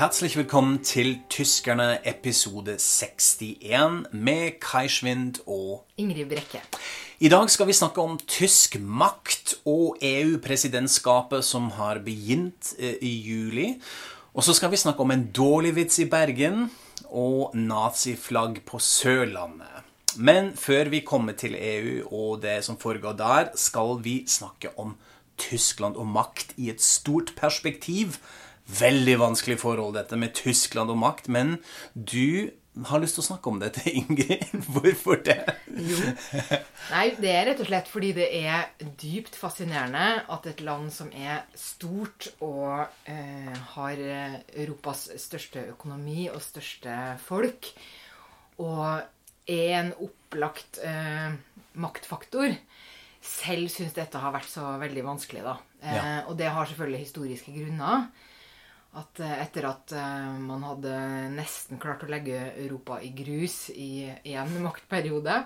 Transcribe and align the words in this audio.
Herzlich 0.00 0.34
willkommen 0.36 0.82
til 0.82 1.18
Tyskerne 1.28 1.98
episode 2.08 2.78
61 2.78 4.08
med 4.12 4.50
Kai 4.60 4.88
Schwind 4.88 5.42
og 5.46 5.84
Ingrid 5.96 6.24
Brekke. 6.30 6.62
I 7.20 7.28
dag 7.28 7.50
skal 7.50 7.66
vi 7.68 7.76
snakke 7.76 8.00
om 8.00 8.16
tysk 8.24 8.78
makt 8.80 9.58
og 9.68 9.98
EU-presidentskapet 10.00 11.44
som 11.44 11.68
har 11.76 12.00
begynt 12.00 12.72
eh, 12.78 12.96
i 13.02 13.12
juli. 13.28 13.74
Og 14.32 14.44
så 14.44 14.56
skal 14.56 14.72
vi 14.72 14.80
snakke 14.80 15.04
om 15.04 15.12
en 15.12 15.28
dårlig 15.36 15.76
vits 15.76 16.00
i 16.00 16.08
Bergen 16.08 16.70
og 17.10 17.52
naziflagg 17.52 18.62
på 18.64 18.80
Sørlandet. 18.80 19.84
Men 20.16 20.54
før 20.56 20.88
vi 20.88 21.04
kommer 21.04 21.36
til 21.36 21.60
EU 21.60 22.08
og 22.08 22.40
det 22.40 22.62
som 22.64 22.80
foregår 22.80 23.20
der, 23.20 23.52
skal 23.54 23.98
vi 24.00 24.22
snakke 24.24 24.72
om 24.78 24.96
Tyskland 25.36 25.96
og 25.96 26.06
makt 26.06 26.56
i 26.56 26.70
et 26.70 26.80
stort 26.80 27.34
perspektiv. 27.36 28.16
Veldig 28.78 29.16
vanskelig 29.20 29.58
forhold, 29.60 29.96
dette 29.98 30.16
med 30.20 30.34
Tyskland 30.38 30.92
og 30.92 30.98
makt. 31.00 31.28
Men 31.32 31.56
du 31.94 32.50
har 32.86 33.00
lyst 33.02 33.16
til 33.18 33.24
å 33.24 33.26
snakke 33.26 33.50
om 33.50 33.58
dette, 33.60 33.82
Ingrid. 33.90 34.44
Hvorfor 34.72 35.18
det? 35.26 35.38
Jo. 35.74 35.98
Nei, 36.92 37.06
det 37.18 37.32
er 37.34 37.48
rett 37.50 37.62
og 37.64 37.68
slett 37.70 37.90
fordi 37.90 38.12
det 38.16 38.28
er 38.38 38.68
dypt 39.00 39.34
fascinerende 39.38 40.22
at 40.30 40.46
et 40.46 40.62
land 40.64 40.92
som 40.94 41.10
er 41.10 41.42
stort 41.58 42.28
og 42.38 42.84
eh, 43.10 43.56
har 43.74 44.04
Europas 44.54 45.08
største 45.20 45.66
økonomi 45.74 46.28
og 46.30 46.38
største 46.44 46.94
folk, 47.26 47.72
og 48.62 49.02
er 49.50 49.74
en 49.80 49.92
opplagt 50.04 50.78
eh, 50.86 51.34
maktfaktor, 51.80 52.54
selv 53.20 53.68
syns 53.72 53.96
dette 53.96 54.20
har 54.22 54.32
vært 54.32 54.48
så 54.48 54.76
veldig 54.80 55.04
vanskelig, 55.10 55.42
da. 55.44 55.58
Eh, 55.82 55.96
Ja. 55.96 56.02
Og 56.30 56.36
det 56.38 56.48
har 56.54 56.68
selvfølgelig 56.70 57.02
historiske 57.06 57.52
grunner. 57.56 58.06
At 58.98 59.20
eh, 59.22 59.36
etter 59.44 59.68
at 59.68 59.92
eh, 59.94 60.30
man 60.42 60.64
hadde 60.66 60.94
nesten 61.36 61.78
klart 61.82 62.02
å 62.02 62.10
legge 62.10 62.40
Europa 62.58 62.98
i 63.02 63.12
grus 63.14 63.68
i 63.70 64.08
én 64.08 64.56
maktperiode, 64.64 65.44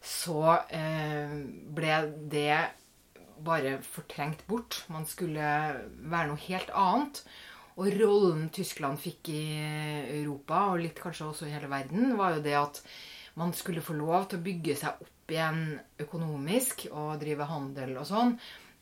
så 0.00 0.44
eh, 0.70 1.32
ble 1.74 1.96
det 2.30 2.60
bare 3.42 3.78
fortrengt 3.82 4.44
bort. 4.46 4.84
Man 4.92 5.08
skulle 5.08 5.46
være 5.98 6.30
noe 6.30 6.44
helt 6.46 6.70
annet. 6.76 7.24
Og 7.80 7.88
rollen 7.96 8.48
Tyskland 8.52 9.00
fikk 9.00 9.30
i 9.32 9.44
Europa, 10.20 10.66
og 10.70 10.82
litt 10.82 10.98
kanskje 11.00 11.30
også 11.30 11.48
i 11.48 11.54
hele 11.54 11.70
verden, 11.70 12.14
var 12.18 12.36
jo 12.36 12.44
det 12.44 12.56
at 12.58 12.82
man 13.40 13.54
skulle 13.56 13.82
få 13.84 13.94
lov 13.96 14.28
til 14.28 14.40
å 14.40 14.44
bygge 14.44 14.76
seg 14.76 15.00
opp 15.00 15.32
igjen 15.32 15.62
økonomisk 16.02 16.88
og 16.90 17.20
drive 17.22 17.46
handel 17.48 17.94
og 18.02 18.08
sånn, 18.08 18.34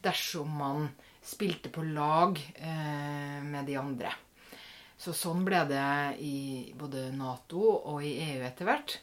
dersom 0.03 0.51
man 0.61 0.89
spilte 1.29 1.73
på 1.73 1.85
lag 1.93 2.41
eh, 2.57 3.39
med 3.45 3.69
de 3.69 3.77
andre. 3.81 4.15
Så 4.99 5.15
sånn 5.15 5.45
ble 5.47 5.61
det 5.71 5.91
i 6.25 6.39
både 6.79 7.11
Nato 7.15 7.63
og 7.77 8.03
i 8.03 8.17
EU 8.33 8.43
etter 8.49 8.67
hvert. 8.67 8.99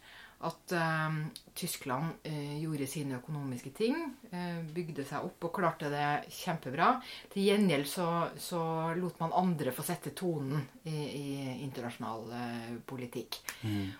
At 0.46 0.74
eh, 0.76 1.20
Tyskland 1.56 2.20
eh, 2.28 2.58
gjorde 2.60 2.88
sine 2.92 3.16
økonomiske 3.22 3.72
ting, 3.78 3.96
eh, 4.36 4.60
bygde 4.76 5.06
seg 5.08 5.24
opp 5.24 5.48
og 5.48 5.54
klarte 5.56 5.88
det 5.90 6.26
kjempebra. 6.42 6.90
Til 7.32 7.48
gjengjeld 7.48 7.88
så, 7.88 8.08
så 8.36 8.60
lot 9.00 9.22
man 9.24 9.34
andre 9.40 9.72
få 9.74 9.86
sette 9.88 10.12
tonen 10.18 10.60
i, 10.84 10.92
i 10.92 11.30
internasjonal 11.64 12.28
eh, 12.36 12.76
politikk. 12.86 13.40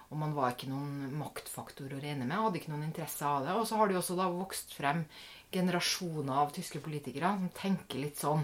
Og 0.10 0.20
man 0.20 0.36
var 0.36 0.52
ikke 0.52 0.70
noen 0.74 1.16
maktfaktor 1.16 1.96
å 1.96 2.02
regne 2.04 2.28
med, 2.28 2.36
hadde 2.36 2.60
ikke 2.60 2.74
noen 2.76 2.90
interesse 2.90 3.24
av 3.24 3.48
det. 3.48 3.56
Og 3.56 3.64
så 3.70 3.80
har 3.80 3.88
det 3.88 3.96
jo 3.96 4.04
også 4.04 4.20
da 4.20 4.28
vokst 4.36 4.76
frem 4.76 5.06
generasjoner 5.56 6.44
av 6.44 6.52
tyske 6.56 6.82
politikere 6.84 7.32
som 7.40 7.48
tenker 7.56 8.04
litt 8.04 8.20
sånn. 8.22 8.44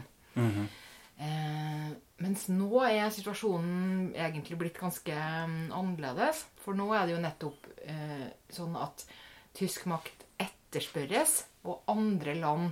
Eh, 1.22 1.90
mens 2.24 2.48
nå 2.50 2.82
er 2.88 3.12
situasjonen 3.14 4.14
egentlig 4.16 4.58
blitt 4.58 4.80
ganske 4.82 5.14
mm, 5.14 5.70
annerledes. 5.78 6.46
For 6.64 6.78
nå 6.78 6.90
er 6.98 7.06
det 7.06 7.16
jo 7.16 7.22
nettopp 7.22 7.68
eh, 7.86 8.28
sånn 8.54 8.78
at 8.80 9.06
tysk 9.58 9.86
makt 9.92 10.26
etterspørres, 10.42 11.44
og 11.68 11.84
andre 11.92 12.34
land 12.40 12.72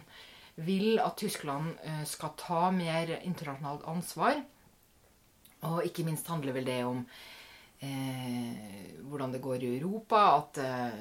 vil 0.59 0.97
at 1.03 1.19
Tyskland 1.21 1.75
eh, 1.85 2.05
skal 2.09 2.33
ta 2.39 2.69
mer 2.75 3.19
internasjonalt 3.19 3.85
ansvar. 3.91 4.41
Og 5.69 5.83
ikke 5.85 6.05
minst 6.07 6.29
handler 6.31 6.55
vel 6.55 6.67
det 6.67 6.81
om 6.87 7.03
eh, 7.85 8.95
hvordan 9.09 9.33
det 9.33 9.41
går 9.43 9.63
i 9.65 9.71
Europa. 9.77 10.23
At 10.37 10.59
eh, 10.63 10.97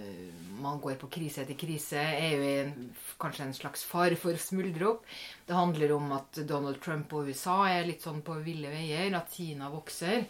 man 0.63 0.81
går 0.83 0.99
på 1.01 1.11
krise 1.19 1.45
etter 1.45 1.59
krise. 1.59 2.01
EU 2.01 2.45
er 2.45 2.63
en, 2.67 2.91
kanskje 3.21 3.49
en 3.49 3.57
slags 3.57 3.85
fare 3.89 4.19
for 4.19 4.35
å 4.35 4.43
smuldre 4.43 4.93
opp. 4.93 5.09
Det 5.47 5.57
handler 5.57 5.97
om 5.97 6.13
at 6.19 6.43
Donald 6.49 6.83
Trump 6.85 7.13
og 7.15 7.31
USA 7.31 7.61
er 7.71 7.89
litt 7.89 8.05
sånn 8.05 8.23
på 8.27 8.41
ville 8.47 8.73
veier. 8.73 9.11
At 9.19 9.35
Kina 9.35 9.71
vokser. 9.73 10.27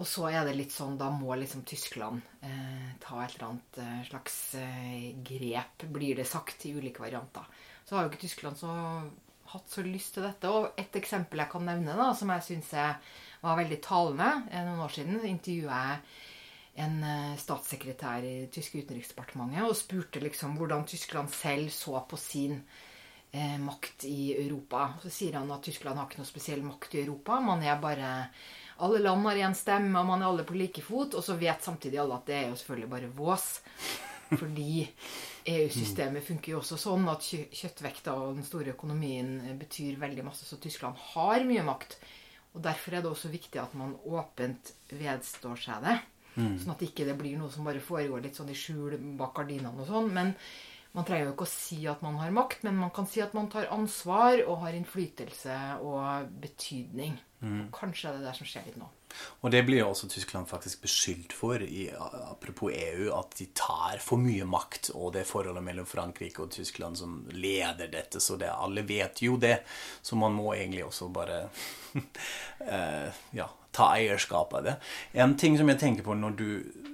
Og 0.00 0.08
så 0.08 0.30
er 0.30 0.46
det 0.48 0.54
litt 0.56 0.72
sånn, 0.72 0.94
da 0.96 1.10
må 1.12 1.34
liksom 1.36 1.66
Tyskland 1.68 2.22
eh, 2.40 2.92
ta 3.02 3.18
et 3.20 3.34
eller 3.34 3.50
annet 3.50 3.80
eh, 3.82 3.98
slags 4.08 4.36
eh, 4.56 5.10
grep, 5.26 5.84
blir 5.92 6.16
det 6.16 6.24
sagt 6.28 6.64
i 6.64 6.72
ulike 6.72 7.04
varianter. 7.04 7.44
Så 7.84 7.96
har 7.98 8.06
jo 8.06 8.12
ikke 8.12 8.22
Tyskland 8.22 8.56
så 8.56 8.72
hatt 9.52 9.68
så 9.68 9.84
lyst 9.84 10.16
til 10.16 10.24
dette. 10.24 10.48
Og 10.48 10.80
et 10.80 10.96
eksempel 10.96 11.42
jeg 11.44 11.52
kan 11.52 11.68
nevne, 11.68 11.96
da, 11.98 12.08
som 12.16 12.32
jeg 12.32 12.46
syns 12.46 12.72
var 13.42 13.58
veldig 13.58 13.80
talende 13.82 14.30
eh, 14.50 14.62
noen 14.66 14.84
år 14.84 14.94
siden, 14.94 15.18
intervjua 15.26 15.80
jeg 15.86 16.04
en 16.82 17.02
eh, 17.04 17.34
statssekretær 17.40 18.24
i 18.24 18.36
det 18.44 18.52
tyske 18.54 18.80
utenriksdepartementet 18.80 19.66
og 19.66 19.76
spurte 19.76 20.22
liksom 20.22 20.56
hvordan 20.56 20.86
Tyskland 20.88 21.32
selv 21.34 21.68
så 21.74 22.00
på 22.08 22.18
sin 22.20 22.56
eh, 23.32 23.58
makt 23.60 24.06
i 24.08 24.32
Europa. 24.38 24.94
Så 25.02 25.12
sier 25.12 25.36
han 25.40 25.52
at 25.52 25.64
Tyskland 25.66 26.00
har 26.00 26.08
ikke 26.08 26.22
noe 26.22 26.30
spesiell 26.30 26.64
makt 26.64 26.96
i 26.96 27.02
Europa. 27.04 27.40
Man 27.44 27.64
er 27.64 27.80
bare 27.82 28.16
Alle 28.82 28.98
land 28.98 29.26
har 29.28 29.36
én 29.36 29.54
stemme, 29.54 30.00
og 30.00 30.08
man 30.08 30.22
er 30.22 30.26
alle 30.26 30.44
på 30.48 30.56
like 30.56 30.82
fot. 30.82 31.14
Og 31.14 31.22
så 31.22 31.36
vet 31.38 31.62
samtidig 31.62 32.00
alle 32.00 32.16
at 32.16 32.26
det 32.26 32.38
er 32.38 32.48
jo 32.48 32.56
selvfølgelig 32.56 32.90
bare 32.90 33.10
vås. 33.14 33.44
Fordi 34.32 34.88
EU-systemet 35.52 36.24
funker 36.24 36.54
jo 36.54 36.62
også 36.62 36.78
sånn 36.80 37.04
at 37.12 37.26
kjøttvekta 37.28 38.14
og 38.16 38.38
den 38.38 38.46
store 38.48 38.72
økonomien 38.72 39.36
betyr 39.60 40.00
veldig 40.00 40.24
masse. 40.24 40.48
Så 40.48 40.56
Tyskland 40.58 40.96
har 41.12 41.44
mye 41.46 41.62
makt. 41.68 41.98
Og 42.52 42.60
derfor 42.64 42.94
er 42.94 43.04
det 43.04 43.10
også 43.10 43.30
viktig 43.32 43.60
at 43.62 43.74
man 43.78 43.94
åpent 44.04 44.74
vedstår 44.92 45.60
seg 45.60 45.86
det. 45.86 45.96
Sånn 46.32 46.72
at 46.72 46.82
ikke 46.84 47.04
det 47.04 47.16
blir 47.20 47.36
noe 47.40 47.52
som 47.52 47.66
bare 47.68 47.80
foregår 47.84 48.22
litt 48.24 48.38
sånn 48.38 48.52
i 48.52 48.56
skjul 48.56 48.96
bak 49.18 49.34
gardinene 49.36 49.72
og 49.76 49.88
sånn. 49.88 50.08
Men 50.12 50.32
man 50.92 51.06
trenger 51.08 51.28
jo 51.30 51.34
ikke 51.34 51.48
å 51.48 51.52
si 51.52 51.80
at 51.88 52.04
man 52.04 52.18
har 52.20 52.32
makt, 52.36 52.64
men 52.68 52.78
man 52.80 52.92
kan 52.94 53.08
si 53.08 53.20
at 53.24 53.34
man 53.36 53.48
tar 53.52 53.70
ansvar 53.72 54.42
og 54.46 54.62
har 54.64 54.76
innflytelse 54.76 55.58
og 55.84 56.32
betydning. 56.42 57.18
Og 57.42 57.70
kanskje 57.74 58.10
er 58.10 58.18
det 58.18 58.26
det 58.28 58.34
som 58.38 58.48
skjer 58.48 58.66
litt 58.68 58.78
nå. 58.78 58.88
Og 59.42 59.50
det 59.52 59.62
blir 59.66 59.82
jo 59.82 59.88
også 59.90 60.08
Tyskland 60.08 60.48
faktisk 60.48 60.84
beskyldt 60.86 61.34
for, 61.36 61.62
i, 61.62 61.88
apropos 62.30 62.72
EU, 62.72 63.08
at 63.16 63.34
de 63.38 63.48
tar 63.56 63.98
for 64.00 64.20
mye 64.22 64.46
makt, 64.48 64.92
og 64.94 65.12
det 65.16 65.26
forholdet 65.28 65.64
mellom 65.66 65.88
Frankrike 65.88 66.44
og 66.44 66.52
Tyskland 66.54 67.00
som 67.00 67.18
leder 67.34 67.90
dette, 67.92 68.22
så 68.22 68.38
det, 68.40 68.52
alle 68.52 68.86
vet 68.88 69.24
jo 69.24 69.36
det. 69.42 69.58
Så 70.02 70.16
man 70.20 70.36
må 70.36 70.52
egentlig 70.54 70.86
også 70.86 71.10
bare 71.12 71.42
eh, 72.72 73.20
ja, 73.36 73.48
ta 73.74 73.90
eierskap 73.96 74.54
av 74.54 74.68
det. 74.68 74.78
En 75.12 75.36
ting 75.38 75.58
som 75.58 75.68
jeg 75.72 75.80
tenker 75.82 76.06
på 76.06 76.16
når 76.16 76.38
du 76.38 76.48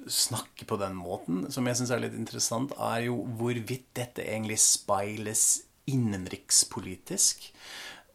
snakker 0.09 0.69
på 0.69 0.79
den 0.81 0.97
måten, 0.97 1.47
som 1.53 1.67
jeg 1.69 1.79
syns 1.79 1.93
er 1.93 2.03
litt 2.07 2.17
interessant, 2.17 2.73
er 2.81 3.09
jo 3.11 3.21
hvorvidt 3.39 3.91
dette 3.99 4.25
egentlig 4.25 4.61
speiles 4.65 5.49
innenrikspolitisk. 5.89 7.51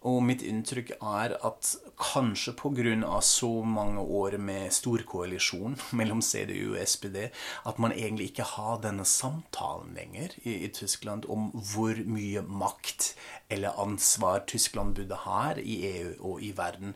Og 0.09 0.19
mitt 0.25 0.41
inntrykk 0.43 0.95
er 0.99 1.37
at 1.47 1.75
kanskje 1.99 2.53
pga. 2.59 3.21
så 3.21 3.63
mange 3.63 3.99
år 3.99 4.37
med 4.37 4.71
storkoalisjon 4.73 5.77
mellom 5.97 6.21
CDU 6.21 6.75
og 6.75 6.87
SPD, 6.87 7.29
at 7.65 7.79
man 7.79 7.91
egentlig 7.91 8.31
ikke 8.31 8.43
har 8.43 8.81
denne 8.83 9.05
samtalen 9.05 9.93
lenger 9.95 10.35
i, 10.43 10.65
i 10.65 10.67
Tyskland 10.67 11.25
om 11.29 11.51
hvor 11.73 11.95
mye 12.05 12.41
makt 12.41 13.13
eller 13.49 13.79
ansvar 13.79 14.43
Tyskland 14.47 14.95
burde 14.95 15.15
ha 15.15 15.53
i 15.57 15.77
EU 15.87 16.13
og 16.19 16.43
i 16.43 16.51
verden. 16.57 16.95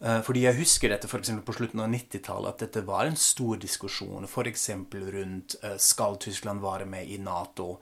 Eh, 0.00 0.22
Fordi 0.22 0.46
jeg 0.46 0.60
husker 0.60 0.88
dette 0.92 1.08
eksempel 1.08 1.44
på 1.44 1.56
slutten 1.58 1.80
av 1.80 1.90
90-tallet, 1.92 2.54
at 2.54 2.64
dette 2.66 2.86
var 2.86 3.06
en 3.06 3.16
stor 3.16 3.56
diskusjon 3.56 4.24
f.eks. 4.24 4.70
rundt 4.94 5.56
eh, 5.62 5.76
skal 5.76 6.16
Tyskland 6.16 6.62
være 6.62 6.86
med 6.86 7.08
i 7.08 7.18
Nato. 7.18 7.80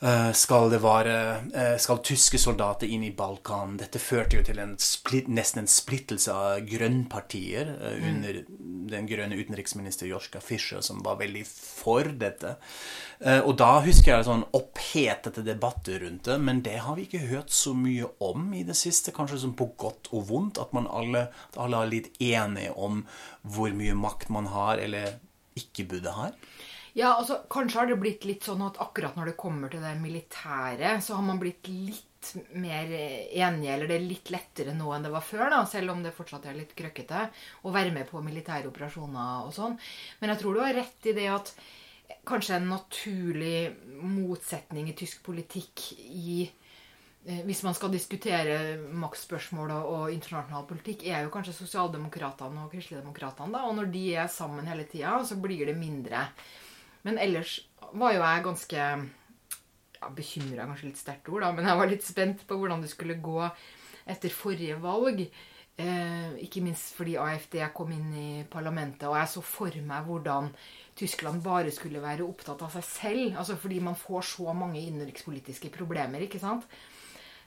Eh, 0.00 0.30
skal 0.32 0.70
det 0.72 0.78
være 0.80 1.14
eh, 1.52 1.74
Skal 1.76 1.98
tyske 2.00 2.38
soldater 2.40 2.88
inn 2.88 3.02
i 3.04 3.12
Balkan? 3.12 3.74
Dette 3.76 4.00
førte 4.00 4.38
jo 4.38 4.44
til 4.46 4.60
en 4.62 4.72
splitt, 4.80 5.28
nesten 5.28 5.60
en 5.60 5.68
splittelse 5.68 6.32
av 6.32 6.62
grønnpartier 6.64 7.74
eh, 7.74 8.06
under 8.08 8.38
den 8.90 9.10
grønne 9.10 9.36
utenriksminister 9.36 10.08
Joschka 10.08 10.40
Fischer, 10.40 10.80
som 10.80 11.02
var 11.04 11.20
veldig 11.20 11.44
for 11.46 12.08
dette. 12.18 12.56
Og 13.46 13.52
da 13.60 13.68
husker 13.84 14.16
jeg 14.16 14.26
sånn 14.26 14.42
opphetete 14.56 15.44
debatter 15.46 16.00
rundt 16.02 16.26
det, 16.26 16.38
men 16.42 16.62
det 16.66 16.80
har 16.82 16.96
vi 16.98 17.04
ikke 17.06 17.28
hørt 17.30 17.54
så 17.54 17.70
mye 17.76 18.08
om 18.24 18.48
i 18.56 18.64
det 18.66 18.74
siste. 18.80 19.14
Kanskje 19.14 19.44
sånn 19.44 19.54
på 19.54 19.68
godt 19.78 20.10
og 20.10 20.26
vondt, 20.32 20.58
at 20.58 20.74
man 20.74 20.90
alle, 20.90 21.28
at 21.52 21.60
alle 21.62 21.84
er 21.84 21.92
litt 21.92 22.10
enige 22.18 22.72
om 22.74 23.04
hvor 23.46 23.70
mye 23.78 23.94
makt 23.94 24.32
man 24.34 24.50
har 24.50 24.82
eller 24.82 25.20
ikke 25.60 25.86
burde 25.92 26.16
ha. 26.16 26.32
Ja, 26.98 27.14
altså, 27.14 27.40
Kanskje 27.50 27.78
har 27.80 27.90
det 27.90 27.98
blitt 28.02 28.24
litt 28.26 28.46
sånn 28.46 28.62
at 28.66 28.80
akkurat 28.82 29.18
når 29.18 29.32
det 29.32 29.40
kommer 29.40 29.70
til 29.70 29.82
det 29.84 29.94
militære, 30.00 30.96
så 31.04 31.18
har 31.18 31.26
man 31.26 31.40
blitt 31.42 31.68
litt 31.70 32.06
mer 32.60 32.90
enige, 32.92 33.72
eller 33.72 33.88
det 33.88 33.96
er 33.96 34.04
litt 34.04 34.30
lettere 34.32 34.74
nå 34.76 34.90
enn 34.92 35.06
det 35.06 35.12
var 35.14 35.24
før, 35.24 35.46
da, 35.54 35.60
selv 35.68 35.94
om 35.94 36.02
det 36.04 36.14
fortsatt 36.16 36.48
er 36.50 36.58
litt 36.58 36.74
krøkkete, 36.76 37.26
å 37.64 37.72
være 37.74 37.94
med 37.94 38.10
på 38.10 38.20
militære 38.24 38.68
operasjoner 38.68 39.46
og 39.46 39.54
sånn. 39.56 39.78
Men 40.20 40.34
jeg 40.34 40.42
tror 40.42 40.56
du 40.56 40.64
har 40.64 40.76
rett 40.76 41.08
i 41.08 41.16
det 41.16 41.28
at 41.32 41.54
kanskje 42.26 42.58
en 42.58 42.70
naturlig 42.72 43.70
motsetning 44.02 44.90
i 44.90 44.96
tysk 44.98 45.22
politikk 45.24 45.84
i 45.96 46.42
eh, 46.44 47.42
hvis 47.46 47.62
man 47.64 47.76
skal 47.78 47.92
diskutere 47.94 48.76
maktspørsmål 49.00 49.72
og 49.78 50.14
internasjonal 50.14 50.66
politikk, 50.68 51.06
er 51.06 51.24
jo 51.24 51.32
kanskje 51.34 51.56
sosialdemokratene 51.62 52.66
og 52.66 52.74
kristeligdemokratene. 52.74 53.62
Og 53.68 53.78
når 53.78 53.92
de 53.94 54.04
er 54.24 54.32
sammen 54.32 54.68
hele 54.68 54.88
tida, 54.90 55.20
så 55.24 55.38
blir 55.40 55.70
det 55.70 55.78
mindre. 55.78 56.26
Men 57.06 57.20
ellers 57.20 57.58
var 57.92 58.14
jo 58.14 58.22
jeg 58.22 58.44
ganske 58.46 58.80
ja, 58.80 60.10
bekymra, 60.16 60.66
kanskje 60.68 60.90
litt 60.90 61.00
sterkt 61.00 61.30
ord, 61.32 61.44
da, 61.44 61.52
men 61.56 61.68
jeg 61.68 61.80
var 61.80 61.90
litt 61.90 62.06
spent 62.06 62.44
på 62.48 62.58
hvordan 62.60 62.84
det 62.84 62.92
skulle 62.92 63.20
gå 63.22 63.40
etter 64.10 64.34
forrige 64.34 64.76
valg. 64.82 65.24
Eh, 65.80 66.36
ikke 66.44 66.62
minst 66.64 66.92
fordi 66.98 67.16
AFD 67.20 67.56
kom 67.76 67.92
inn 67.94 68.12
i 68.12 68.30
parlamentet, 68.50 69.06
og 69.08 69.16
jeg 69.16 69.32
så 69.32 69.42
for 69.44 69.76
meg 69.86 70.08
hvordan 70.08 70.50
Tyskland 71.00 71.40
bare 71.44 71.72
skulle 71.72 72.02
være 72.02 72.26
opptatt 72.26 72.60
av 72.66 72.74
seg 72.74 72.84
selv. 72.84 73.38
altså 73.38 73.56
Fordi 73.56 73.80
man 73.80 73.96
får 73.96 74.26
så 74.34 74.52
mange 74.52 74.82
innenrikspolitiske 74.82 75.70
problemer. 75.72 76.20
ikke 76.26 76.42
sant? 76.42 76.66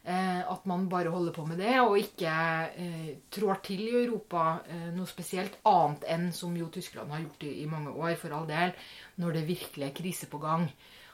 Eh, 0.04 0.40
at 0.52 0.66
man 0.68 0.90
bare 0.92 1.12
holder 1.14 1.32
på 1.32 1.46
med 1.48 1.62
det, 1.64 1.78
og 1.80 1.96
ikke 1.96 2.32
eh, 2.76 3.12
trår 3.32 3.62
til 3.64 3.86
i 3.86 3.94
Europa 4.02 4.58
eh, 4.68 4.90
noe 4.92 5.08
spesielt 5.08 5.62
annet 5.70 6.04
enn 6.12 6.26
som 6.36 6.58
jo 6.60 6.68
Tyskland 6.74 7.14
har 7.14 7.22
gjort 7.24 7.46
i, 7.48 7.54
i, 7.62 7.70
mange 7.72 7.94
år, 7.96 8.18
for 8.20 8.36
all 8.36 8.50
del, 8.50 8.76
når 9.24 9.38
det 9.38 9.46
virkelig 9.48 9.88
er 9.88 9.96
krise 9.96 10.28
på 10.28 10.42
gang. 10.44 10.68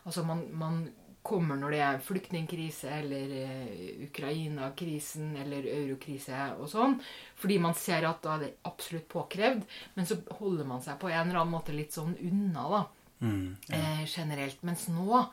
Altså 0.10 0.24
man, 0.26 0.42
man 0.58 0.82
kommer 1.22 1.60
når 1.60 1.76
det 1.76 1.82
er 1.86 2.02
flyktningkrise 2.02 2.96
eller 3.04 3.34
eh, 3.44 3.90
Ukraina-krisen 4.08 5.36
eller 5.44 5.68
eurokrise 5.70 6.40
og 6.58 6.70
sånn. 6.72 6.98
Fordi 7.38 7.60
man 7.62 7.78
ser 7.78 8.08
at 8.10 8.24
da 8.26 8.38
er 8.38 8.46
det 8.46 8.52
absolutt 8.70 9.10
påkrevd. 9.12 9.66
Men 10.00 10.10
så 10.10 10.18
holder 10.40 10.66
man 10.70 10.82
seg 10.86 10.98
på 11.02 11.12
en 11.12 11.28
eller 11.28 11.44
annen 11.44 11.54
måte 11.54 11.76
litt 11.76 11.94
sånn 11.94 12.16
unna, 12.18 12.66
da. 12.74 12.82
Mm, 13.20 13.48
ja. 13.68 13.78
eh, 13.78 14.04
generelt. 14.08 14.64
Mens 14.66 14.88
nå 14.90 15.26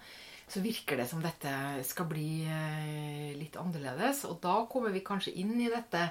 så 0.49 0.63
virker 0.63 1.01
det 1.01 1.09
som 1.11 1.23
dette 1.23 1.53
skal 1.87 2.07
bli 2.11 2.47
eh, 2.47 3.33
litt 3.39 3.57
annerledes. 3.59 4.25
Og 4.31 4.39
da 4.43 4.61
kommer 4.71 4.95
vi 4.95 5.03
kanskje 5.07 5.35
inn 5.43 5.57
i 5.59 5.71
dette 5.73 6.05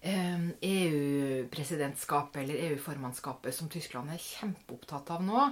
eh, 0.00 0.48
EU-presidentskapet 0.70 2.42
eller 2.44 2.64
EU-formannskapet 2.70 3.54
som 3.54 3.68
Tyskland 3.72 4.14
er 4.14 4.22
kjempeopptatt 4.24 5.12
av 5.16 5.24
nå. 5.26 5.44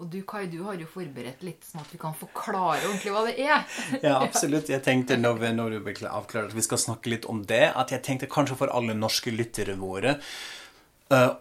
Og 0.00 0.08
du 0.10 0.22
Kai, 0.26 0.46
du 0.50 0.62
har 0.64 0.80
jo 0.80 0.88
forberedt 0.88 1.44
litt 1.44 1.66
sånn 1.68 1.82
at 1.82 1.92
vi 1.92 2.00
kan 2.00 2.16
forklare 2.16 2.86
ordentlig 2.88 3.12
hva 3.12 3.26
det 3.28 3.36
er. 3.44 3.68
ja, 4.06 4.16
absolutt. 4.16 4.72
Jeg 4.72 4.82
tenkte 4.82 5.20
når, 5.20 5.36
vi, 5.44 5.52
når 5.58 5.76
du 5.76 5.92
avklarer 6.08 6.48
at 6.48 6.56
vi 6.56 6.64
skal 6.64 6.80
snakke 6.80 7.12
litt 7.12 7.28
om 7.28 7.44
det, 7.46 7.66
at 7.68 7.92
jeg 7.92 8.02
tenkte 8.06 8.32
kanskje 8.32 8.56
for 8.64 8.72
alle 8.72 8.96
norske 8.96 9.34
lyttere 9.34 9.76
våre 9.78 10.16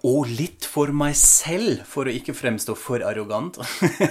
og 0.08 0.30
litt 0.30 0.66
for 0.68 0.92
meg 0.96 1.16
selv, 1.20 1.84
for 1.88 2.08
å 2.08 2.14
ikke 2.14 2.36
fremstå 2.36 2.76
for 2.80 3.04
arrogant, 3.06 3.60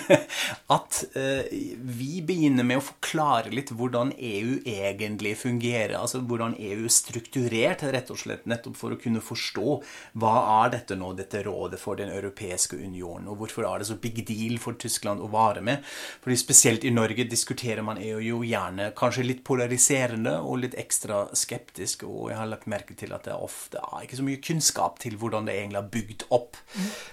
at 0.76 1.00
uh, 1.16 1.50
vi 1.50 2.20
begynner 2.26 2.66
med 2.66 2.80
å 2.80 2.84
forklare 2.84 3.52
litt 3.52 3.72
hvordan 3.76 4.12
EU 4.16 4.60
egentlig 4.64 5.34
fungerer. 5.40 5.96
Altså 5.98 6.22
hvordan 6.24 6.56
EU 6.58 6.86
er 6.86 6.94
strukturert, 6.94 7.84
rett 7.92 8.12
og 8.12 8.20
slett, 8.20 8.46
nettopp 8.50 8.78
for 8.80 8.94
å 8.94 9.00
kunne 9.00 9.22
forstå 9.24 9.76
hva 10.20 10.34
er 10.62 10.74
dette 10.76 10.98
nå, 10.98 11.12
dette 11.18 11.42
rådet 11.46 11.80
for 11.80 11.98
Den 12.00 12.12
europeiske 12.14 12.78
union, 12.80 13.28
og 13.28 13.42
hvorfor 13.42 13.66
er 13.68 13.82
det 13.82 13.90
så 13.90 13.98
big 14.00 14.22
deal 14.28 14.56
for 14.62 14.78
Tyskland 14.80 15.20
å 15.20 15.28
vare 15.32 15.60
med. 15.64 15.84
Fordi 16.24 16.38
spesielt 16.40 16.86
i 16.88 16.94
Norge 16.94 17.26
diskuterer 17.28 17.84
man 17.84 18.00
EU 18.00 18.20
jo 18.24 18.40
gjerne 18.46 18.90
kanskje 18.96 19.26
litt 19.26 19.44
polariserende 19.46 20.38
og 20.40 20.62
litt 20.64 20.76
ekstra 20.80 21.26
skeptisk, 21.36 22.06
og 22.08 22.30
jeg 22.30 22.40
har 22.40 22.50
lagt 22.50 22.70
merke 22.70 22.96
til 22.96 23.12
at 23.16 23.28
det 23.28 23.36
ofte 23.36 23.82
er 23.82 24.06
ikke 24.06 24.20
så 24.20 24.26
mye 24.26 24.42
kunnskap 24.44 25.00
til 25.02 25.18
hvordan 25.20 25.48
det 25.48 25.49
det 25.50 25.58
egentlig 25.58 25.80
har 25.80 25.90
bygd 25.92 26.26
opp. 26.30 26.58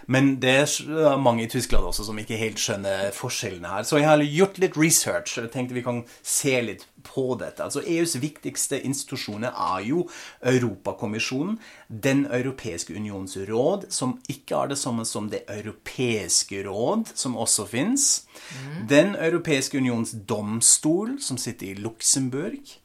Men 0.07 0.35
det 0.41 0.53
er 0.61 1.17
mange 1.21 1.43
i 1.43 1.49
Tyskland 1.51 1.87
også 1.89 2.05
som 2.07 2.19
ikke 2.21 2.39
helt 2.39 2.61
skjønner 2.61 3.09
forskjellene 3.15 3.73
her. 3.73 3.87
Så 3.87 3.99
jeg 3.99 4.07
har 4.07 4.23
gjort 4.23 4.61
litt 4.61 4.77
research. 4.79 5.37
Jeg 5.39 5.51
tenkte 5.53 5.77
vi 5.77 5.85
kan 5.85 6.03
se 6.21 6.55
litt 6.63 6.85
på 7.07 7.35
dette. 7.39 7.63
Altså 7.63 7.83
EUs 7.85 8.17
viktigste 8.21 8.79
institusjoner 8.85 9.51
er 9.51 9.83
jo 9.87 10.07
Europakommisjonen, 10.41 11.59
Den 11.87 12.25
europeiske 12.25 12.93
unions 12.93 13.37
råd, 13.47 13.87
som 13.89 14.17
ikke 14.29 14.55
er 14.55 14.67
det 14.73 14.77
samme 14.77 15.05
som 15.05 15.29
Det 15.29 15.43
europeiske 15.47 16.63
råd, 16.67 17.13
som 17.15 17.37
også 17.37 17.65
fins. 17.65 18.27
Mm. 18.51 18.87
Den 18.87 19.15
europeiske 19.15 19.77
unions 19.77 20.15
domstol, 20.27 21.17
som 21.21 21.37
sitter 21.37 21.71
i 21.71 21.79
Luxembourg 21.79 22.77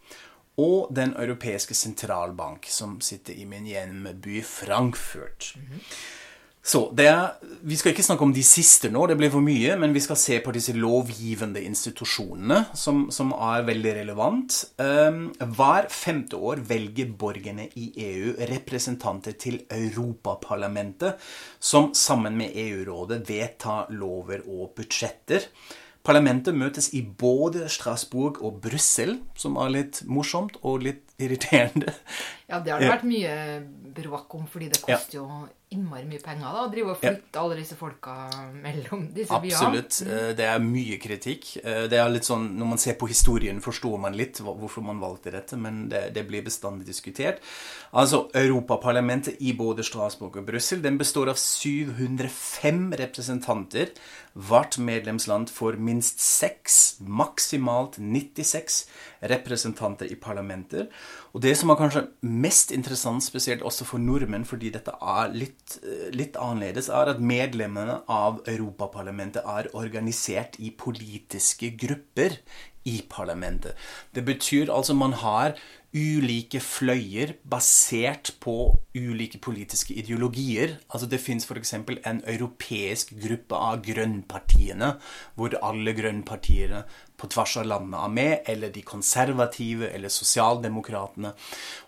og 0.60 0.92
Den 0.94 1.14
europeiske 1.16 1.74
sentralbank, 1.74 2.66
som 2.68 3.00
sitter 3.00 3.32
i 3.34 3.44
min 3.44 3.64
hjemby 3.66 4.42
Frankfurt. 4.44 5.54
Mm 5.56 5.62
-hmm. 5.62 5.80
Så 6.62 6.84
er, 6.98 7.40
Vi 7.66 7.76
skal 7.76 7.90
ikke 7.90 8.04
snakke 8.06 8.22
om 8.22 8.32
de 8.34 8.42
siste 8.46 8.90
nå, 8.90 9.06
det 9.10 9.16
blir 9.18 9.32
for 9.34 9.42
mye, 9.42 9.74
men 9.80 9.94
vi 9.94 10.00
skal 10.00 10.16
se 10.16 10.38
på 10.44 10.52
disse 10.54 10.72
lovgivende 10.72 11.62
institusjonene, 11.66 12.60
som, 12.78 13.08
som 13.10 13.32
er 13.34 13.66
veldig 13.66 13.94
relevant. 13.96 14.58
Um, 14.78 15.32
hver 15.56 15.90
femte 15.90 16.38
år 16.38 16.62
velger 16.68 17.10
borgerne 17.18 17.66
i 17.74 17.90
EU 18.06 18.34
representanter 18.52 19.32
til 19.32 19.58
Europaparlamentet, 19.74 21.18
som 21.58 21.90
sammen 21.98 22.38
med 22.38 22.54
EU-rådet 22.54 23.24
vedtar 23.26 23.90
lover 23.90 24.46
og 24.46 24.70
budsjetter. 24.78 25.50
Parlamentet 26.02 26.56
møtes 26.58 26.88
i 26.98 27.04
både 27.04 27.68
Strasbourg 27.70 28.40
og 28.42 28.58
Brussel, 28.64 29.20
som 29.38 29.54
er 29.62 29.70
litt 29.70 30.00
morsomt 30.10 30.56
og 30.66 30.82
litt 30.82 31.11
irriterende. 31.24 31.94
Ja, 32.52 32.60
det 32.60 32.74
har 32.74 32.82
det 32.82 32.90
vært 32.90 33.08
mye 33.08 33.34
bråk 33.96 34.34
om, 34.36 34.46
fordi 34.50 34.68
det 34.72 34.82
koster 34.84 35.20
jo 35.22 35.26
innmari 35.72 36.04
mye 36.04 36.20
penger 36.20 36.44
da, 36.44 36.64
å 36.66 36.70
drive 36.72 36.92
og 36.92 36.98
flytte 37.00 37.32
ja. 37.32 37.42
alle 37.42 37.56
disse 37.56 37.76
folka 37.78 38.14
mellom 38.52 39.06
disse 39.14 39.38
byene. 39.40 39.56
Absolutt. 39.56 40.00
Mm. 40.04 40.12
Eh, 40.16 40.30
det 40.36 40.48
er 40.48 40.64
mye 40.64 40.98
kritikk. 41.00 41.48
Eh, 41.62 41.84
det 41.88 42.00
er 42.00 42.12
litt 42.12 42.28
sånn, 42.28 42.50
Når 42.58 42.70
man 42.74 42.82
ser 42.82 42.98
på 43.00 43.08
historien, 43.08 43.62
forstår 43.64 43.96
man 44.02 44.16
litt 44.18 44.42
hvorfor 44.44 44.84
man 44.84 45.00
valgte 45.00 45.32
dette, 45.32 45.56
men 45.56 45.86
det, 45.92 46.10
det 46.16 46.26
blir 46.28 46.44
bestandig 46.44 46.88
diskutert. 46.88 47.40
Altså, 47.92 48.26
Europaparlamentet 48.36 49.40
i 49.40 49.54
både 49.56 49.84
Strasbourg 49.86 50.36
og 50.40 50.48
Brussel 50.48 50.82
den 50.84 51.00
består 51.00 51.32
av 51.32 51.40
705 51.40 52.84
representanter. 53.00 53.94
Hvert 54.32 54.78
medlemsland 54.80 55.50
får 55.52 55.80
minst 55.80 56.20
seks, 56.24 56.98
maksimalt 57.04 57.98
96 58.00 58.84
representanter 59.22 60.10
i 60.10 60.16
parlamenter. 60.18 60.88
Og 61.32 61.42
det 61.44 61.54
som 61.58 61.70
er 61.70 61.78
kanskje 61.78 62.04
mest 62.22 62.72
interessant, 62.74 63.22
spesielt 63.24 63.62
også 63.62 63.86
for 63.88 64.02
nordmenn, 64.02 64.46
fordi 64.48 64.72
dette 64.74 64.94
er 65.00 65.32
litt, 65.34 65.78
eh, 65.82 66.10
litt 66.14 66.36
annerledes, 66.36 66.88
er 66.88 67.14
at 67.14 67.20
medlemmene 67.20 68.02
av 68.08 68.42
Europaparlamentet 68.46 69.42
er 69.46 69.70
organisert 69.74 70.58
i 70.58 70.70
politiske 70.70 71.76
grupper 71.76 72.38
i 72.84 73.02
parlamentet. 73.08 73.74
Det 74.14 74.24
betyr 74.24 74.72
altså 74.74 74.94
man 74.94 75.12
har 75.12 75.54
ulike 75.92 76.60
fløyer 76.64 77.34
basert 77.44 78.32
på 78.40 78.54
ulike 78.96 79.38
politiske 79.38 79.94
ideologier. 79.94 80.78
Altså 80.88 81.06
Det 81.06 81.20
fins 81.20 81.44
f.eks. 81.44 81.74
en 81.74 82.22
europeisk 82.26 83.12
gruppe 83.20 83.54
av 83.54 83.82
grønnpartiene, 83.84 84.94
hvor 85.36 85.56
alle 85.62 85.92
grønnpartiene 85.92 86.84
på 87.22 87.30
tvers 87.30 87.56
av 87.60 87.68
landene 87.70 88.00
av 88.02 88.10
med, 88.10 88.40
eller 88.50 88.72
de 88.74 88.82
konservative 88.86 89.92
eller 89.94 90.10
sosialdemokratene. 90.10 91.30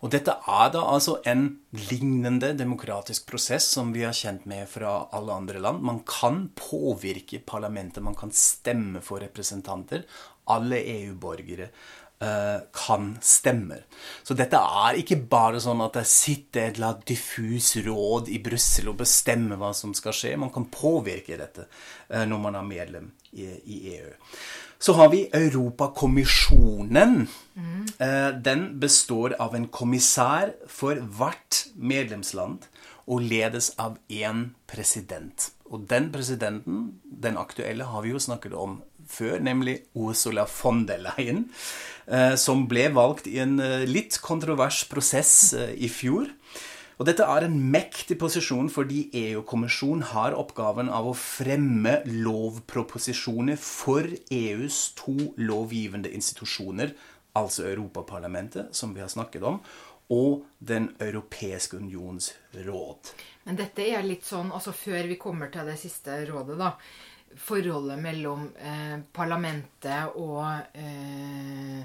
Og 0.07 0.13
dette 0.15 0.37
er 0.39 0.71
da 0.77 0.85
altså 0.93 1.17
en 1.27 1.49
lignende 1.91 2.53
demokratisk 2.55 3.27
prosess 3.33 3.67
som 3.75 3.91
vi 3.97 4.07
har 4.07 4.15
kjent 4.15 4.47
med 4.51 4.71
fra 4.71 4.95
alle 5.17 5.35
andre 5.35 5.63
land. 5.65 5.83
Man 5.83 6.05
kan 6.07 6.47
påvirke 6.55 7.43
parlamentet, 7.43 8.05
man 8.07 8.19
kan 8.19 8.31
stemme 8.31 9.03
for 9.03 9.25
representanter. 9.27 10.07
Alle 10.55 10.79
EU-borgere 10.79 11.71
Eh, 12.25 12.61
kan 12.73 13.19
stemme. 13.21 13.77
Så 14.23 14.37
dette 14.39 14.57
er 14.57 14.97
ikke 15.01 15.17
bare 15.29 15.59
sånn 15.61 15.83
at 15.83 15.97
det 15.99 16.05
sitter 16.09 16.69
et 16.69 16.77
eller 16.79 16.93
annet 16.93 17.09
diffus 17.11 17.73
råd 17.85 18.31
i 18.33 18.39
Brussel 18.45 18.93
og 18.93 19.01
bestemmer 19.03 19.59
hva 19.61 19.73
som 19.75 19.93
skal 19.99 20.15
skje. 20.15 20.37
Man 20.39 20.53
kan 20.55 20.69
påvirke 20.73 21.37
dette 21.41 21.67
eh, 21.67 22.23
når 22.31 22.41
man 22.47 22.57
er 22.61 22.69
medlem 22.71 23.11
i 23.35 23.81
EU. 23.97 24.15
Så 24.85 24.93
har 24.99 25.09
vi 25.09 25.23
Europakommisjonen. 25.33 27.15
Mm. 27.57 27.87
Den 28.45 28.65
består 28.81 29.33
av 29.41 29.55
en 29.57 29.65
kommissær 29.73 30.51
for 30.69 31.01
hvert 31.17 31.63
medlemsland 31.73 32.67
og 33.09 33.25
ledes 33.25 33.71
av 33.81 33.97
én 34.13 34.51
president. 34.69 35.49
Og 35.73 35.87
den 35.89 36.11
presidenten, 36.13 37.01
den 37.05 37.41
aktuelle, 37.41 37.89
har 37.89 38.05
vi 38.05 38.13
jo 38.13 38.21
snakket 38.21 38.53
om 38.53 38.83
før, 39.09 39.39
nemlig 39.41 39.79
Ursula 39.97 40.45
von 40.49 40.85
der 40.89 41.01
Leyen, 41.05 41.47
eh, 42.07 42.37
som 42.41 42.67
ble 42.69 42.91
valgt 42.93 43.29
i 43.29 43.39
en 43.41 43.59
eh, 43.61 43.85
litt 43.89 44.21
kontrovers 44.25 44.85
prosess 44.89 45.55
i 45.55 45.89
fjor. 45.93 46.29
Og 46.95 47.09
dette 47.09 47.27
er 47.27 47.47
en 47.47 47.57
mektig 47.73 48.17
posisjon 48.21 48.69
fordi 48.71 49.09
EU-kommisjonen 49.19 50.05
har 50.13 50.37
oppgaven 50.39 50.91
av 50.93 51.09
å 51.11 51.17
fremme 51.19 51.97
lovproposisjoner 52.07 53.59
for 53.59 54.07
EUs 54.31 54.85
to 55.01 55.17
lovgivende 55.41 56.13
institusjoner, 56.15 56.95
altså 57.35 57.67
Europaparlamentet, 57.73 58.71
som 58.79 58.95
vi 58.95 59.03
har 59.03 59.11
snakket 59.11 59.43
om, 59.43 59.59
og 60.15 60.45
Den 60.59 60.91
europeiske 61.01 61.77
unions 61.77 62.31
råd. 62.53 63.11
Men 63.45 63.59
dette 63.59 63.85
er 63.85 64.05
litt 64.07 64.25
sånn, 64.25 64.53
altså 64.53 64.73
før 64.73 65.09
vi 65.11 65.19
kommer 65.21 65.51
til 65.53 65.67
det 65.69 65.77
siste 65.81 66.23
rådet, 66.29 66.57
da. 66.61 66.71
Forholdet 67.35 67.99
mellom 67.99 68.47
eh, 68.55 69.01
parlamentet 69.13 70.15
og 70.21 70.45
eh, 70.79 71.83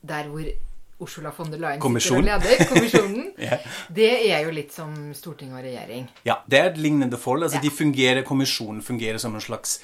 der 0.00 0.30
hvor 0.32 0.48
Ursula 1.02 1.32
von 1.36 1.50
der 1.50 1.58
Leyen 1.62 1.80
Kommisjon. 1.82 2.22
sitter 2.22 2.36
og 2.36 2.44
leder, 2.46 2.68
kommisjonen, 2.70 3.26
Ja. 3.48 3.58
det 3.90 4.10
er 4.30 4.44
jo 4.46 4.54
litt 4.54 4.72
som 4.72 4.94
storting 5.18 5.52
og 5.52 5.62
regjering. 5.64 6.06
Ja, 6.28 6.38
det 6.48 6.58
er 6.60 6.70
et 6.72 6.78
lignende 6.78 7.18
forhold. 7.18 7.42
Altså, 7.48 7.58
Ja. 7.60 7.66
de 7.66 7.70
fungerer, 7.74 8.22
Kommisjonen 8.28 8.82
fungerer 8.82 9.18
som 9.18 9.34
en 9.34 9.40
slags 9.44 9.80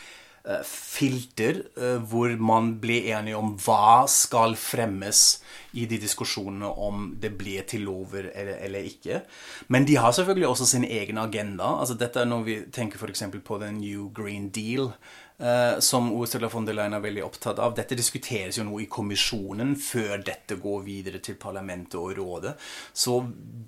uh, 0.48 0.62
filter 0.64 1.62
uh, 1.76 1.98
hvor 2.08 2.32
man 2.40 2.76
blir 2.80 3.10
enige 3.12 3.36
om 3.36 3.56
hva 3.60 4.06
skal 4.08 4.54
fremmes 4.56 5.40
i 5.78 5.86
de 5.90 6.00
diskusjonene 6.02 6.70
om 6.88 7.12
det 7.20 7.30
blir 7.38 7.66
til 7.68 7.86
lover 7.88 8.30
eller, 8.32 8.58
eller 8.66 8.90
ikke. 8.90 9.22
Men 9.68 9.86
de 9.88 9.96
har 10.00 10.12
selvfølgelig 10.16 10.48
også 10.48 10.66
sin 10.72 10.84
egen 10.84 11.18
agenda. 11.18 11.76
Altså, 11.78 11.96
dette 11.98 12.22
er 12.22 12.28
når 12.28 12.44
vi 12.46 12.58
tenker 12.74 13.00
f.eks. 13.00 13.24
på 13.44 13.62
den 13.62 13.80
New 13.82 14.10
Green 14.14 14.50
Deal. 14.54 14.92
Uh, 15.38 15.78
som 15.78 16.12
Ursula 16.12 16.48
von 16.50 16.64
der 16.66 16.74
Leyen 16.74 16.96
er 16.96 17.02
veldig 17.04 17.22
opptatt 17.22 17.60
av. 17.62 17.70
Dette 17.76 17.94
diskuteres 17.94 18.56
jo 18.58 18.64
nå 18.66 18.80
i 18.82 18.88
kommisjonen 18.90 19.76
før 19.78 20.16
dette 20.26 20.56
går 20.58 20.80
videre 20.82 21.20
til 21.22 21.36
parlamentet 21.38 21.94
og 21.94 22.16
rådet. 22.18 22.56
Så 22.90 23.20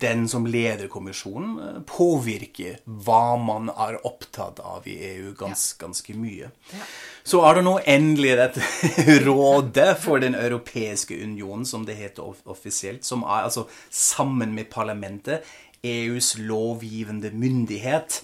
den 0.03 0.25
som 0.27 0.49
leder 0.51 0.91
kommisjonen, 0.91 1.53
uh, 1.61 1.77
påvirker 1.87 2.81
hva 2.83 3.37
man 3.39 3.71
er 3.71 4.01
opptatt 4.03 4.59
av 4.59 4.89
i 4.91 4.97
EU 5.13 5.31
gans, 5.39 5.69
ganske 5.79 6.17
mye. 6.19 6.51
Ja. 6.75 6.89
Så 7.23 7.41
er 7.45 7.57
det 7.57 7.65
nå 7.65 7.75
endelig 7.85 8.31
dette 8.39 8.61
rådet 9.27 9.91
for 10.01 10.21
Den 10.23 10.35
europeiske 10.37 11.17
union, 11.23 11.65
som 11.65 11.85
det 11.85 11.99
heter 11.99 12.47
offisielt, 12.49 13.05
som 13.05 13.25
er 13.27 13.47
altså 13.49 13.67
sammen 13.89 14.55
med 14.57 14.71
parlamentet 14.73 15.45
EUs 15.81 16.35
lovgivende 16.37 17.31
myndighet. 17.33 18.21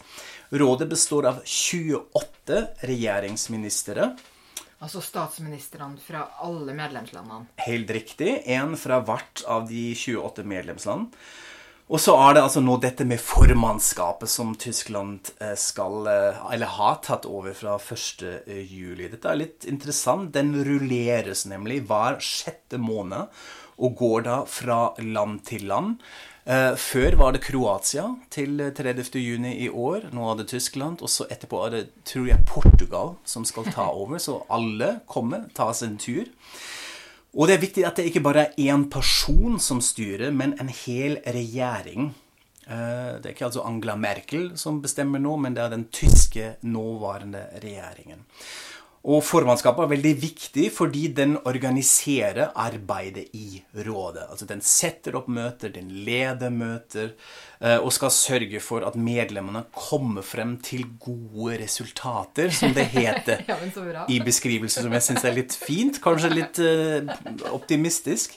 Rådet 0.50 0.90
består 0.90 1.28
av 1.28 1.44
28 1.46 2.64
regjeringsministre. 2.88 4.12
Altså 4.78 5.02
statsministrene 5.02 5.98
fra 5.98 6.28
alle 6.46 6.76
medlemslandene. 6.78 7.50
Helt 7.66 7.90
riktig. 7.92 8.44
Én 8.46 8.78
fra 8.78 9.02
hvert 9.06 9.42
av 9.50 9.66
de 9.70 9.90
28 9.98 10.46
medlemsland. 10.46 11.10
Og 11.88 12.02
så 12.04 12.18
er 12.20 12.34
det 12.36 12.42
altså 12.44 12.60
nå 12.60 12.74
dette 12.84 13.06
med 13.08 13.22
formannskapet 13.24 14.28
som 14.28 14.50
Tyskland 14.60 15.30
eh, 15.40 15.54
skal, 15.56 16.02
eh, 16.12 16.40
eller 16.52 16.74
har 16.76 16.98
tatt 17.06 17.24
over 17.30 17.56
fra 17.56 17.78
1. 17.80 18.26
juli. 18.68 19.08
Dette 19.08 19.30
er 19.32 19.40
litt 19.40 19.68
interessant. 19.72 20.34
Den 20.36 20.52
rulleres 20.68 21.46
nemlig 21.48 21.86
hver 21.88 22.20
sjette 22.20 22.80
måned 22.82 23.32
og 23.78 23.96
går 24.02 24.26
da 24.28 24.42
fra 24.50 24.82
land 25.00 25.46
til 25.48 25.64
land. 25.72 26.02
Eh, 26.44 26.74
Før 26.76 27.16
var 27.22 27.38
det 27.38 27.46
Kroatia 27.48 28.10
til 28.36 28.60
30. 28.76 29.16
juni 29.24 29.54
i 29.64 29.70
år. 29.72 30.10
Nå 30.12 30.28
er 30.34 30.42
det 30.42 30.50
Tyskland. 30.52 31.00
Og 31.00 31.14
så 31.14 31.30
etterpå 31.32 31.64
er 31.70 31.76
det, 31.78 31.82
tror 32.04 32.28
jeg, 32.28 32.44
Portugal 32.52 33.16
som 33.24 33.48
skal 33.48 33.72
ta 33.72 33.88
over. 34.04 34.20
Så 34.20 34.42
alle 34.52 34.98
kommer, 35.08 35.48
tar 35.56 35.72
seg 35.72 35.94
en 35.94 36.02
tur. 36.04 36.36
Og 37.38 37.48
det 37.48 37.58
er 37.58 37.62
viktig 37.62 37.84
at 37.86 38.00
det 38.00 38.08
ikke 38.10 38.24
bare 38.26 38.48
er 38.48 38.56
én 38.66 38.88
person 38.90 39.60
som 39.62 39.82
styrer, 39.84 40.32
men 40.34 40.56
en 40.60 40.72
hel 40.74 41.20
regjering. 41.22 42.14
Eh, 42.68 43.20
Det 43.22 43.26
er 43.26 43.36
ikke 43.36 43.46
altså 43.46 43.64
Angela 43.66 43.96
Merkel 43.96 44.58
som 44.58 44.82
bestemmer 44.82 45.20
nå, 45.20 45.38
men 45.38 45.54
det 45.54 45.64
er 45.64 45.70
den 45.70 45.86
tyske 45.94 46.56
nåværende 46.64 47.46
regjeringen. 47.62 48.26
Og 49.08 49.22
formannskapet 49.24 49.86
er 49.86 49.92
veldig 49.94 50.14
viktig 50.20 50.66
fordi 50.76 51.06
den 51.16 51.38
organiserer 51.48 52.52
arbeidet 52.60 53.30
i 53.38 53.62
rådet. 53.88 54.26
Altså 54.28 54.48
den 54.50 54.60
setter 54.64 55.16
opp 55.16 55.30
møter, 55.32 55.72
den 55.72 55.88
leder 56.04 56.52
møter, 56.52 57.14
eh, 57.62 57.78
og 57.78 57.94
skal 57.96 58.12
sørge 58.12 58.60
for 58.64 58.84
at 58.84 58.98
medlemmene 59.00 59.64
kommer 59.72 60.26
frem 60.28 60.58
til 60.64 60.84
gode 61.00 61.56
resultater, 61.62 62.52
som 62.52 62.76
det 62.76 62.90
heter 62.92 63.46
Ja, 63.48 63.56
i 64.12 64.20
beskrivelsen, 64.24 64.84
som 64.84 64.98
jeg 64.98 65.06
syns 65.06 65.24
er 65.24 65.38
litt 65.38 65.56
fint. 65.56 66.02
Kanskje 66.04 66.34
litt 66.34 66.60
eh, 66.60 67.08
optimistisk. 67.54 68.36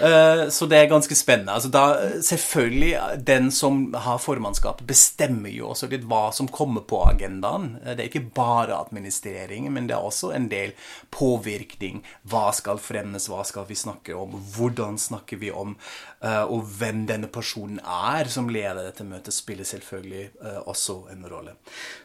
Eh, 0.00 0.46
så 0.48 0.70
det 0.70 0.80
er 0.80 0.90
ganske 0.94 1.20
spennende. 1.20 1.58
Altså 1.58 1.68
da, 1.74 1.84
selvfølgelig, 2.24 2.94
den 3.28 3.52
som 3.52 3.90
har 3.92 4.24
formannskapet, 4.24 4.88
bestemmer 4.88 5.52
jo 5.52 5.74
også 5.74 5.92
litt 5.92 6.08
hva 6.08 6.30
som 6.32 6.48
kommer 6.48 6.88
på 6.88 7.04
agendaen. 7.10 7.74
Det 7.84 7.98
er 7.98 8.08
ikke 8.08 8.30
bare 8.32 8.80
administrering, 8.80 9.68
men 9.74 9.84
det 9.84 9.97
er 9.97 9.97
også 10.04 10.32
en 10.36 10.48
del 10.50 10.74
påvirkning. 11.14 12.02
Hva 12.28 12.48
skal 12.56 12.80
fremmes, 12.82 13.28
hva 13.30 13.44
skal 13.46 13.66
vi 13.68 13.78
snakke 13.78 14.16
om, 14.16 14.36
hvordan 14.56 14.98
snakker 15.00 15.40
vi 15.40 15.50
om, 15.50 15.76
eh, 16.22 16.42
og 16.44 16.66
hvem 16.78 17.04
denne 17.10 17.30
personen 17.32 17.80
er 17.82 18.30
som 18.32 18.50
leder 18.52 18.88
dette 18.88 19.06
møtet, 19.06 19.36
spiller 19.36 19.68
selvfølgelig 19.68 20.24
eh, 20.42 20.60
også 20.66 21.00
en 21.12 21.28
rolle. 21.30 21.56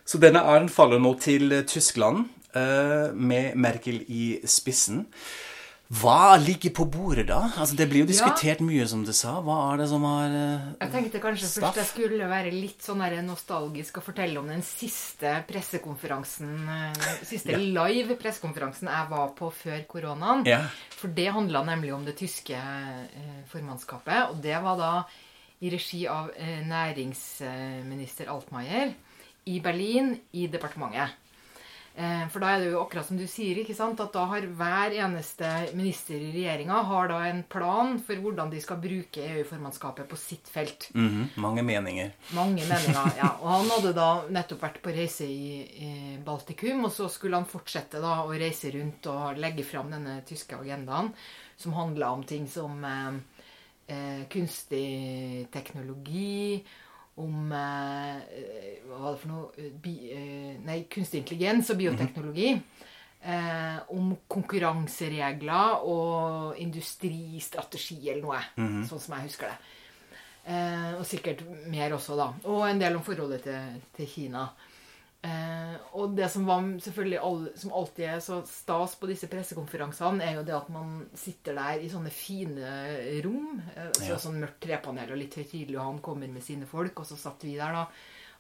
Så 0.06 0.22
denne 0.22 0.44
æren 0.44 0.70
faller 0.70 1.02
nå 1.02 1.16
til 1.24 1.52
eh, 1.52 1.68
Tyskland, 1.68 2.30
med 2.54 3.56
Merkel 3.58 4.04
i 4.14 4.36
spissen. 4.46 5.08
Hva 5.92 6.38
ligger 6.40 6.72
på 6.74 6.86
bordet, 6.90 7.26
da? 7.28 7.42
Altså, 7.60 7.76
det 7.78 7.86
blir 7.92 8.02
jo 8.02 8.08
diskutert 8.10 8.62
mye, 8.64 8.86
som 8.90 9.04
du 9.06 9.12
sa. 9.14 9.36
Hva 9.44 9.58
er 9.74 9.82
det 9.84 9.88
som 9.92 10.06
har 10.08 10.32
uh, 10.32 10.70
Jeg 10.80 10.92
tenkte 10.94 11.22
kanskje 11.22 11.50
Staff. 11.50 11.66
først 11.68 11.82
jeg 11.82 11.90
skulle 11.92 12.30
være 12.32 12.54
litt 12.56 12.86
sånn 12.86 13.04
nostalgisk 13.28 14.00
og 14.00 14.06
fortelle 14.08 14.40
om 14.40 14.48
den 14.50 14.64
siste 14.66 15.36
pressekonferansen, 15.50 16.54
eh, 16.64 16.96
den 16.98 17.28
siste 17.30 17.60
live 17.78 18.18
pressekonferansen 18.22 18.90
jeg 18.90 19.10
var 19.12 19.36
på 19.38 19.52
før 19.54 19.84
koronaen. 19.90 20.48
Ja. 20.50 20.64
For 20.96 21.14
det 21.14 21.30
handla 21.36 21.66
nemlig 21.68 21.94
om 21.94 22.08
det 22.08 22.16
tyske 22.18 22.58
uh, 22.58 23.38
formannskapet. 23.52 24.32
Og 24.32 24.42
det 24.42 24.58
var 24.64 24.80
da 24.80 24.94
i 25.64 25.70
regi 25.74 26.06
av 26.10 26.32
uh, 26.32 26.60
næringsminister 26.74 28.32
Altmaier 28.34 28.96
i 29.52 29.60
Berlin, 29.60 30.16
i 30.32 30.48
departementet. 30.48 31.20
Eh, 31.96 32.28
For 32.34 32.42
da 32.42 32.56
er 32.56 32.64
det 32.64 32.72
jo 32.72 32.80
akkurat 32.82 33.06
som 33.06 33.20
du 33.20 33.28
sier, 33.30 33.60
ikke 33.62 33.76
sant, 33.78 34.00
at 34.02 34.16
da 34.16 34.24
har 34.32 34.48
hver 34.58 34.96
eneste 34.98 35.50
minister 35.78 36.18
i 36.18 36.32
regjeringa 36.34 36.80
har 36.90 37.12
da 37.12 37.20
en 37.30 37.44
plan 37.46 38.00
for 38.02 38.18
hvordan 38.24 38.50
de 38.50 38.62
skal 38.64 38.80
bruke 38.82 39.22
EU-formannskapet 39.22 40.10
på 40.10 40.18
sitt 40.18 40.50
felt. 40.50 40.88
mhm, 40.98 41.28
mange 41.38 41.62
meninger. 41.62 42.10
Mange 42.34 42.66
meninger, 42.66 43.14
ja. 43.20 43.30
Og 43.44 43.50
han 43.52 43.70
hadde 43.76 43.94
da 43.94 44.10
nettopp 44.26 44.66
vært 44.66 44.82
på 44.82 44.96
reise 44.96 45.28
i, 45.30 45.62
i 45.86 45.92
Baltikum, 46.26 46.86
og 46.90 46.92
så 46.96 47.10
skulle 47.14 47.38
han 47.38 47.46
fortsette 47.50 48.02
da 48.02 48.24
å 48.26 48.34
reise 48.34 48.74
rundt 48.74 49.06
og 49.14 49.38
legge 49.38 49.64
fram 49.64 49.94
denne 49.94 50.24
tyske 50.26 50.58
agendaen, 50.58 51.14
som 51.62 51.78
handla 51.78 52.10
om 52.18 52.24
ting 52.26 52.48
som 52.50 52.82
eh, 52.90 53.22
eh, 53.94 54.24
kunstig 54.34 55.46
teknologi, 55.54 56.64
om 57.22 57.52
eh, 57.52 58.80
Hva 58.88 58.98
var 59.04 59.12
det 59.14 59.20
for 59.22 59.30
noe? 59.30 59.52
Eh, 59.58 59.70
Bi, 59.84 59.94
eh, 60.12 60.56
nei, 60.66 60.80
kunstig 60.90 61.22
intelligens 61.22 61.70
og 61.74 61.78
bioteknologi. 61.78 62.56
Eh, 63.24 63.78
om 63.96 64.10
konkurranseregler 64.28 65.86
og 65.88 66.58
industristrategi 66.60 68.02
eller 68.10 68.26
noe. 68.26 68.42
Sånn 68.90 69.00
som 69.00 69.16
jeg 69.16 69.30
husker 69.30 69.48
det. 69.54 69.58
Eh, 70.44 70.90
og 70.98 71.06
sikkert 71.08 71.46
mer 71.72 71.94
også, 71.96 72.18
da. 72.20 72.32
Og 72.52 72.66
en 72.68 72.82
del 72.82 72.98
om 72.98 73.06
forholdet 73.06 73.46
til, 73.46 73.78
til 73.96 74.10
Kina. 74.12 74.48
Eh, 75.24 75.76
og 75.96 76.18
det 76.18 76.28
som 76.32 76.44
var 76.44 76.66
selvfølgelig 76.84 77.20
all, 77.24 77.46
som 77.56 77.72
alltid 77.72 78.06
er 78.12 78.24
så 78.24 78.42
stas 78.50 78.98
på 79.00 79.08
disse 79.08 79.30
pressekonferansene, 79.32 80.26
er 80.26 80.36
jo 80.36 80.44
det 80.44 80.56
at 80.58 80.72
man 80.74 80.98
sitter 81.16 81.56
der 81.56 81.80
i 81.80 81.92
sånne 81.92 82.12
fine 82.12 82.74
rom. 83.24 83.62
Eh, 83.76 83.92
så 83.96 84.10
Ja. 84.10 84.18
Sånn 84.20 84.42
mørkt 84.42 84.60
trepanel 84.66 85.14
og 85.16 85.22
litt 85.22 85.38
høytidelig, 85.40 85.80
og 85.80 85.86
han 85.86 86.02
kommer 86.04 86.28
med 86.28 86.44
sine 86.44 86.68
folk. 86.68 87.00
Og 87.00 87.08
så 87.08 87.16
satt 87.16 87.48
vi 87.48 87.56
der, 87.56 87.72
da, 87.72 87.86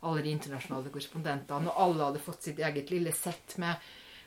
alle 0.03 0.21
de 0.25 0.35
internasjonale 0.35 0.91
korrespondentene, 0.91 1.71
og 1.71 1.79
alle 1.85 2.09
hadde 2.09 2.25
fått 2.25 2.43
sitt 2.43 2.59
eget 2.59 2.91
lille 2.91 3.13
sett 3.15 3.57
med 3.63 3.75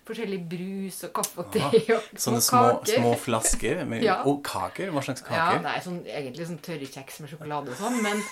forskjellig 0.06 0.38
brus 0.50 0.98
og 1.08 1.12
kaffe 1.18 1.42
og 1.42 1.48
te 1.54 1.62
og 1.96 2.04
Sånne 2.22 2.40
små, 2.44 2.60
kaker. 2.78 3.00
små 3.00 3.10
flasker 3.18 3.80
med 3.90 4.04
Ja. 4.06 4.20
Og 4.30 4.38
kaker? 4.46 4.92
Hva 4.94 5.02
slags 5.02 5.24
Ja, 5.24 5.28
kaker? 5.30 5.62
nei, 5.64 5.74
sånn, 5.84 5.98
egentlig 6.06 6.46
sånn 6.50 6.60
tørre 6.62 6.86
kjeks 6.92 7.20
med 7.24 7.32
sjokolade 7.32 7.74
og 7.74 7.80
sånn, 7.80 7.98
men 8.04 8.22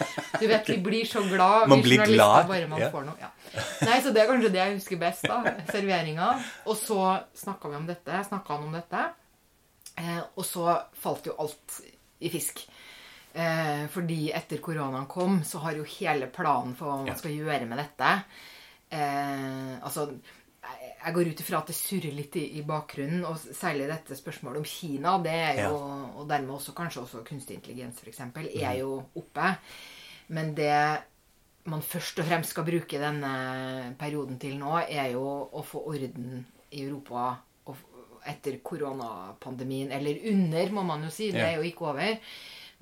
du 0.41 0.47
vet, 0.47 0.69
vi 0.71 0.77
blir 0.87 1.05
så 1.11 1.23
glad 1.29 1.69
Man 1.73 1.83
blir 1.83 2.05
glad, 2.07 2.47
bare 2.49 2.69
man 2.71 2.81
ja. 2.81 2.91
får 2.95 3.05
noe. 3.11 3.19
Ja. 3.21 3.33
Nei, 3.89 3.99
så 4.05 4.13
det 4.15 4.23
er 4.23 4.31
kanskje 4.31 4.53
det 4.55 4.63
jeg 4.63 4.79
husker 4.79 5.03
best, 5.03 5.27
da. 5.29 5.43
Serveringa. 5.73 6.31
Og 6.67 6.77
så 6.79 7.01
snakka 7.35 7.69
vi 7.71 7.77
om 7.83 7.87
dette, 7.91 8.23
snakka 8.31 8.57
han 8.59 8.65
om 8.71 8.73
dette. 8.79 9.05
Eh, 9.99 10.23
og 10.37 10.45
så 10.47 10.73
falt 10.99 11.27
jo 11.31 11.37
alt 11.39 11.81
i 12.25 12.31
fisk. 12.33 12.65
Eh, 13.35 13.85
fordi 13.91 14.29
etter 14.35 14.59
koronaen 14.63 15.07
kom, 15.11 15.41
så 15.47 15.59
har 15.65 15.75
jo 15.75 15.85
hele 15.99 16.27
planen 16.31 16.75
for 16.79 16.87
hva 16.87 17.01
man 17.07 17.17
skal 17.19 17.33
gjøre 17.35 17.67
med 17.67 17.81
dette 17.83 18.11
eh, 18.95 19.73
Altså, 19.83 20.05
jeg- 21.05 21.15
går 21.15 21.29
ut 21.31 21.41
ifra 21.41 21.59
at 21.59 21.67
det 21.67 21.77
surrer 21.77 22.13
litt 22.17 22.37
i, 22.37 22.45
i 22.59 22.63
bakgrunnen, 22.63 23.25
og 23.29 23.37
særlig 23.39 23.89
dette 23.89 24.17
spørsmålet 24.17 24.57
om 24.59 24.65
Kina, 24.65 25.19
det 25.23 25.33
er 25.33 25.63
jo, 25.69 25.77
og 26.21 26.29
dermed 26.29 26.51
også 26.57 26.75
kanskje 26.75 27.03
også 27.03 27.25
kunstig 27.25 27.57
intelligens, 27.59 28.01
f.eks., 28.01 28.21
er 28.21 28.79
jo 28.79 29.03
oppe. 29.17 29.57
Men 30.29 30.55
det 30.55 31.03
man 31.67 31.81
først 31.81 32.19
og 32.21 32.27
fremst 32.29 32.51
skal 32.51 32.65
bruke 32.65 32.99
denne 33.01 33.95
perioden 33.99 34.39
til 34.39 34.59
nå, 34.59 34.83
er 34.89 35.13
jo 35.13 35.49
å 35.53 35.63
få 35.65 35.81
orden 35.89 36.45
i 36.73 36.83
Europa 36.85 37.37
etter 38.27 38.59
koronapandemien. 38.65 39.91
Eller 39.93 40.19
under, 40.31 40.71
må 40.73 40.83
man 40.85 41.03
jo 41.05 41.11
si. 41.13 41.31
Det 41.33 41.41
er 41.41 41.57
jo 41.57 41.63
ikke 41.69 41.89
over. 41.91 42.19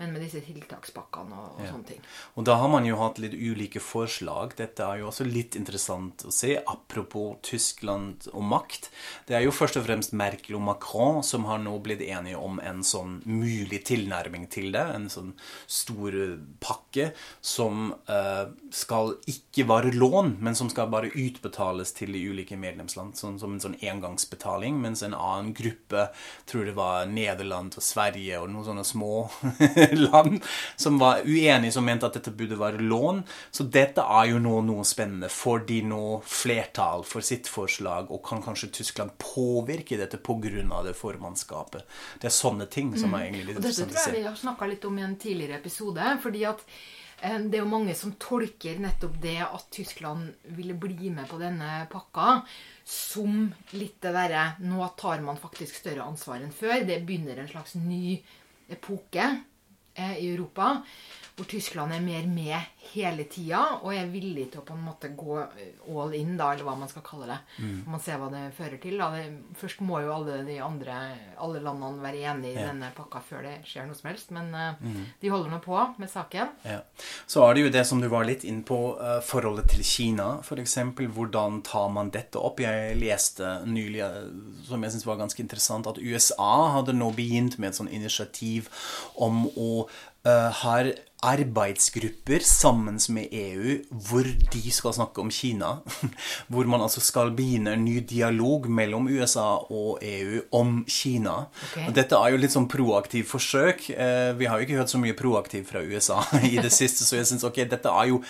Men 0.02 0.12
med 0.16 0.25
disse 0.25 0.40
tiltakspakkene 0.42 1.37
og, 1.38 1.50
og 1.56 1.62
Ja. 1.62 1.71
sånne 1.71 1.87
ting. 1.87 2.00
Og 2.35 2.44
da 2.49 2.56
har 2.59 2.68
man 2.73 2.85
jo 2.88 2.97
hatt 2.99 3.21
litt 3.23 3.37
ulike 3.38 3.78
forslag. 3.78 4.56
Dette 4.59 4.82
er 4.82 4.99
jo 4.99 5.06
også 5.12 5.23
litt 5.28 5.54
interessant 5.54 6.25
å 6.26 6.32
se. 6.35 6.56
Apropos 6.66 7.37
Tyskland 7.47 8.26
og 8.32 8.42
makt. 8.50 8.88
Det 9.28 9.37
er 9.38 9.44
jo 9.47 9.52
først 9.54 9.78
og 9.78 9.85
fremst 9.87 10.12
Merkel 10.18 10.56
og 10.59 10.64
Macron 10.66 11.21
som 11.23 11.47
har 11.47 11.61
nå 11.62 11.76
blitt 11.85 12.02
enige 12.02 12.35
om 12.40 12.59
en 12.59 12.82
sånn 12.82 13.21
mulig 13.30 13.85
tilnærming 13.87 14.49
til 14.50 14.73
det. 14.75 14.82
En 14.97 15.06
sånn 15.12 15.30
stor 15.71 16.18
pakke 16.61 17.12
som 17.40 17.92
eh, 18.11 18.50
skal 18.75 19.14
ikke 19.30 19.68
være 19.71 19.94
lån, 19.94 20.35
men 20.42 20.59
som 20.59 20.68
skal 20.73 20.90
bare 20.90 21.12
utbetales 21.14 21.94
til 21.94 22.11
de 22.18 22.25
ulike 22.32 22.59
medlemsland. 22.59 23.14
Sånn, 23.14 23.38
som 23.38 23.54
en 23.54 23.62
sånn 23.62 23.78
engangsbetaling. 23.78 24.80
Mens 24.82 25.04
en 25.06 25.14
annen 25.14 25.54
gruppe, 25.54 26.09
tror 26.50 26.66
det 26.66 26.75
var 26.75 27.06
Nederland 27.06 27.78
og 27.78 27.87
Sverige 27.87 28.42
og 28.42 28.50
noen 28.50 28.66
sånne 28.73 28.85
små 28.88 29.12
land 30.08 30.40
som 30.76 30.99
var 30.99 31.22
uenige, 31.26 31.72
som 31.72 31.84
mente 31.84 32.06
at 32.06 32.16
dette 32.18 32.32
burde 32.37 32.58
være 32.58 32.82
lån. 32.82 33.22
Så 33.50 33.66
dette 33.72 34.04
er 34.04 34.30
jo 34.32 34.40
nå 34.42 34.58
noe 34.66 34.87
spennende. 34.88 35.30
Får 35.32 35.66
de 35.68 35.80
nå 35.88 36.02
flertall 36.28 37.04
for 37.08 37.25
sitt 37.25 37.50
forslag, 37.50 38.11
og 38.12 38.22
kan 38.26 38.42
kanskje 38.44 38.72
Tyskland 38.80 39.16
påvirke 39.20 39.99
dette 40.00 40.18
pga. 40.18 40.82
det 40.82 40.96
formannskapet? 40.96 41.87
Det 42.20 42.26
er 42.26 42.34
sånne 42.34 42.66
ting 42.66 42.96
som 42.96 43.14
er 43.14 43.28
egentlig 43.28 43.46
litt 43.52 43.61
mm. 43.61 43.62
interessant 43.62 43.92
å 43.92 44.02
tror 44.02 44.16
jeg 44.16 44.22
vi 44.22 44.28
har 44.28 44.40
snakka 44.40 44.66
litt 44.70 44.84
om 44.88 44.99
i 44.99 45.06
en 45.06 45.16
tidligere 45.16 45.61
episode. 45.61 46.18
fordi 46.22 46.44
at 46.49 46.64
eh, 47.20 47.38
det 47.38 47.58
er 47.58 47.62
jo 47.62 47.70
mange 47.70 47.94
som 47.99 48.14
tolker 48.18 48.78
nettopp 48.82 49.16
det 49.22 49.38
at 49.44 49.70
Tyskland 49.70 50.32
ville 50.56 50.75
bli 50.75 51.11
med 51.11 51.28
på 51.30 51.38
denne 51.40 51.87
pakka, 51.92 52.42
som 52.84 53.46
litt 53.78 54.00
det 54.02 54.12
derre 54.14 54.44
Nå 54.61 54.88
tar 54.99 55.22
man 55.22 55.38
faktisk 55.38 55.78
større 55.78 56.06
ansvar 56.06 56.42
enn 56.42 56.54
før. 56.54 56.82
Det 56.87 57.02
begynner 57.06 57.38
en 57.38 57.50
slags 57.50 57.76
ny 57.78 58.18
epoke 58.72 59.28
i 59.96 60.26
Europa. 60.28 60.84
Hvor 61.36 61.46
Tyskland 61.48 61.92
er 61.96 62.00
mer 62.04 62.26
med 62.28 62.60
hele 62.92 63.24
tida 63.24 63.78
og 63.82 63.94
er 63.96 64.10
villig 64.12 64.50
til 64.52 64.60
å 64.60 64.64
på 64.68 64.74
en 64.76 64.82
måte 64.84 65.08
gå 65.16 65.38
all 65.88 66.12
in, 66.14 66.34
da, 66.36 66.50
eller 66.52 66.66
hva 66.66 66.74
man 66.76 66.90
skal 66.90 67.02
kalle 67.06 67.26
det. 67.30 67.38
Mm. 67.64 67.78
Man 67.88 68.00
ser 68.04 68.18
hva 68.20 68.28
det 68.30 68.42
fører 68.58 68.76
til. 68.82 68.98
Da. 69.00 69.06
Det, 69.16 69.22
først 69.56 69.80
må 69.80 70.02
jo 70.04 70.12
alle 70.12 70.42
de 70.44 70.58
andre 70.60 70.98
alle 71.40 71.62
landene 71.64 72.02
være 72.04 72.20
enige 72.34 72.52
i 72.52 72.60
Ja. 72.60 72.66
denne 72.68 72.90
pakka 72.94 73.22
før 73.24 73.42
det 73.48 73.54
skjer 73.64 73.86
noe 73.88 73.94
som 73.96 74.10
helst. 74.10 74.30
Men 74.30 74.54
eh, 74.54 74.74
Mm. 74.82 75.06
de 75.22 75.28
holder 75.32 75.50
nå 75.50 75.62
på 75.64 75.78
med 75.98 76.10
saken. 76.10 76.48
Ja. 76.64 76.80
Så 77.26 77.48
er 77.48 77.54
det 77.54 77.62
jo 77.64 77.70
det 77.78 77.86
som 77.86 78.00
du 78.00 78.08
var 78.08 78.24
litt 78.28 78.44
inn 78.44 78.62
på, 78.62 79.00
eh, 79.00 79.20
forholdet 79.24 79.70
til 79.70 79.82
Kina, 79.82 80.38
f.eks. 80.42 80.74
Hvordan 80.76 81.62
tar 81.62 81.88
man 81.88 82.10
dette 82.10 82.36
opp? 82.36 82.60
Jeg 82.60 82.96
leste 83.00 83.64
nylig, 83.64 84.00
eh, 84.04 84.28
som 84.68 84.82
jeg 84.82 84.92
syns 84.92 85.06
var 85.06 85.16
ganske 85.16 85.40
interessant, 85.40 85.86
at 85.86 85.96
USA 85.98 86.72
hadde 86.76 86.92
nå 86.92 87.10
begynt 87.16 87.58
med 87.58 87.68
et 87.70 87.74
sånt 87.80 87.90
initiativ 87.92 88.68
om 89.16 89.46
å 89.56 89.88
uh, 90.24 90.50
ha 90.50 90.74
arbeidsgrupper 91.22 92.42
sammen 92.44 92.98
med 93.14 93.32
EU 93.32 93.76
hvor 93.90 94.26
de 94.26 94.62
skal 94.74 94.94
snakke 94.96 95.22
om 95.22 95.30
Kina. 95.30 95.76
Hvor 96.52 96.66
man 96.68 96.82
altså 96.82 97.00
skal 97.00 97.30
begynne 97.36 97.76
en 97.76 97.84
ny 97.84 98.00
dialog 98.08 98.68
mellom 98.70 99.06
USA 99.08 99.62
og 99.70 100.02
EU 100.02 100.40
om 100.52 100.84
Kina. 100.88 101.46
Okay. 101.70 101.87
Og 101.88 101.94
dette 101.96 102.18
er 102.18 102.35
jo 102.35 102.40
litt 102.42 102.54
sånn 102.54 102.68
proaktiv 102.70 103.28
forsøk. 103.30 103.88
Eh, 103.94 104.32
Vi 104.38 104.48
har 104.50 104.58
jo 104.58 104.66
ikke 104.66 104.80
hørt 104.80 104.92
så 104.92 105.00
mye 105.00 105.16
proaktiv 105.18 105.68
fra 105.70 105.82
USA 105.82 106.20
i 106.52 106.58
det 106.58 106.72
siste, 106.74 107.06
så 107.06 107.20
jeg 107.20 107.30
syns 107.30 107.46
ok, 107.46 107.62
dette 107.70 107.92
er 107.92 108.11
jo 108.11 108.22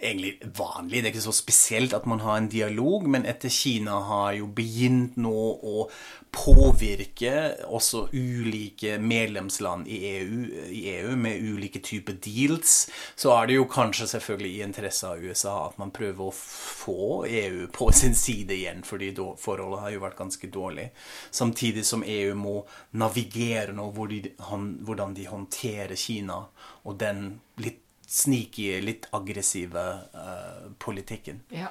egentlig 0.00 0.52
vanlig. 0.56 1.00
Det 1.00 1.08
er 1.08 1.12
ikke 1.14 1.26
så 1.28 1.36
spesielt 1.36 1.94
at 1.96 2.06
man 2.08 2.22
har 2.24 2.40
en 2.40 2.48
dialog, 2.50 3.06
men 3.08 3.26
etter 3.28 3.52
Kina 3.52 4.00
har 4.08 4.32
jo 4.38 4.48
begynt 4.56 5.18
nå 5.20 5.36
å 5.60 5.86
påvirke 6.30 7.32
også 7.66 8.04
ulike 8.14 8.98
medlemsland 9.02 9.88
i 9.90 9.98
EU, 10.12 10.44
i 10.70 10.82
EU 10.92 11.16
med 11.18 11.42
ulike 11.42 11.82
typer 11.82 12.16
deals, 12.22 12.84
så 13.18 13.34
er 13.34 13.50
det 13.50 13.58
jo 13.58 13.66
kanskje 13.70 14.06
selvfølgelig 14.12 14.52
i 14.54 14.62
interesse 14.66 15.10
av 15.10 15.24
USA 15.24 15.56
at 15.66 15.78
man 15.82 15.90
prøver 15.94 16.28
å 16.28 16.34
få 16.34 17.26
EU 17.26 17.66
på 17.74 17.90
sin 18.00 18.14
side 18.14 18.54
igjen, 18.56 18.86
fordi 18.86 19.12
forholdet 19.42 19.84
har 19.84 19.94
jo 19.96 20.04
vært 20.06 20.20
ganske 20.22 20.52
dårlig. 20.54 20.90
Samtidig 21.34 21.84
som 21.86 22.06
EU 22.06 22.34
må 22.38 22.56
navigere 23.02 23.74
nå 23.74 23.90
hvor 23.94 24.10
de, 24.10 24.22
hvordan 24.38 25.14
de 25.18 25.28
håndterer 25.30 25.98
Kina 25.98 26.44
og 26.86 26.98
den 27.00 27.32
litt 27.60 27.82
sneaky, 28.10 28.72
litt 28.82 29.06
aggressive 29.14 29.84
uh, 30.14 30.66
politikken. 30.82 31.44
Ja. 31.54 31.70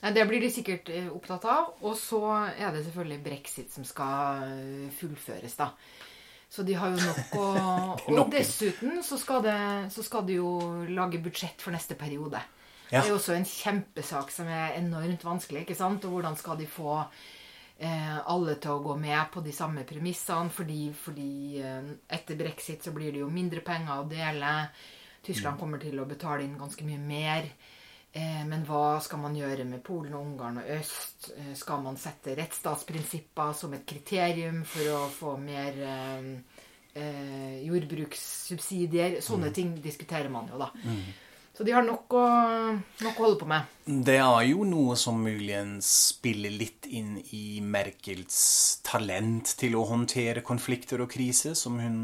Det 0.00 0.24
blir 0.30 0.40
de 0.40 0.50
sikkert 0.50 0.88
eh, 0.94 1.08
opptatt 1.10 1.44
av. 1.50 1.72
Og 1.82 1.96
så 1.98 2.20
er 2.54 2.70
det 2.74 2.84
selvfølgelig 2.86 3.22
brexit 3.24 3.72
som 3.74 3.86
skal 3.86 4.44
eh, 4.46 4.92
fullføres, 4.94 5.56
da. 5.58 5.72
Så 6.48 6.62
de 6.64 6.76
har 6.78 6.94
jo 6.94 7.00
nok 7.02 7.34
å. 7.36 7.48
Og 8.14 8.30
dessuten 8.32 9.02
så 9.04 9.18
skal, 9.20 9.42
det, 9.44 9.56
så 9.92 10.04
skal 10.06 10.24
de 10.28 10.38
jo 10.38 10.52
lage 10.88 11.20
budsjett 11.22 11.60
for 11.60 11.74
neste 11.74 11.98
periode. 11.98 12.40
Ja. 12.88 13.02
Det 13.02 13.08
er 13.08 13.10
jo 13.12 13.18
også 13.18 13.34
en 13.36 13.48
kjempesak 13.48 14.30
som 14.32 14.48
er 14.48 14.78
enormt 14.78 15.26
vanskelig. 15.26 15.66
ikke 15.66 15.76
sant? 15.76 16.06
Og 16.06 16.16
hvordan 16.16 16.38
skal 16.40 16.56
de 16.62 16.68
få 16.70 16.94
eh, 17.02 18.16
alle 18.22 18.54
til 18.62 18.78
å 18.78 18.84
gå 18.86 18.96
med 19.02 19.20
på 19.34 19.42
de 19.44 19.52
samme 19.52 19.84
premissene? 19.88 20.54
Fordi, 20.54 20.86
fordi 20.96 21.32
eh, 21.60 21.90
etter 22.16 22.38
brexit 22.38 22.86
så 22.86 22.94
blir 22.96 23.12
det 23.12 23.26
jo 23.26 23.34
mindre 23.34 23.66
penger 23.66 23.98
å 23.98 24.08
dele. 24.08 24.54
Tyskland 25.24 25.60
kommer 25.60 25.82
til 25.82 25.98
å 26.00 26.06
betale 26.08 26.44
inn 26.44 26.58
ganske 26.58 26.86
mye 26.86 27.00
mer. 27.02 27.50
Eh, 28.12 28.44
men 28.48 28.64
hva 28.64 28.98
skal 29.04 29.20
man 29.20 29.36
gjøre 29.36 29.66
med 29.68 29.82
Polen 29.84 30.16
og 30.16 30.24
Ungarn 30.24 30.62
og 30.62 30.70
øst? 30.78 31.30
Eh, 31.36 31.52
skal 31.58 31.82
man 31.84 31.98
sette 32.00 32.36
rettsstatsprinsipper 32.38 33.52
som 33.56 33.76
et 33.76 33.86
kriterium 33.88 34.62
for 34.64 34.94
å 34.94 35.04
få 35.12 35.36
mer 35.42 35.76
eh, 35.76 36.28
eh, 36.94 37.56
jordbrukssubsidier? 37.68 39.20
Sånne 39.24 39.52
ting 39.54 39.76
diskuterer 39.84 40.32
man 40.32 40.48
jo, 40.52 40.60
da. 40.64 40.72
Så 41.58 41.64
de 41.66 41.72
har 41.74 41.82
nok 41.82 42.14
å, 42.14 42.24
nok 43.02 43.16
å 43.18 43.22
holde 43.24 43.38
på 43.40 43.46
med. 43.50 43.70
Det 44.06 44.20
er 44.22 44.42
jo 44.46 44.62
noe 44.62 44.94
som 44.94 45.16
muligens 45.18 45.88
spiller 46.12 46.52
litt 46.54 46.86
inn 46.86 47.16
i 47.34 47.58
Merkels 47.58 48.78
talent 48.86 49.56
til 49.58 49.74
å 49.74 49.82
håndtere 49.88 50.44
konflikter 50.46 51.02
og 51.02 51.10
kriser, 51.10 51.56
som 51.58 51.80
hun, 51.82 51.96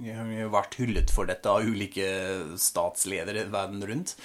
vært 0.00 0.76
hyllet 0.80 1.12
for 1.12 1.28
dette 1.28 1.50
av 1.50 1.66
ulike 1.66 2.56
statsledere 2.60 3.46
verden 3.52 3.84
rundt. 3.86 4.16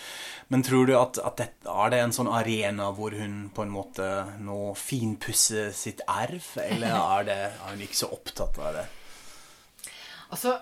Men 0.48 0.64
tror 0.64 0.86
du 0.88 0.96
at, 0.98 1.20
at 1.20 1.38
dette, 1.42 1.70
er 1.70 1.94
det 1.94 2.02
en 2.04 2.16
sånn 2.16 2.32
arena 2.32 2.92
hvor 2.96 3.16
hun 3.18 3.50
på 3.56 3.66
en 3.66 3.74
måte 3.74 4.10
nå 4.40 4.74
finpusser 4.80 5.74
sitt 5.76 6.04
erv, 6.08 6.46
eller 6.62 6.94
er, 6.96 7.26
det, 7.28 7.42
er 7.56 7.74
hun 7.74 7.84
ikke 7.88 8.04
så 8.04 8.12
opptatt 8.16 8.62
av 8.62 8.78
det? 8.80 8.86
Altså, 10.36 10.56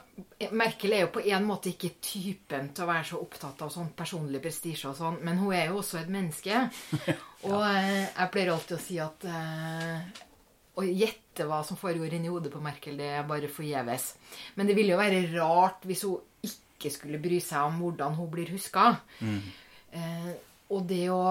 Merkel 0.51 0.93
er 0.93 1.05
jo 1.05 1.13
på 1.15 1.23
en 1.23 1.45
måte 1.47 1.71
ikke 1.71 1.95
typen 2.03 2.67
til 2.75 2.83
å 2.83 2.89
være 2.89 3.07
så 3.13 3.19
opptatt 3.23 3.63
av 3.63 3.71
sånn 3.73 3.93
personlig 3.97 4.41
prestisje 4.43 4.91
og 4.91 4.97
sånn, 4.97 5.21
men 5.23 5.39
hun 5.39 5.55
er 5.55 5.69
jo 5.71 5.79
også 5.79 6.01
et 6.01 6.11
menneske. 6.11 6.65
Og 7.49 7.59
eh, 7.63 8.03
jeg 8.05 8.31
pleier 8.33 8.53
alltid 8.53 8.75
å 8.77 8.83
si 8.83 8.99
at 9.03 9.25
uh, 9.27 10.23
å 10.79 10.85
gjette 10.87 11.22
hva 11.41 11.63
som 11.65 11.79
foregår 11.79 12.13
inni 12.13 12.29
hodet 12.31 12.51
på 12.53 12.61
Merkel, 12.63 12.97
det 12.99 13.09
er 13.17 13.25
bare 13.27 13.49
forgjeves. 13.51 14.13
Men 14.55 14.69
det 14.69 14.75
ville 14.77 14.93
jo 14.93 15.01
være 15.01 15.23
rart 15.33 15.87
hvis 15.89 16.05
hun 16.05 16.21
ikke 16.45 16.91
skulle 16.93 17.21
bry 17.23 17.39
seg 17.41 17.65
om 17.65 17.81
hvordan 17.81 18.17
hun 18.19 18.29
blir 18.31 18.53
huska. 18.53 18.91
Eh, 19.93 20.31
og 20.73 20.85
det 20.89 21.07
å 21.13 21.23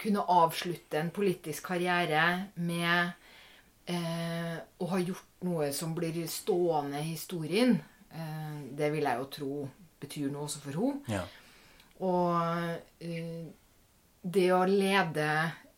kunne 0.00 0.24
avslutte 0.32 1.00
en 1.00 1.12
politisk 1.12 1.72
karriere 1.72 2.52
med 2.64 3.12
eh, 3.90 4.56
å 4.80 4.88
ha 4.92 5.00
gjort 5.00 5.44
noe 5.44 5.70
som 5.76 5.92
blir 5.96 6.22
stående 6.30 7.02
i 7.02 7.12
historien, 7.12 7.76
eh, 8.12 8.56
det 8.76 8.90
vil 8.94 9.08
jeg 9.08 9.20
jo 9.20 9.30
tro 9.36 9.54
betyr 10.00 10.30
noe 10.32 10.46
også 10.48 10.62
for 10.64 10.80
henne. 10.80 11.00
Ja. 11.12 11.24
Og 12.00 13.04
eh, 13.04 13.48
det 14.20 14.46
å 14.56 14.62
lede 14.68 15.28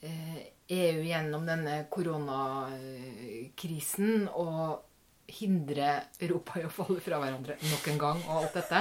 eh, 0.02 0.38
EU 0.68 1.03
gjennom 1.03 1.46
denne 1.46 1.87
koronakrisen 1.92 4.29
og 4.31 4.81
hindre 5.33 6.03
Europa 6.20 6.61
i 6.61 6.64
å 6.66 6.70
falle 6.72 7.01
fra 7.03 7.18
hverandre 7.22 7.57
nok 7.62 7.88
en 7.92 7.98
gang 8.01 8.18
og 8.27 8.33
alt 8.38 8.55
dette, 8.59 8.81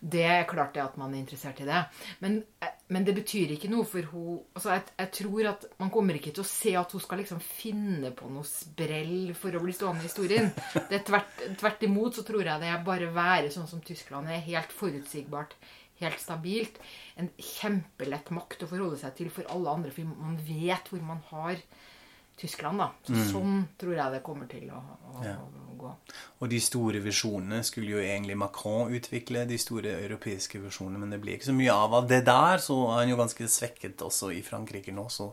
det 0.00 0.22
er 0.22 0.46
klart 0.46 0.76
det 0.76 0.82
at 0.84 0.96
man 1.00 1.14
er 1.14 1.18
interessert 1.18 1.60
i 1.62 1.66
det. 1.66 1.80
Men, 2.22 2.36
men 2.94 3.06
det 3.06 3.14
betyr 3.16 3.54
ikke 3.54 3.70
noe 3.72 3.86
for 3.88 4.06
hun 4.12 4.38
altså 4.54 4.76
jeg, 4.76 4.84
jeg 5.00 5.10
tror 5.18 5.48
at 5.50 5.66
Man 5.80 5.92
kommer 5.94 6.18
ikke 6.18 6.32
til 6.34 6.44
å 6.44 6.48
se 6.48 6.74
at 6.78 6.92
hun 6.94 7.02
skal 7.02 7.22
liksom 7.22 7.40
finne 7.42 8.12
på 8.16 8.30
noe 8.30 8.46
sprell 8.46 9.34
for 9.38 9.54
å 9.54 9.62
bli 9.64 9.74
stående 9.74 10.04
i 10.04 10.08
historien. 10.08 10.50
Det 10.90 11.00
er 11.00 11.04
tvert, 11.08 11.42
tvert 11.58 11.84
imot 11.88 12.18
så 12.18 12.26
tror 12.26 12.44
jeg 12.44 12.62
det 12.62 12.70
er 12.70 12.86
bare 12.86 13.10
være 13.14 13.52
sånn 13.54 13.68
som 13.70 13.82
Tyskland 13.84 14.30
er. 14.30 14.44
Helt 14.46 14.74
forutsigbart, 14.74 15.56
helt 16.00 16.20
stabilt. 16.22 16.78
En 17.16 17.30
kjempelett 17.38 18.30
makt 18.34 18.64
å 18.66 18.70
forholde 18.70 18.98
seg 19.00 19.16
til 19.18 19.30
for 19.34 19.48
alle 19.52 19.76
andre, 19.78 19.94
for 19.94 20.08
man 20.14 20.38
vet 20.46 20.90
hvor 20.92 21.02
man 21.04 21.22
har 21.30 21.62
Tyskland, 22.38 22.78
da. 22.78 22.92
Så 23.02 23.18
Sånn 23.32 23.54
tror 23.80 23.96
jeg 23.96 24.12
det 24.14 24.20
kommer 24.22 24.46
til 24.46 24.68
å, 24.70 24.78
å, 24.78 25.24
Ja. 25.26 25.32
å 25.42 25.74
gå. 25.78 25.88
Og 26.38 26.48
de 26.52 26.60
store 26.62 27.00
visjonene 27.02 27.64
skulle 27.66 27.96
jo 27.96 27.98
egentlig 27.98 28.36
Macron 28.38 28.94
utvikle, 28.94 29.42
de 29.46 29.58
store 29.58 29.96
europeiske 30.04 30.60
visjonene, 30.62 31.00
men 31.02 31.10
det 31.10 31.18
blir 31.22 31.34
ikke 31.34 31.48
så 31.50 31.56
mye 31.56 31.74
av 31.74 31.94
av 31.98 32.06
det 32.06 32.20
der, 32.28 32.62
så 32.62 32.76
er 32.92 33.00
han 33.00 33.10
jo 33.10 33.18
ganske 33.18 33.48
svekket 33.50 34.04
også 34.06 34.30
i 34.36 34.42
Frankrike 34.46 34.94
nå, 34.94 35.08
så 35.10 35.32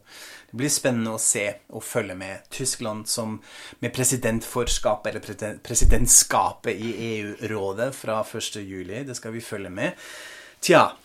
det 0.49 0.57
blir 0.57 0.73
spennende 0.73 1.13
å 1.13 1.21
se 1.21 1.45
og 1.69 1.85
følge 1.85 2.17
med 2.17 2.49
Tyskland 2.49 3.05
som 3.07 3.37
med 3.81 3.93
presidentforskapet, 3.93 5.13
eller 5.13 5.59
presidentskapet 5.61 6.73
i 6.73 6.95
EU-rådet 7.11 7.91
fra 7.93 8.23
1. 8.25 8.63
juli, 8.65 9.03
det 9.05 9.17
skal 9.17 9.31
vi 9.37 9.45
følge 9.45 9.69
med. 9.69 9.93
Tja, 10.65 10.95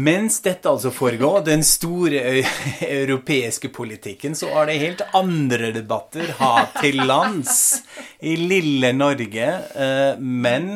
mens 0.00 0.38
dette 0.40 0.70
altså 0.70 0.88
foregår, 0.96 1.42
den 1.44 1.60
store 1.66 2.22
europeiske 3.02 3.68
politikken, 3.68 4.32
så 4.38 4.48
er 4.48 4.70
det 4.70 4.76
helt 4.80 5.02
andre 5.16 5.68
debatter 5.76 6.30
her 6.38 6.70
til 6.78 7.02
lands 7.04 7.82
i 8.24 8.38
lille 8.40 8.94
Norge. 8.96 9.50
eh, 9.84 10.16
Men 10.16 10.70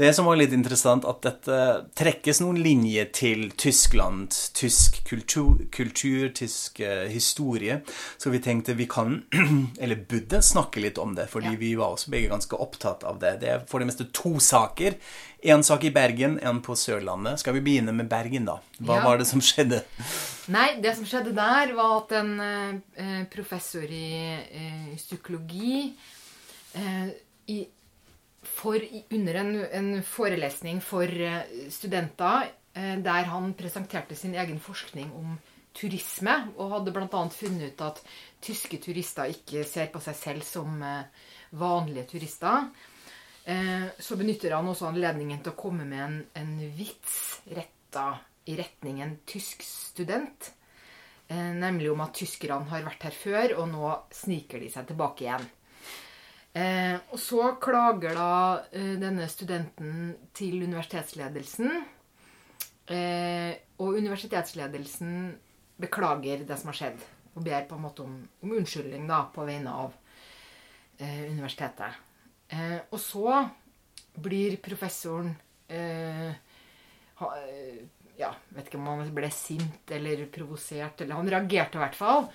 det 0.00 0.14
som 0.16 0.24
var 0.24 0.38
litt 0.40 0.52
interessant, 0.56 1.04
at 1.04 1.20
dette 1.26 1.56
trekkes 1.98 2.38
noen 2.40 2.56
linjer 2.64 3.10
til 3.12 3.50
Tyskland, 3.60 4.32
tysk 4.56 4.96
kultur, 5.08 5.58
kultur 5.74 6.30
tysk 6.36 6.80
uh, 6.80 7.04
historie. 7.12 7.80
Så 8.16 8.32
vi 8.32 8.40
tenkte 8.40 8.72
vi 8.78 8.86
kan, 8.90 9.18
eller 9.82 10.00
burde, 10.08 10.40
snakke 10.42 10.80
litt 10.80 10.98
om 11.02 11.12
det, 11.18 11.26
fordi 11.32 11.52
Ja. 11.52 11.58
vi 11.60 11.74
var 11.76 11.92
også 11.96 12.12
begge 12.14 12.30
ganske 12.32 12.56
opptatt 12.56 13.04
av 13.04 13.18
det. 13.20 13.34
Det 13.42 13.50
er 13.52 13.66
for 13.68 13.82
det 13.84 13.90
meste 13.90 14.06
to 14.16 14.38
saker. 14.40 14.96
En 15.42 15.62
sak 15.64 15.84
i 15.84 15.92
Bergen, 15.92 16.38
en 16.44 16.60
på 16.64 16.74
Sørlandet. 16.76 17.40
Skal 17.40 17.54
vi 17.56 17.62
begynne 17.64 17.92
med 17.96 18.08
Bergen, 18.08 18.44
da? 18.48 18.58
Hva 18.80 18.98
Ja. 19.00 19.04
var 19.04 19.18
det 19.20 19.26
som 19.28 19.40
skjedde? 19.40 19.82
Nei, 20.48 20.80
det 20.80 20.96
som 20.96 21.04
skjedde 21.08 21.32
der, 21.36 21.74
var 21.76 21.98
at 22.02 22.12
en 22.20 22.32
uh, 22.40 23.24
professor 23.32 23.84
i 23.84 24.36
uh, 24.36 24.96
psykologi 24.96 25.92
i, 27.50 27.66
for, 28.42 28.80
under 29.10 29.34
en, 29.34 29.64
en 29.64 30.02
forelesning 30.02 30.80
for 30.80 31.04
eh, 31.04 31.68
studenter, 31.70 32.50
eh, 32.74 32.96
der 32.98 33.28
han 33.28 33.52
presenterte 33.54 34.16
sin 34.16 34.34
egen 34.34 34.60
forskning 34.60 35.12
om 35.12 35.34
turisme, 35.76 36.34
og 36.56 36.72
hadde 36.74 36.94
bl.a. 36.94 37.24
funnet 37.30 37.74
ut 37.74 37.84
at 37.86 38.00
tyske 38.42 38.80
turister 38.82 39.30
ikke 39.30 39.64
ser 39.68 39.92
på 39.92 40.00
seg 40.02 40.16
selv 40.18 40.46
som 40.46 40.80
eh, 40.82 41.28
vanlige 41.60 42.08
turister. 42.16 42.70
Så 43.50 44.14
benytter 44.20 44.52
han 44.54 44.68
også 44.68 44.90
anledningen 44.90 45.40
til 45.42 45.50
å 45.50 45.58
komme 45.58 45.82
med 45.88 46.02
en, 46.04 46.18
en 46.38 46.50
vits 46.76 47.40
retta 47.50 48.20
i 48.46 48.54
retning 48.54 49.00
en 49.02 49.14
tysk 49.26 49.64
student. 49.66 50.50
Nemlig 51.32 51.88
om 51.90 52.04
at 52.04 52.12
tyskerne 52.20 52.68
har 52.70 52.84
vært 52.86 53.08
her 53.08 53.16
før, 53.16 53.56
og 53.56 53.72
nå 53.72 53.88
sniker 54.14 54.62
de 54.62 54.68
seg 54.70 54.86
tilbake 54.92 55.24
igjen. 55.24 55.48
Eh, 56.50 56.96
og 57.12 57.18
så 57.22 57.52
klager 57.62 58.16
da 58.18 58.32
eh, 58.74 58.96
denne 58.98 59.28
studenten 59.30 60.16
til 60.34 60.64
universitetsledelsen. 60.64 61.70
Eh, 62.90 63.52
og 63.78 64.00
universitetsledelsen 64.00 65.12
beklager 65.80 66.42
det 66.46 66.58
som 66.58 66.72
har 66.72 66.78
skjedd, 66.80 67.04
og 67.36 67.44
ber 67.46 67.68
på 67.68 67.78
en 67.78 67.84
måte 67.86 68.02
om, 68.02 68.16
om 68.42 68.54
unnskyldning 68.58 69.06
da, 69.08 69.22
på 69.30 69.46
vegne 69.46 69.76
av 69.84 69.94
eh, 70.98 71.30
universitetet. 71.30 72.00
Eh, 72.50 72.80
og 72.90 72.98
så 72.98 73.44
blir 74.18 74.58
professoren 74.62 75.30
eh, 75.70 76.32
ha, 77.20 77.30
Ja, 78.18 78.34
vet 78.52 78.66
ikke 78.66 78.80
om 78.80 78.90
han 78.90 79.14
ble 79.14 79.30
sint 79.32 79.94
eller 79.94 80.26
provosert, 80.34 81.00
eller 81.00 81.16
han 81.16 81.30
reagerte 81.30 81.78
i 81.78 81.84
hvert 81.84 81.96
fall. 81.96 82.26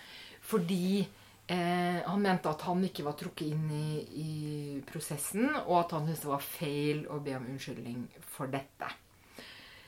Fordi 0.45 1.03
eh, 1.47 2.01
han 2.05 2.21
mente 2.21 2.49
at 2.49 2.65
han 2.67 2.83
ikke 2.87 3.05
var 3.05 3.17
trukket 3.19 3.53
inn 3.53 3.65
i, 3.71 3.89
i 4.21 4.29
prosessen, 4.87 5.49
og 5.65 5.79
at 5.83 5.97
han 5.97 6.07
syntes 6.07 6.23
det 6.25 6.31
var 6.31 6.45
feil 6.45 7.03
å 7.11 7.19
be 7.23 7.35
om 7.37 7.49
unnskyldning 7.53 8.05
for 8.35 8.51
dette. 8.53 8.91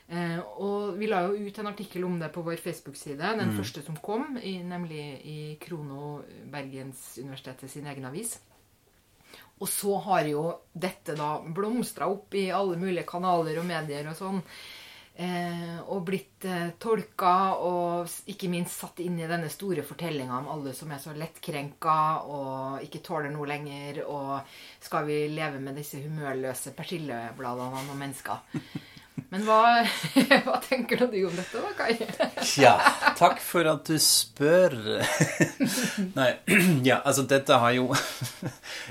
Eh, 0.07 0.39
og 0.63 0.95
vi 0.95 1.09
la 1.11 1.25
jo 1.25 1.35
ut 1.35 1.57
en 1.59 1.67
artikkel 1.67 2.05
om 2.07 2.15
det 2.19 2.29
på 2.31 2.43
vår 2.45 2.61
Facebook-side, 2.63 3.33
den 3.41 3.55
første 3.57 3.83
som 3.83 3.97
kom, 3.99 4.37
i, 4.39 4.57
nemlig 4.63 5.03
i 5.27 5.39
Krono 5.59 6.21
Bergens 6.51 7.17
Universitetet 7.19 7.71
sin 7.71 7.89
egen 7.91 8.07
avis. 8.07 8.37
Og 9.57 9.67
så 9.67 9.97
har 10.05 10.27
jo 10.29 10.43
dette 10.71 11.15
da 11.17 11.37
blomstra 11.41 12.07
opp 12.11 12.35
i 12.37 12.47
alle 12.53 12.77
mulige 12.79 13.07
kanaler 13.09 13.57
og 13.59 13.67
medier 13.67 14.07
og 14.11 14.15
sånn. 14.19 14.43
Eh, 15.17 15.77
og 15.89 16.03
blitt 16.05 16.45
eh, 16.45 16.75
tolka 16.77 17.55
og 17.65 18.11
ikke 18.29 18.51
minst 18.53 18.83
satt 18.83 18.99
inn 19.01 19.15
i 19.17 19.25
denne 19.25 19.49
store 19.49 19.81
fortellinga 19.81 20.35
om 20.43 20.49
alle 20.53 20.75
som 20.77 20.91
er 20.93 21.01
så 21.01 21.15
lettkrenka 21.17 21.95
og 22.29 22.83
ikke 22.85 23.01
tåler 23.07 23.33
noe 23.33 23.49
lenger, 23.49 24.03
og 24.05 24.45
skal 24.77 25.07
vi 25.09 25.23
leve 25.33 25.57
med 25.63 25.79
disse 25.81 26.03
humørløse 26.03 26.75
persillebladene 26.77 27.81
og 27.87 27.97
mennesker. 27.97 28.45
Men 29.29 29.43
hva, 29.43 29.83
hva 30.45 30.57
tenker 30.63 31.01
du 31.01 31.17
om 31.27 31.33
dette, 31.35 31.59
da, 31.59 31.71
Kai? 31.75 31.97
ja, 32.61 32.75
takk 33.17 33.41
for 33.43 33.67
at 33.67 33.89
du 33.89 33.97
spør. 34.01 34.75
Nei, 36.15 36.29
ja, 36.85 37.01
altså 37.01 37.25
dette 37.27 37.57
har 37.59 37.73
jo 37.75 37.89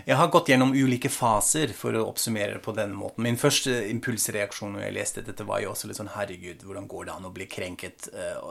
Jeg 0.05 0.19
har 0.19 0.31
gått 0.33 0.51
gjennom 0.51 0.75
ulike 0.77 1.09
faser 1.13 1.73
for 1.77 1.97
å 1.97 2.05
oppsummere 2.11 2.57
det 2.57 2.63
på 2.65 2.75
denne 2.77 2.99
måten. 2.99 3.25
Min 3.25 3.39
første 3.41 3.79
impulsreaksjon 3.89 4.75
når 4.77 4.87
jeg 4.87 4.97
leste 4.99 5.25
dette, 5.27 5.47
var 5.47 5.63
jo 5.65 5.71
også 5.73 5.89
litt 5.89 6.01
sånn 6.01 6.13
Herregud, 6.17 6.67
hvordan 6.67 6.91
går 6.91 7.09
det 7.09 7.17
an 7.17 7.29
å 7.31 7.33
bli 7.35 7.47
krenket 7.51 8.11
eh, 8.13 8.51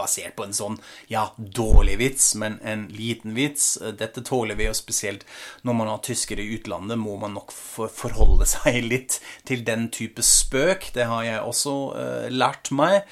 basert 0.00 0.34
på 0.38 0.48
en 0.48 0.56
sånn, 0.56 0.80
ja, 1.12 1.28
dårlig 1.36 1.98
vits, 2.00 2.32
men 2.40 2.58
en 2.64 2.88
liten 2.94 3.36
vits? 3.36 3.74
Dette 4.00 4.24
tåler 4.26 4.58
vi, 4.58 4.70
og 4.70 4.78
spesielt 4.78 5.26
når 5.68 5.78
man 5.78 5.92
har 5.92 6.02
tyskere 6.06 6.42
i 6.42 6.56
utlandet, 6.58 6.98
må 6.98 7.16
man 7.20 7.36
nok 7.38 7.54
forholde 7.54 8.48
seg 8.48 8.82
litt 8.88 9.20
til 9.46 9.62
den 9.66 9.88
type 9.94 10.24
spøk. 10.26 10.90
Det 10.96 11.09
har 11.10 11.26
jeg 11.26 11.40
også 11.46 11.76
eh, 12.00 12.28
lært 12.32 12.70
meg. 12.74 13.02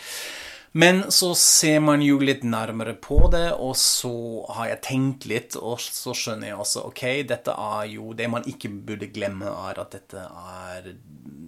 Men 0.79 1.01
så 1.11 1.33
ser 1.35 1.81
man 1.83 2.03
jo 2.05 2.21
litt 2.23 2.45
nærmere 2.47 2.93
på 3.03 3.17
det, 3.33 3.49
og 3.59 3.75
så 3.81 4.13
har 4.55 4.69
jeg 4.71 4.83
tenkt 4.87 5.27
litt, 5.31 5.57
og 5.59 5.81
så 5.83 6.15
skjønner 6.15 6.53
jeg 6.53 6.61
også 6.63 6.85
ok, 6.87 7.03
dette 7.33 7.55
er 7.59 7.89
jo 7.97 8.13
Det 8.19 8.29
man 8.31 8.47
ikke 8.47 8.71
burde 8.71 9.11
glemme, 9.11 9.51
er 9.51 9.81
at 9.83 9.97
dette 9.97 10.23
er 10.23 10.93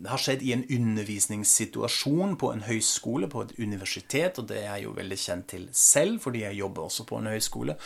har 0.09 0.21
skjedd 0.21 0.43
i 0.45 0.53
en 0.55 0.63
undervisningssituasjon 0.65 2.37
på 2.41 2.51
en 2.55 2.63
høyskole, 2.65 3.29
på 3.31 3.45
et 3.45 3.53
universitet, 3.61 4.39
og 4.41 4.49
det 4.49 4.61
er 4.63 4.69
jeg 4.79 4.87
jo 4.87 4.95
veldig 4.97 5.19
kjent 5.21 5.47
til 5.53 5.67
selv, 5.77 6.21
fordi 6.25 6.45
jeg 6.45 6.59
jobber 6.61 6.87
også 6.87 7.07
på 7.09 7.19
en 7.21 7.29
høyskole. 7.31 7.77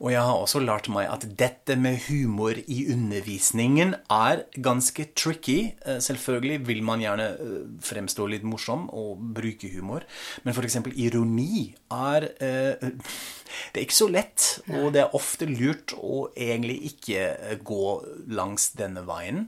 Og 0.00 0.12
jeg 0.12 0.20
har 0.20 0.40
også 0.40 0.62
lært 0.64 0.90
meg 0.92 1.08
at 1.10 1.26
dette 1.38 1.76
med 1.80 2.02
humor 2.08 2.58
i 2.66 2.80
undervisningen 2.92 3.94
er 4.12 4.44
ganske 4.60 5.08
tricky. 5.16 5.74
Eh, 5.86 6.00
Selvfølgelig 6.04 6.60
vil 6.68 6.82
man 6.84 7.02
gjerne 7.04 7.30
eh, 7.32 7.56
fremstå 7.84 8.28
litt 8.30 8.44
morsom 8.48 8.88
og 8.92 9.22
bruke 9.36 9.70
humor, 9.72 10.04
men 10.44 10.54
f.eks. 10.54 10.80
ironi 10.92 11.72
er 11.94 12.28
eh, 12.42 12.88
Det 13.72 13.80
er 13.80 13.84
ikke 13.86 13.96
så 13.96 14.08
lett, 14.10 14.46
og 14.68 14.92
det 14.94 15.04
er 15.04 15.16
ofte 15.16 15.46
lurt 15.48 15.94
å 15.96 16.28
egentlig 16.34 16.80
ikke 16.92 17.26
eh, 17.32 17.58
gå 17.62 17.84
langs 18.34 18.72
denne 18.78 19.04
veien. 19.06 19.46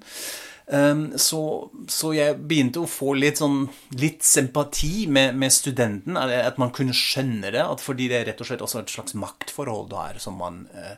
Um, 0.66 1.12
så, 1.14 1.70
så 1.86 2.10
jeg 2.16 2.40
begynte 2.42 2.80
å 2.82 2.90
få 2.90 3.12
litt 3.14 3.38
sånn 3.38 3.68
litt 4.00 4.24
sympati 4.26 5.06
med, 5.06 5.36
med 5.38 5.54
studenten. 5.54 6.18
At 6.18 6.58
man 6.58 6.74
kunne 6.74 6.96
skjønne 6.96 7.52
det. 7.54 7.62
At 7.62 7.82
fordi 7.84 8.08
det 8.10 8.20
er 8.20 8.28
rett 8.32 8.42
og 8.42 8.50
slett 8.50 8.64
også 8.66 8.82
et 8.82 8.94
slags 8.96 9.14
maktforhold 9.18 9.92
der 9.92 10.18
som 10.22 10.40
man, 10.42 10.64
eh, 10.74 10.96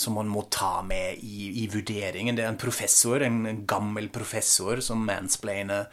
som 0.00 0.16
man 0.16 0.32
må 0.32 0.46
ta 0.52 0.80
med 0.86 1.20
i, 1.20 1.50
i 1.64 1.66
vurderingen. 1.72 2.38
Det 2.38 2.46
er 2.46 2.54
en 2.54 2.60
professor, 2.60 3.20
en, 3.26 3.42
en 3.50 3.62
gammel 3.68 4.08
professor, 4.12 4.80
som 4.84 5.04
mansplainer 5.04 5.90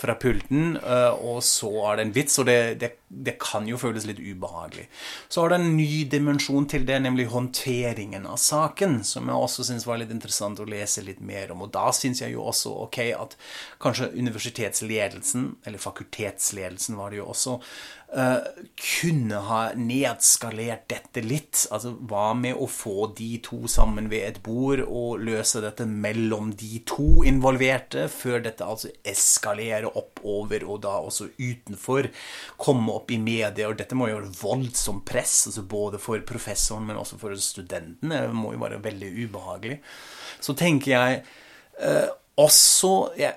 fra 0.00 0.14
pulten, 0.16 0.76
eh, 0.76 1.10
og 1.12 1.42
så 1.44 1.70
er 1.90 1.98
det 1.98 2.04
en 2.06 2.12
vits, 2.16 2.38
og 2.40 2.46
det, 2.48 2.58
det, 2.80 2.90
det 3.08 3.34
kan 3.42 3.66
jo 3.68 3.78
føles 3.80 4.06
litt 4.08 4.20
ubehagelig. 4.22 4.86
Så 5.28 5.42
har 5.42 5.52
det 5.52 5.58
en 5.60 5.76
ny 5.76 6.04
dimensjon 6.08 6.68
til 6.70 6.86
det, 6.88 6.96
nemlig 7.04 7.28
håndteringen 7.32 8.24
av 8.30 8.40
saken, 8.40 9.02
som 9.04 9.28
jeg 9.28 9.44
også 9.48 9.66
syns 9.68 9.86
var 9.88 10.00
litt 10.00 10.14
interessant 10.14 10.62
å 10.62 10.68
lese 10.68 11.04
litt 11.04 11.20
mer 11.20 11.52
om. 11.52 11.66
Og 11.66 11.72
da 11.74 11.90
syns 11.92 12.22
jeg 12.24 12.32
jo 12.32 12.46
også 12.48 12.72
ok 12.86 12.98
at 13.18 13.36
kanskje 13.82 14.12
universitetsledelsen, 14.16 15.50
eller 15.68 15.82
fakultetsledelsen 15.82 16.96
var 16.96 17.12
det 17.12 17.20
jo 17.20 17.28
også, 17.34 17.58
eh, 18.16 18.64
kunne 18.78 19.40
ha 19.48 19.60
nedskalert 19.76 20.86
dette 20.90 21.22
litt. 21.24 21.64
Altså 21.74 21.94
hva 22.10 22.32
med 22.38 22.58
å 22.58 22.68
få 22.70 23.08
de 23.18 23.30
to 23.44 23.68
sammen 23.70 24.10
ved 24.12 24.26
et 24.26 24.40
bord 24.44 24.82
og 24.84 25.24
løse 25.24 25.62
dette 25.64 25.86
mellom 25.88 26.52
de 26.58 26.82
to 26.88 27.24
involverte, 27.28 28.06
før 28.12 28.44
dette 28.46 28.66
altså 28.66 28.92
eskalerer 29.08 29.90
oppover 29.90 30.66
og 30.68 30.82
da 30.86 30.98
også 31.04 31.30
utenfor, 31.38 32.10
komme 32.60 32.94
opp 32.94 33.12
i 33.14 33.20
media, 33.22 33.68
og 33.68 33.78
dette 33.80 33.98
må 33.98 34.10
jo 34.10 34.20
være 34.20 34.36
voldsomt 34.40 35.06
press, 35.08 35.40
altså 35.50 35.66
både 35.68 36.00
for 36.02 36.22
professoren, 36.28 36.86
men 36.88 37.00
også 37.00 37.20
for 37.20 37.36
studentene. 37.42 38.24
Det 38.28 38.36
må 38.36 38.54
jo 38.54 38.62
være 38.62 38.82
veldig 38.84 39.12
ubehagelig. 39.24 39.80
Så 40.40 40.54
tenker 40.58 40.94
jeg 40.94 41.20
eh, 41.82 42.08
også 42.38 42.92
jeg, 43.18 43.34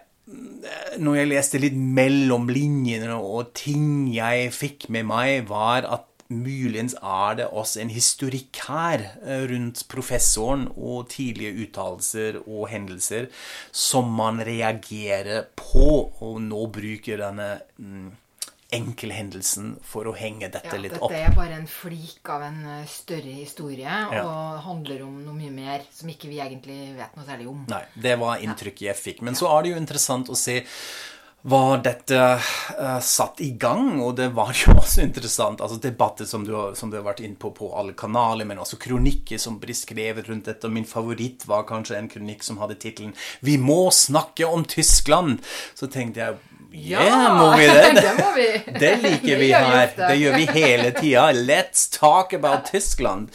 når 1.01 1.17
jeg 1.17 1.29
leste 1.31 1.59
litt 1.61 1.75
mellom 1.75 2.49
linjene, 2.51 3.15
og 3.15 3.51
ting 3.57 4.07
jeg 4.13 4.51
fikk 4.55 4.89
med 4.93 5.07
meg, 5.09 5.49
var 5.49 5.87
at 5.87 6.07
muligens 6.31 6.95
er 7.03 7.35
det 7.39 7.47
også 7.47 7.81
en 7.83 7.91
historikk 7.91 8.61
her 8.69 9.03
eh, 9.19 9.43
rundt 9.51 9.83
professoren 9.91 10.67
og 10.75 11.09
tidlige 11.11 11.65
uttalelser 11.65 12.39
og 12.45 12.69
hendelser 12.71 13.27
som 13.75 14.11
man 14.15 14.39
reagerer 14.47 15.49
på, 15.59 16.11
og 16.23 16.41
nå 16.45 16.65
bruker 16.71 17.19
denne 17.25 17.49
mm, 17.77 18.09
enkelhendelsen 18.71 19.75
for 19.83 20.07
å 20.09 20.15
henge 20.15 20.49
dette 20.51 20.71
Ja, 20.71 20.79
litt 20.81 20.93
dette 20.93 21.03
opp. 21.03 21.11
er 21.11 21.33
bare 21.35 21.57
en 21.59 21.67
flik 21.67 22.29
av 22.29 22.41
en 22.47 22.59
eh, 22.79 22.85
større 22.87 23.33
historie, 23.35 23.85
Ja. 23.85 24.23
og 24.25 24.61
handler 24.65 25.03
om 25.03 25.23
noe 25.25 25.33
mye 25.35 25.51
mer 25.51 25.81
som 25.91 26.09
ikke 26.09 26.29
vi 26.31 26.39
egentlig 26.39 26.95
vet 26.97 27.15
noe 27.17 27.25
særlig 27.25 27.47
om. 27.51 27.65
Nei, 27.69 27.83
det 28.01 28.17
var 28.19 28.37
inntrykket 28.39 28.87
jeg 28.91 28.95
fikk. 28.95 29.21
Men 29.21 29.35
så 29.35 29.49
er 29.57 29.63
det 29.63 29.71
jo 29.75 29.77
interessant 29.77 30.29
å 30.29 30.35
se 30.35 30.63
hva 31.43 31.81
dette 31.81 32.13
uh, 32.13 32.99
satt 33.01 33.39
i 33.41 33.47
gang, 33.57 33.95
og 34.05 34.15
det 34.15 34.27
var 34.31 34.51
jo 34.53 34.75
også 34.83 35.01
interessant. 35.01 35.59
altså 35.65 35.79
Debatter 35.81 36.25
som 36.29 36.43
du, 36.45 36.51
har- 36.53 36.75
som 36.77 36.91
du 36.91 36.97
har 36.99 37.03
vært 37.07 37.23
inne 37.25 37.35
på 37.35 37.49
på 37.57 37.71
alle 37.75 37.93
kanaler, 37.97 38.45
men 38.45 38.59
også 38.61 38.77
kronikker 38.77 39.39
som 39.41 39.57
blir 39.59 39.73
skrevet 39.73 40.29
rundt 40.29 40.45
dette. 40.45 40.67
Og 40.69 40.71
min 40.75 40.85
favoritt 40.85 41.47
var 41.49 41.63
kanskje 41.65 41.97
en 41.97 42.07
kronikk 42.13 42.43
som 42.45 42.57
hadde 42.61 42.75
tittelen 42.77 43.15
'Vi 43.41 43.57
må 43.57 43.89
snakke 43.91 44.45
om 44.45 44.63
Tyskland'. 44.63 45.39
Så 45.73 45.89
tenkte 45.89 46.17
jeg 46.21 46.37
Ja, 46.71 47.33
må 47.35 47.57
vi 47.57 47.67
det? 47.67 47.91
det 48.01 48.13
må 48.15 48.29
vi. 48.35 48.47
Det 48.79 48.91
liker 49.03 49.37
vi 49.37 49.51
vi 49.51 49.51
her. 49.53 49.91
Det 49.97 50.15
gjør 50.15 50.37
vi 50.37 50.45
hele 50.55 50.91
tida. 50.95 51.25
Let's 51.35 51.87
talk 51.91 52.33
about 52.33 52.65
Tyskland. 52.71 53.31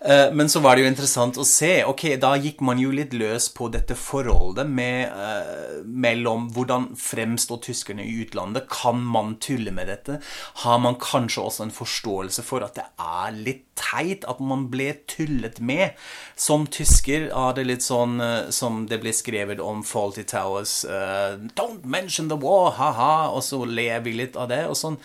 Eh, 0.00 0.32
men 0.32 0.48
så 0.48 0.60
var 0.60 0.76
det 0.76 0.84
jo 0.84 0.90
interessant 0.92 1.38
å 1.40 1.46
se. 1.46 1.80
Ok, 1.88 2.04
da 2.22 2.34
gikk 2.38 2.62
man 2.66 2.80
jo 2.80 2.92
litt 2.94 3.14
løs 3.16 3.48
på 3.54 3.68
dette 3.74 3.96
forholdet 3.98 4.70
med, 4.70 5.10
eh, 5.10 5.82
mellom 5.84 6.50
hvordan 6.54 6.92
fremstår 7.00 7.62
tyskerne 7.66 8.06
i 8.06 8.20
utlandet. 8.22 8.68
Kan 8.70 9.02
man 9.02 9.36
tulle 9.42 9.74
med 9.74 9.90
dette? 9.90 10.20
Har 10.62 10.78
man 10.78 10.98
kanskje 11.00 11.42
også 11.42 11.66
en 11.66 11.74
forståelse 11.74 12.46
for 12.46 12.66
at 12.66 12.78
det 12.78 12.86
er 12.98 13.32
litt 13.32 13.65
teit 13.78 14.26
at 14.28 14.40
man 14.42 14.66
ble 14.72 14.90
tullet 15.10 15.60
med? 15.60 15.96
Som 16.36 16.66
tysker 16.66 17.28
er 17.30 17.56
det 17.56 17.66
litt 17.68 17.86
sånn 17.86 18.20
eh, 18.22 18.50
som 18.54 18.84
det 18.90 19.00
ble 19.04 19.14
skrevet 19.16 19.62
om 19.62 19.84
Faulty 19.86 20.26
Towers. 20.28 20.84
uh, 20.84 21.38
Don't 21.56 21.84
mention 21.84 22.28
the 22.32 22.38
war, 22.40 22.72
ha-ha. 22.78 23.28
Og 23.32 23.44
så 23.46 23.62
ler 23.64 24.00
vi 24.06 24.16
litt 24.18 24.36
av 24.36 24.50
det. 24.52 24.64
og 24.70 24.78
sånn. 24.78 25.00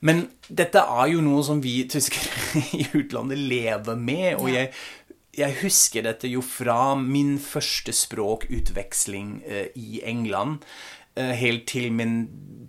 Men 0.00 0.28
dette 0.46 0.82
er 0.82 1.10
jo 1.12 1.22
noe 1.24 1.42
som 1.46 1.62
vi 1.62 1.80
tyskere 1.90 2.62
i 2.78 2.86
utlandet 3.00 3.40
lever 3.40 3.98
med, 3.98 4.36
og 4.38 4.52
jeg, 4.52 4.70
jeg 5.38 5.58
husker 5.62 6.06
dette 6.06 6.30
jo 6.30 6.42
fra 6.44 6.94
min 6.98 7.36
første 7.42 7.94
språkutveksling 7.94 9.40
eh, 9.46 9.66
i 9.78 10.02
England, 10.06 10.62
helt 11.18 11.66
til 11.70 11.92
min 11.92 12.20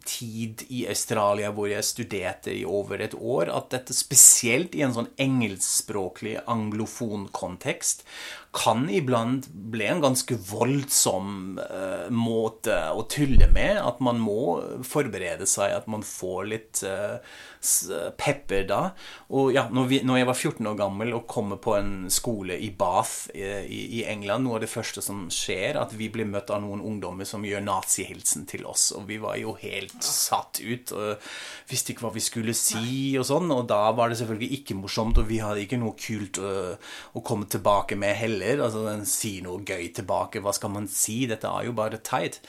tid 0.10 0.64
i 0.70 0.86
Australia, 0.90 1.52
hvor 1.54 1.70
jeg 1.70 1.86
studerte 1.86 2.54
i 2.56 2.66
over 2.66 3.04
et 3.04 3.16
år, 3.16 3.52
at 3.54 3.70
dette 3.74 3.96
spesielt 3.96 4.76
i 4.78 4.84
en 4.86 4.96
sånn 4.96 5.12
engelskspråklig 5.22 6.40
anglofon 6.50 7.28
kontekst 7.36 8.06
kan 8.52 8.88
iblant 8.90 9.48
bli 9.48 9.86
en 9.86 10.02
ganske 10.02 10.34
voldsom 10.50 11.60
uh, 11.62 12.10
måte 12.10 12.76
å 12.92 13.06
tulle 13.12 13.50
med. 13.54 13.78
At 13.78 14.02
man 14.02 14.22
må 14.24 14.58
forberede 14.86 15.46
seg, 15.50 15.76
at 15.76 15.90
man 15.92 16.06
får 16.06 16.50
litt 16.50 16.82
uh, 16.88 17.20
pepper 18.18 18.64
da. 18.70 18.80
Og 19.36 19.52
ja, 19.54 19.66
når, 19.74 19.88
vi, 19.92 20.00
når 20.08 20.22
jeg 20.22 20.28
var 20.30 20.38
14 20.38 20.70
år 20.72 20.78
gammel 20.80 21.14
og 21.18 21.28
kommer 21.30 21.60
på 21.62 21.76
en 21.78 21.94
skole 22.14 22.56
i 22.58 22.70
Bath 22.72 23.30
eh, 23.36 23.66
i, 23.68 23.82
i 24.00 24.04
England, 24.08 24.48
noe 24.48 24.58
av 24.58 24.64
det 24.64 24.72
første 24.72 25.04
som 25.04 25.26
skjer, 25.34 25.78
at 25.80 25.94
vi 25.98 26.08
blir 26.12 26.30
møtt 26.30 26.54
av 26.56 26.64
noen 26.64 26.82
ungdommer 26.86 27.28
som 27.28 27.44
gjør 27.46 27.66
nazihilsen 27.66 28.48
til 28.50 28.66
oss. 28.70 28.90
Og 28.96 29.06
vi 29.10 29.20
var 29.22 29.38
jo 29.42 29.58
helt 29.60 29.98
satt 30.06 30.62
ut 30.64 30.96
og 30.96 31.30
visste 31.70 31.94
ikke 31.94 32.08
hva 32.08 32.14
vi 32.16 32.24
skulle 32.24 32.56
si 32.58 33.18
og 33.20 33.28
sånn. 33.28 33.52
Og 33.54 33.68
da 33.70 33.84
var 33.96 34.10
det 34.10 34.22
selvfølgelig 34.22 34.62
ikke 34.62 34.80
morsomt, 34.80 35.20
og 35.20 35.28
vi 35.30 35.42
hadde 35.44 35.66
ikke 35.66 35.82
noe 35.82 35.98
kult 36.00 36.40
uh, 36.42 36.74
å 37.14 37.24
komme 37.26 37.50
tilbake 37.52 38.00
med 38.00 38.16
heller. 38.16 38.39
Altså 38.64 38.86
den 38.88 39.06
si 39.10 39.40
noe 39.46 39.64
gøy 39.68 39.90
tilbake. 39.96 40.42
Hva 40.44 40.54
skal 40.56 40.74
man 40.74 40.88
si? 40.92 41.22
Dette 41.30 41.50
er 41.50 41.68
jo 41.68 41.76
bare 41.78 42.02
teit. 42.04 42.40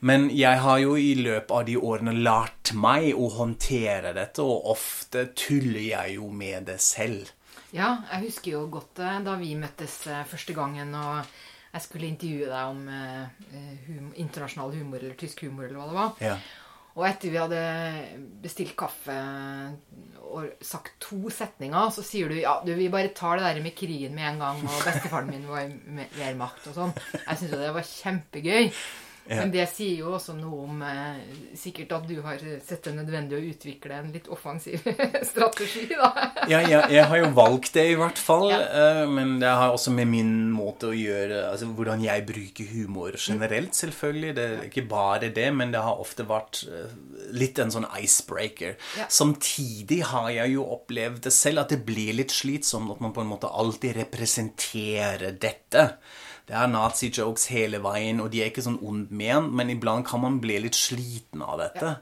Men 0.00 0.28
jeg 0.34 0.62
har 0.64 0.82
jo 0.82 0.96
i 1.00 1.14
løpet 1.18 1.54
av 1.54 1.64
de 1.68 1.78
årene 1.78 2.14
lært 2.16 2.74
meg 2.76 3.12
å 3.14 3.30
håndtere 3.38 4.14
dette, 4.16 4.44
og 4.44 4.70
ofte 4.74 5.28
tuller 5.38 5.82
jeg 5.88 6.18
jo 6.18 6.30
med 6.30 6.68
det 6.70 6.80
selv. 6.82 7.32
Ja, 7.74 7.96
jeg 8.12 8.28
husker 8.28 8.54
jo 8.54 8.66
godt 8.72 9.00
eh, 9.02 9.18
da 9.26 9.34
vi 9.40 9.56
møttes 9.58 10.02
eh, 10.08 10.24
første 10.28 10.54
gangen, 10.56 10.94
og 10.94 11.26
jeg 11.72 11.84
skulle 11.84 12.08
intervjue 12.08 12.48
deg 12.48 12.70
om 12.70 12.86
eh, 12.88 13.80
hum 13.88 14.12
internasjonal 14.22 14.72
humor, 14.76 15.02
eller 15.02 15.18
tysk 15.18 15.42
humor, 15.44 15.66
eller 15.66 15.80
hva 15.80 15.88
det 15.90 15.98
var. 15.98 16.14
Ja. 16.24 16.38
Og 16.96 17.04
etter 17.04 17.28
vi 17.28 17.40
hadde 17.40 17.62
bestilt 18.40 18.72
kaffe 18.78 19.14
og 20.26 20.46
sagt 20.64 20.94
to 21.00 21.30
setninger, 21.32 21.90
så 21.92 22.02
sier 22.04 22.32
du 22.32 22.38
ja, 22.40 22.56
du, 22.64 22.72
vi 22.76 22.88
bare 22.92 23.12
tar 23.16 23.38
det 23.38 23.46
der 23.46 23.60
med 23.64 23.76
krigen 23.76 24.16
med 24.16 24.30
en 24.30 24.40
gang, 24.42 24.62
og 24.64 24.80
bestefaren 24.84 25.28
min 25.30 25.44
var 25.48 25.68
i 25.68 26.06
Wehrmacht 26.16 26.66
og 26.72 26.78
sånn. 26.78 26.94
Jeg 27.12 27.36
syntes 27.36 27.52
jo 27.52 27.60
det 27.60 27.74
var 27.76 27.90
kjempegøy. 27.90 28.70
Ja. 29.28 29.40
Men 29.40 29.50
det 29.50 29.64
sier 29.72 30.04
jo 30.04 30.12
også 30.14 30.36
noe 30.38 30.64
om 30.68 30.82
eh, 30.86 31.16
sikkert 31.58 31.92
at 31.96 32.04
du 32.06 32.20
har 32.22 32.38
sett 32.62 32.84
det 32.86 32.92
nødvendig 32.94 33.38
å 33.38 33.46
utvikle 33.50 33.96
en 33.98 34.12
litt 34.14 34.28
offensiv 34.30 34.84
strategi, 35.30 35.88
da. 35.90 36.10
Ja, 36.46 36.60
ja, 36.62 36.84
jeg 36.92 37.08
har 37.10 37.18
jo 37.24 37.30
valgt 37.34 37.72
det, 37.74 37.88
i 37.90 37.96
hvert 37.98 38.20
fall. 38.22 38.48
Ja. 38.52 38.60
eh, 38.62 39.02
Men 39.10 39.38
det 39.42 39.50
har 39.50 39.74
også 39.74 39.90
med 39.96 40.06
min 40.12 40.30
måte 40.54 40.92
å 40.92 40.94
gjøre 40.96 41.40
Altså 41.50 41.66
hvordan 41.74 42.04
jeg 42.04 42.22
bruker 42.28 42.70
humor 42.70 43.16
generelt, 43.18 43.74
selvfølgelig. 43.74 44.34
Det 44.38 44.44
er 44.46 44.62
ikke 44.68 44.86
bare 44.90 45.32
det, 45.34 45.48
men 45.54 45.74
det 45.74 45.82
har 45.82 45.98
ofte 46.02 46.26
vært 46.28 46.62
eh, 46.70 46.94
litt 47.34 47.58
en 47.58 47.74
sånn 47.74 47.88
icebreaker. 47.98 48.76
Samtidig 49.10 50.02
har 50.12 50.30
jeg 50.34 50.54
jo 50.54 50.68
opplevd 50.76 51.24
det 51.26 51.34
selv, 51.34 51.64
at 51.64 51.74
det 51.74 51.82
blir 51.88 52.14
litt 52.14 52.30
slitsomt 52.34 52.94
at 52.94 53.02
man 53.02 53.14
på 53.16 53.24
en 53.24 53.30
måte 53.34 53.50
alltid 53.50 53.96
representerer 53.98 55.34
dette. 55.42 55.88
Det 56.46 56.54
er 56.54 56.70
nazi-jokes 56.70 57.48
hele 57.50 57.80
veien, 57.82 58.20
og 58.22 58.30
de 58.30 58.42
er 58.42 58.52
ikke 58.52 58.62
sånn 58.62 58.78
ond 58.86 59.10
ment, 59.10 59.50
men 59.58 59.72
iblant 59.72 60.06
kan 60.06 60.22
man 60.22 60.38
bli 60.42 60.60
litt 60.62 60.78
sliten 60.78 61.42
av 61.42 61.58
dette. 61.64 61.96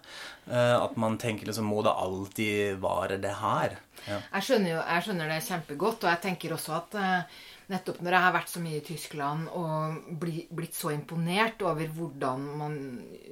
Ja. 0.45 0.83
At 0.85 0.99
man 1.01 1.15
tenker 1.17 1.49
liksom 1.49 1.71
Må 1.73 1.81
det 1.81 1.95
alltid 1.97 2.77
være 2.83 3.17
det 3.23 3.33
her? 3.41 3.79
Ja. 4.05 4.19
Jeg 4.35 4.45
skjønner, 4.45 4.71
jo, 4.75 4.81
jeg 4.85 5.05
skjønner 5.07 5.33
det 5.33 5.41
kjempegodt, 5.47 6.05
og 6.05 6.11
jeg 6.11 6.21
tenker 6.27 6.53
også 6.53 6.75
at 6.77 6.97
eh, 7.01 7.39
nettopp 7.73 8.03
når 8.05 8.17
jeg 8.17 8.25
har 8.27 8.35
vært 8.35 8.53
så 8.53 8.61
mye 8.61 8.81
i 8.81 8.85
Tyskland 8.85 9.47
og 9.57 10.11
bli, 10.21 10.45
blitt 10.53 10.77
så 10.77 10.93
imponert 10.93 11.65
over 11.65 11.89
hvordan 11.97 12.49
man 12.61 12.75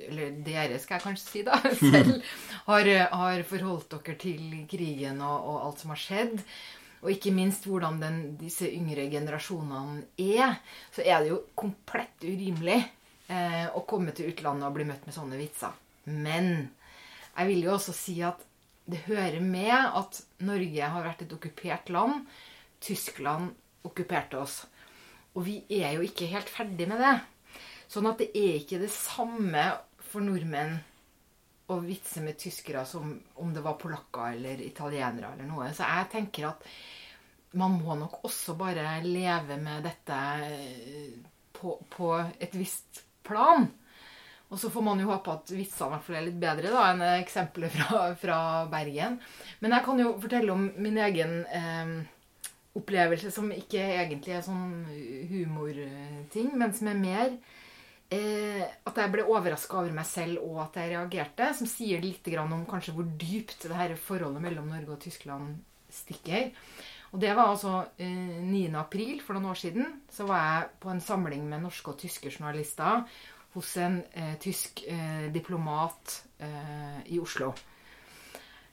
Eller 0.08 0.38
dere, 0.44 0.78
skal 0.80 0.96
jeg 0.98 1.06
kanskje 1.10 1.28
si, 1.28 1.42
da, 1.44 1.58
selv 1.82 2.22
har, 2.70 2.92
har 3.12 3.44
forholdt 3.48 3.98
dere 3.98 4.16
til 4.22 4.62
krigen 4.70 5.20
og, 5.20 5.50
og 5.52 5.66
alt 5.66 5.84
som 5.84 5.92
har 5.92 6.00
skjedd. 6.00 6.40
Og 7.02 7.10
ikke 7.10 7.32
minst 7.34 7.66
hvordan 7.66 7.98
den, 8.02 8.18
disse 8.38 8.68
yngre 8.70 9.08
generasjonene 9.10 10.04
er. 10.22 10.58
Så 10.94 11.02
er 11.02 11.22
det 11.22 11.32
jo 11.32 11.40
komplett 11.58 12.22
urimelig 12.22 12.78
eh, 12.78 13.66
å 13.74 13.82
komme 13.88 14.14
til 14.14 14.30
utlandet 14.30 14.68
og 14.68 14.76
bli 14.76 14.86
møtt 14.86 15.08
med 15.08 15.16
sånne 15.16 15.40
vitser. 15.40 15.74
Men 16.06 16.70
jeg 17.32 17.50
vil 17.50 17.66
jo 17.66 17.74
også 17.74 17.94
si 17.96 18.20
at 18.26 18.46
det 18.92 19.04
hører 19.06 19.40
med 19.42 19.74
at 19.74 20.22
Norge 20.42 20.92
har 20.94 21.06
vært 21.06 21.24
et 21.24 21.34
okkupert 21.34 21.90
land. 21.94 22.22
Tyskland 22.82 23.52
okkuperte 23.86 24.38
oss. 24.38 24.62
Og 25.34 25.46
vi 25.46 25.60
er 25.74 25.96
jo 25.96 26.06
ikke 26.06 26.30
helt 26.30 26.50
ferdig 26.50 26.86
med 26.90 27.02
det. 27.02 27.16
Sånn 27.90 28.08
at 28.10 28.22
det 28.22 28.30
er 28.36 28.58
ikke 28.60 28.80
det 28.82 28.92
samme 28.94 29.66
for 30.12 30.24
nordmenn 30.24 30.78
å 31.72 31.82
vitse 31.82 32.22
med 32.24 32.38
tyskere 32.40 32.84
som 32.88 33.14
om 33.42 33.52
det 33.54 33.62
var 33.64 33.78
polakker 33.80 34.36
eller 34.36 34.62
italienere 34.64 35.34
eller 35.34 35.48
noe. 35.48 35.70
Så 35.74 35.88
jeg 35.88 36.10
tenker 36.12 36.50
at 36.52 36.66
man 37.58 37.76
må 37.76 37.96
nok 37.98 38.22
også 38.24 38.56
bare 38.56 38.98
leve 39.04 39.58
med 39.60 39.84
dette 39.84 40.18
eh, 40.46 41.14
på, 41.52 41.76
på 41.92 42.14
et 42.40 42.54
visst 42.56 43.02
plan. 43.26 43.68
Og 44.52 44.58
så 44.60 44.68
får 44.72 44.84
man 44.84 45.00
jo 45.00 45.08
håpe 45.08 45.32
at 45.32 45.52
vitsene 45.54 46.00
er 46.12 46.26
litt 46.26 46.40
bedre 46.40 46.72
da, 46.72 46.88
enn 46.90 47.04
eksempelet 47.22 47.72
fra, 47.72 48.00
fra 48.20 48.40
Bergen. 48.72 49.16
Men 49.64 49.76
jeg 49.76 49.86
kan 49.86 50.02
jo 50.02 50.16
fortelle 50.20 50.52
om 50.52 50.66
min 50.76 50.98
egen 51.00 51.38
eh, 51.48 51.94
opplevelse 52.76 53.32
som 53.32 53.48
ikke 53.52 53.80
egentlig 53.80 54.36
er 54.36 54.44
sånn 54.44 54.84
humorting, 55.30 56.52
men 56.56 56.76
som 56.76 56.92
er 56.92 57.00
mer 57.00 57.34
eh, 58.12 58.62
at 58.62 58.98
jeg 59.00 59.12
ble 59.14 59.26
overraska 59.26 59.80
over 59.80 59.94
meg 59.96 60.06
selv 60.08 60.44
og 60.44 60.62
at 60.66 60.78
jeg 60.80 60.92
reagerte. 60.94 61.50
Som 61.58 61.70
sier 61.70 62.02
litt 62.04 62.28
om 62.40 62.64
kanskje 62.68 62.94
hvor 62.96 63.08
dypt 63.08 63.68
det 63.68 63.78
her 63.78 63.96
forholdet 63.96 64.44
mellom 64.44 64.70
Norge 64.72 64.96
og 64.96 65.02
Tyskland 65.02 65.56
stikker. 65.92 66.52
Og 67.12 67.20
det 67.20 67.34
var 67.36 67.50
altså 67.52 67.74
eh, 68.00 68.40
9. 68.40 68.64
april 68.80 69.20
for 69.24 69.36
noen 69.36 69.50
år 69.52 69.60
siden. 69.60 70.00
Så 70.12 70.28
var 70.28 70.44
jeg 70.46 70.70
på 70.84 70.92
en 70.92 71.04
samling 71.04 71.44
med 71.48 71.64
norske 71.66 71.92
og 71.92 72.00
tyske 72.00 72.32
journalister 72.32 73.04
hos 73.52 73.74
en 73.76 74.00
eh, 74.16 74.36
tysk 74.40 74.84
eh, 74.88 75.28
diplomat 75.32 76.22
eh, 76.40 77.02
i 77.12 77.20
Oslo. 77.20 77.52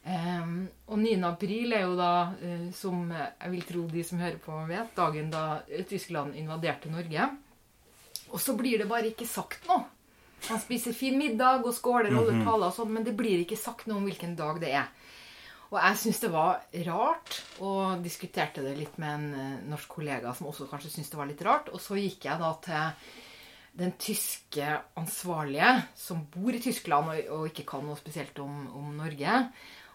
Ehm, 0.07 0.61
og 0.87 1.01
9. 1.01 1.17
april 1.27 1.75
er 1.75 1.83
jo 1.83 1.97
da, 1.99 2.13
eh, 2.39 2.69
som 2.75 3.11
jeg 3.11 3.51
vil 3.51 3.67
tro 3.67 3.83
de 3.91 4.03
som 4.07 4.21
hører 4.23 4.39
på 4.41 4.55
vet, 4.69 4.95
dagen 4.95 5.29
da 5.33 5.43
eh, 5.67 5.83
Tyskland 5.87 6.37
invaderte 6.39 6.91
Norge. 6.91 7.27
Og 8.29 8.41
så 8.41 8.55
blir 8.57 8.81
det 8.81 8.89
bare 8.89 9.11
ikke 9.11 9.27
sagt 9.29 9.67
noe. 9.69 9.85
Man 10.47 10.61
spiser 10.63 10.95
fin 10.95 11.17
middag 11.19 11.65
og 11.67 11.75
skåler 11.75 12.13
og 12.13 12.21
holder 12.21 12.43
taler 12.45 12.69
og 12.69 12.75
sånn, 12.75 12.93
men 12.95 13.05
det 13.05 13.15
blir 13.17 13.41
ikke 13.43 13.59
sagt 13.59 13.89
noe 13.89 13.99
om 13.99 14.07
hvilken 14.07 14.37
dag 14.39 14.61
det 14.61 14.71
er. 14.81 14.87
Og 15.69 15.77
jeg 15.77 15.97
syns 16.01 16.21
det 16.23 16.29
var 16.33 16.63
rart, 16.87 17.35
og 17.61 18.01
diskuterte 18.01 18.63
det 18.65 18.73
litt 18.79 18.95
med 19.01 19.11
en 19.11 19.25
eh, 19.37 19.65
norsk 19.69 19.91
kollega 19.99 20.31
som 20.33 20.47
også 20.49 20.65
kanskje 20.69 20.95
syntes 20.95 21.11
det 21.11 21.19
var 21.19 21.29
litt 21.29 21.43
rart. 21.45 21.69
Og 21.69 21.81
så 21.83 21.97
gikk 21.99 22.25
jeg 22.25 22.41
da 22.41 22.49
til 22.65 23.11
den 23.79 23.93
tyske 24.01 24.71
ansvarlige, 24.97 25.75
som 25.95 26.23
bor 26.33 26.55
i 26.55 26.61
Tyskland 26.63 27.11
og, 27.13 27.19
og 27.35 27.51
ikke 27.51 27.67
kan 27.69 27.85
noe 27.85 27.99
spesielt 27.99 28.39
om, 28.41 28.63
om, 28.79 28.89
Norge, 28.97 29.43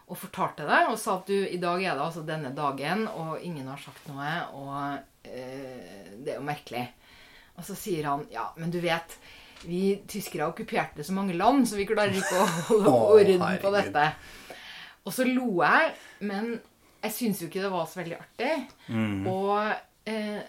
og 0.05 0.21
fortalte 0.21 0.67
det. 0.69 0.79
Og 0.93 0.99
sa 1.01 1.17
at 1.19 1.27
du, 1.27 1.35
i 1.43 1.59
dag 1.59 1.83
er 1.83 1.97
det 1.97 2.05
altså 2.05 2.23
denne 2.23 2.53
dagen, 2.55 3.09
og 3.11 3.43
ingen 3.43 3.67
har 3.67 3.83
sagt 3.83 4.07
noe, 4.07 4.31
og 4.55 5.27
øh, 5.27 6.15
det 6.23 6.37
er 6.37 6.39
jo 6.39 6.47
merkelig. 6.47 6.85
Og 7.55 7.65
så 7.67 7.75
sier 7.79 8.07
han 8.09 8.25
ja, 8.33 8.49
men 8.59 8.73
du 8.73 8.81
vet 8.83 9.17
vi 9.65 9.95
tyskere 10.07 10.43
har 10.45 10.53
okkupert 10.53 10.99
så 11.05 11.13
mange 11.15 11.33
land, 11.33 11.65
så 11.69 11.77
vi 11.79 11.87
klarer 11.89 12.13
ikke 12.13 12.41
å 12.41 12.47
holde 12.69 12.95
orden 12.95 13.45
på 13.61 13.71
dette. 13.73 14.09
Og 15.05 15.13
så 15.13 15.25
lo 15.27 15.61
jeg, 15.61 15.93
men 16.25 16.51
jeg 17.05 17.13
syns 17.13 17.41
jo 17.41 17.49
ikke 17.49 17.63
det 17.63 17.71
var 17.73 17.87
så 17.89 18.01
veldig 18.01 18.17
artig. 18.17 18.51
Mm. 18.89 19.25
Og 19.29 20.09
eh, 20.09 20.43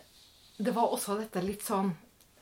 det 0.56 0.74
var 0.76 0.92
også 0.92 1.20
dette 1.20 1.44
litt 1.44 1.64
sånn 1.66 1.94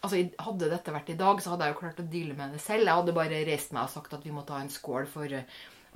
Altså, 0.04 0.18
Hadde 0.44 0.66
dette 0.68 0.92
vært 0.92 1.14
i 1.14 1.16
dag, 1.16 1.38
så 1.40 1.54
hadde 1.54 1.64
jeg 1.64 1.72
jo 1.72 1.78
klart 1.78 2.00
å 2.02 2.04
deale 2.12 2.34
med 2.36 2.50
det 2.52 2.58
selv. 2.60 2.84
Jeg 2.84 2.98
hadde 2.98 3.14
bare 3.16 3.38
reist 3.48 3.70
meg 3.72 3.86
og 3.86 3.92
sagt 3.94 4.12
at 4.12 4.26
vi 4.26 4.34
må 4.36 4.42
ta 4.44 4.58
en 4.60 4.68
skål 4.68 5.06
for 5.08 5.32
eh, 5.32 5.46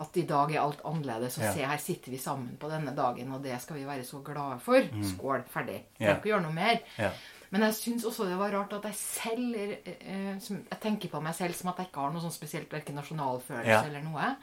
at 0.00 0.16
i 0.16 0.24
dag 0.30 0.54
er 0.54 0.62
alt 0.62 0.80
annerledes. 0.88 1.36
Og 1.36 1.44
ja. 1.44 1.50
se, 1.52 1.66
her 1.68 1.82
sitter 1.82 2.14
vi 2.14 2.20
sammen 2.22 2.54
på 2.56 2.70
denne 2.72 2.94
dagen, 2.96 3.34
og 3.36 3.44
det 3.44 3.58
skal 3.60 3.76
vi 3.76 3.84
være 3.84 4.06
så 4.08 4.22
glade 4.24 4.56
for. 4.64 4.80
Mm. 4.80 5.02
Skål. 5.10 5.44
Ferdig. 5.52 5.82
Trenger 5.98 6.14
ja. 6.14 6.16
ikke 6.16 6.32
gjøre 6.32 6.46
noe 6.46 6.56
mer. 6.56 6.80
Ja. 6.96 7.10
Men 7.54 7.64
jeg 7.68 7.78
syns 7.78 8.04
også 8.08 8.28
det 8.28 8.38
var 8.40 8.52
rart 8.52 8.74
at 8.76 8.88
jeg 8.90 8.98
selv 8.98 9.56
eh, 9.56 10.34
Jeg 10.36 10.80
tenker 10.82 11.12
på 11.12 11.22
meg 11.24 11.36
selv 11.36 11.56
som 11.56 11.70
at 11.72 11.80
jeg 11.80 11.90
ikke 11.90 12.04
har 12.04 12.12
noe 12.14 12.24
sånn 12.24 12.34
spesielt 12.34 12.72
verken 12.72 12.98
nasjonalfølelse 13.00 13.86
eller 13.88 14.04
noe. 14.04 14.34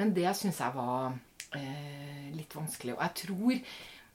Men 0.00 0.12
det 0.16 0.28
syns 0.36 0.60
jeg 0.60 0.76
var 0.76 1.12
eh, 1.56 2.28
litt 2.36 2.54
vanskelig. 2.56 2.96
Og 2.96 3.02
jeg 3.04 3.18
tror 3.24 3.58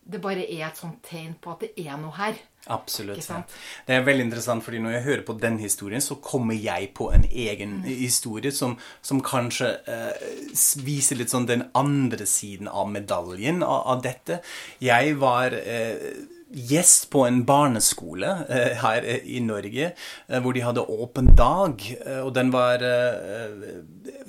det 0.07 0.21
bare 0.23 0.45
er 0.45 0.63
et 0.69 0.79
sånt 0.79 1.01
tegn 1.03 1.33
på 1.41 1.51
at 1.51 1.65
det 1.65 1.83
er 1.83 1.97
noe 1.99 2.15
her. 2.15 2.37
Absolutt. 2.71 3.19
Ja. 3.27 3.41
Det 3.87 3.95
er 3.95 4.05
veldig 4.07 4.25
interessant, 4.27 4.63
fordi 4.63 4.79
når 4.83 4.97
jeg 4.97 5.05
hører 5.07 5.25
på 5.27 5.35
den 5.39 5.57
historien, 5.59 6.03
så 6.03 6.17
kommer 6.23 6.55
jeg 6.55 6.91
på 6.95 7.09
en 7.15 7.25
egen 7.27 7.77
mm. 7.81 7.89
historie 8.03 8.51
som, 8.55 8.77
som 9.01 9.19
kanskje 9.23 9.73
eh, 9.87 10.25
viser 10.83 11.19
litt 11.19 11.33
sånn 11.33 11.47
den 11.49 11.67
andre 11.77 12.27
siden 12.27 12.71
av 12.71 12.89
medaljen 12.91 13.63
av, 13.67 13.83
av 13.95 14.03
dette. 14.05 14.39
Jeg 14.83 15.15
var 15.19 15.55
eh, 15.59 16.07
gjest 16.53 17.09
på 17.11 17.25
en 17.27 17.41
barneskole 17.45 18.29
eh, 18.49 18.77
her 18.81 19.05
i 19.23 19.39
Norge, 19.43 19.91
eh, 20.27 20.41
hvor 20.41 20.55
de 20.55 20.63
hadde 20.63 20.85
åpen 20.87 21.33
dag. 21.37 21.83
Eh, 22.05 22.21
og 22.23 22.33
den 22.35 22.51
var 22.53 22.83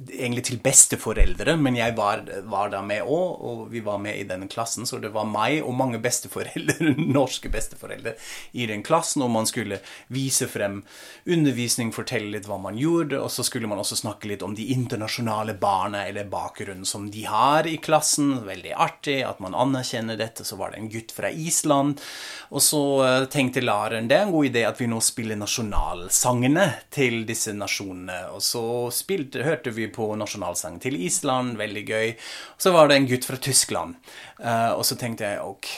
egentlig 0.09 0.45
til 0.49 0.61
besteforeldre, 0.63 1.55
men 1.61 1.77
jeg 1.79 1.95
var, 1.99 2.23
var 2.51 2.71
da 2.73 2.81
med 2.85 3.05
òg, 3.05 3.43
og 3.49 3.63
vi 3.73 3.83
var 3.85 4.01
med 4.03 4.19
i 4.19 4.27
denne 4.29 4.49
klassen. 4.51 4.87
Så 4.89 5.01
det 5.03 5.13
var 5.15 5.29
meg 5.29 5.63
og 5.63 5.75
mange 5.79 6.01
besteforeldre, 6.03 6.95
norske 7.19 7.51
besteforeldre 7.53 8.15
i 8.59 8.67
den 8.71 8.85
klassen, 8.87 9.25
og 9.25 9.33
man 9.35 9.49
skulle 9.49 9.81
vise 10.15 10.49
frem 10.51 10.81
undervisning, 11.29 11.93
fortelle 11.95 12.33
litt 12.35 12.49
hva 12.49 12.59
man 12.63 12.79
gjorde, 12.79 13.21
og 13.21 13.31
så 13.33 13.45
skulle 13.47 13.71
man 13.71 13.83
også 13.83 14.01
snakke 14.03 14.31
litt 14.31 14.45
om 14.47 14.57
de 14.59 14.69
internasjonale 14.75 15.57
barna 15.61 16.05
eller 16.09 16.29
bakgrunnen 16.31 16.87
som 16.89 17.09
de 17.13 17.25
har 17.29 17.69
i 17.69 17.79
klassen. 17.83 18.39
Veldig 18.49 18.75
artig 18.75 19.21
at 19.27 19.43
man 19.45 19.57
anerkjenner 19.57 20.19
dette. 20.19 20.47
Så 20.47 20.59
var 20.59 20.73
det 20.73 20.83
en 20.83 20.91
gutt 20.93 21.13
fra 21.15 21.31
Island, 21.31 22.01
og 22.49 22.63
så 22.65 22.83
eh, 23.05 23.29
tenkte 23.31 23.65
læreren 23.65 24.09
det 24.09 24.17
er 24.17 24.27
en 24.27 24.35
god 24.35 24.49
idé 24.49 24.65
at 24.69 24.79
vi 24.81 24.89
nå 24.91 25.01
spiller 25.05 25.39
nasjonalsangene 25.39 26.67
til 26.95 27.23
disse 27.29 27.53
nasjonene. 27.57 28.21
Og 28.35 28.43
så 28.45 28.65
spilte, 28.95 29.45
hørte 29.47 29.68
vi 29.75 29.89
på 29.93 30.07
nasjonalsangen 30.19 30.81
til 30.83 30.97
Island, 30.97 31.57
veldig 31.61 31.85
gøy. 31.89 32.13
Så 32.61 32.73
var 32.75 32.89
det 32.89 32.99
en 32.99 33.09
gutt 33.11 33.27
fra 33.29 33.39
Tyskland. 33.43 33.97
Uh, 34.39 34.77
og 34.79 34.85
så 34.87 34.95
tenkte 34.99 35.27
jeg 35.27 35.43
ok, 35.43 35.73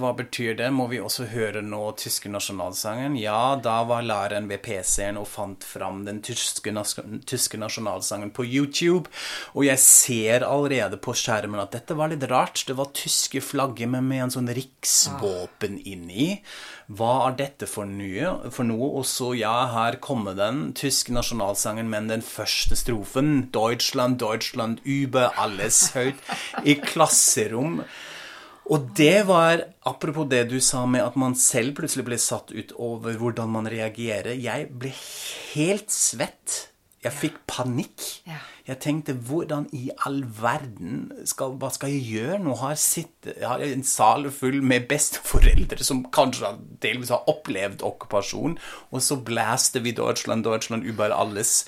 hva 0.00 0.12
betyr 0.16 0.54
det? 0.56 0.70
Må 0.72 0.86
vi 0.92 1.00
også 1.02 1.26
høre 1.32 1.62
nå 1.64 1.82
tyske 2.00 2.32
nasjonalsangen? 2.32 3.18
Ja, 3.20 3.58
da 3.60 3.80
var 3.88 4.06
læreren 4.06 4.48
ved 4.50 4.62
PC-en 4.64 5.20
og 5.20 5.28
fant 5.28 5.66
fram 5.66 6.04
den 6.06 6.22
tyske, 6.24 6.72
tyske, 7.28 7.60
nasjonalsangen 7.60 8.32
på 8.36 8.46
YouTube. 8.48 9.12
Og 9.54 9.66
jeg 9.68 9.82
ser 9.84 10.46
allerede 10.48 11.00
på 11.00 11.14
skjermen 11.16 11.60
at 11.60 11.76
dette 11.76 11.96
var 11.98 12.12
litt 12.12 12.24
rart. 12.30 12.64
Det 12.66 12.78
var 12.78 12.92
tyske 12.96 13.42
flagger, 13.44 13.90
men 13.92 14.08
med 14.08 14.26
en 14.26 14.36
sånn 14.38 14.52
riksvåpen 14.56 15.80
inni. 15.84 16.40
Hva 16.90 17.10
er 17.28 17.36
dette 17.38 17.68
for, 17.70 17.86
nye, 17.86 18.50
for 18.50 18.66
noe? 18.66 18.88
Og 18.98 19.04
så, 19.06 19.30
ja, 19.38 19.54
her 19.70 20.00
kommer 20.02 20.34
den 20.34 20.72
tyske 20.74 21.14
nasjonalsangen, 21.14 21.86
men 21.90 22.08
den 22.10 22.24
første 22.26 22.74
strofen 22.78 23.50
Deutschland, 23.54 24.18
Deutschland 24.18 24.82
über 24.82 25.30
alles 25.38 25.92
høyt 25.94 26.18
i 26.66 26.74
klasserom. 26.82 27.84
Og 28.70 28.90
det 28.98 29.26
var, 29.26 29.64
apropos 29.86 30.26
det 30.30 30.44
du 30.50 30.58
sa 30.62 30.82
med 30.86 31.02
at 31.02 31.16
man 31.18 31.34
selv 31.38 31.76
plutselig 31.78 32.06
ble 32.06 32.18
satt 32.22 32.50
ut 32.54 32.74
over 32.78 33.18
hvordan 33.18 33.50
man 33.50 33.70
reagerer 33.70 34.38
Jeg 34.38 34.68
ble 34.70 34.92
helt 35.54 35.90
svett. 35.94 36.66
Jeg 37.02 37.16
fikk 37.16 37.38
panikk. 37.50 38.02
Ja. 38.28 38.42
Jeg 38.70 38.78
tenkte 38.84 39.16
hvordan 39.26 39.64
i 39.74 39.88
all 40.06 40.20
verden 40.38 41.08
skal, 41.26 41.56
Hva 41.58 41.72
skal 41.74 41.90
jeg 41.90 42.04
gjøre? 42.06 42.38
Nå 42.44 42.54
har 42.60 42.76
jeg, 42.76 42.82
sitt, 42.84 43.26
jeg 43.26 43.48
har 43.48 43.64
en 43.64 43.82
sal 43.86 44.28
full 44.34 44.60
med 44.62 44.86
besteforeldre 44.90 45.82
som 45.86 46.04
kanskje 46.14 46.52
delvis 46.84 47.10
har 47.10 47.26
opplevd 47.30 47.82
okkupasjon, 47.86 48.54
og 48.94 49.02
så 49.02 49.18
blæste 49.26 49.82
vi 49.82 49.94
Deutschland, 49.96 50.46
Deutschland 50.46 50.86
über 50.86 51.10
alles 51.10 51.64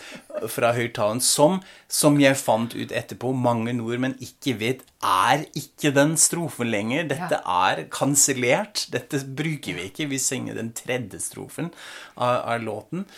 fra 0.53 0.71
høyttaleren, 0.77 1.21
som, 1.25 1.59
som 1.91 2.21
jeg 2.23 2.39
fant 2.39 2.77
ut 2.79 2.95
etterpå, 2.95 3.35
mange 3.35 3.75
nordmenn 3.75 4.15
ikke 4.23 4.57
vet 4.63 4.87
er 5.03 5.43
ikke 5.59 5.91
den 5.97 6.15
strofen 6.21 6.71
lenger. 6.71 7.09
Dette 7.11 7.43
er 7.43 7.87
kansellert. 7.91 8.87
Dette 8.95 9.19
bruker 9.27 9.75
vi 9.75 9.91
ikke. 9.91 10.07
Vi 10.13 10.23
synger 10.23 10.61
den 10.61 10.71
tredje 10.79 11.19
strofen 11.25 11.73
av, 12.15 12.45
av 12.47 12.63
låten. 12.63 13.09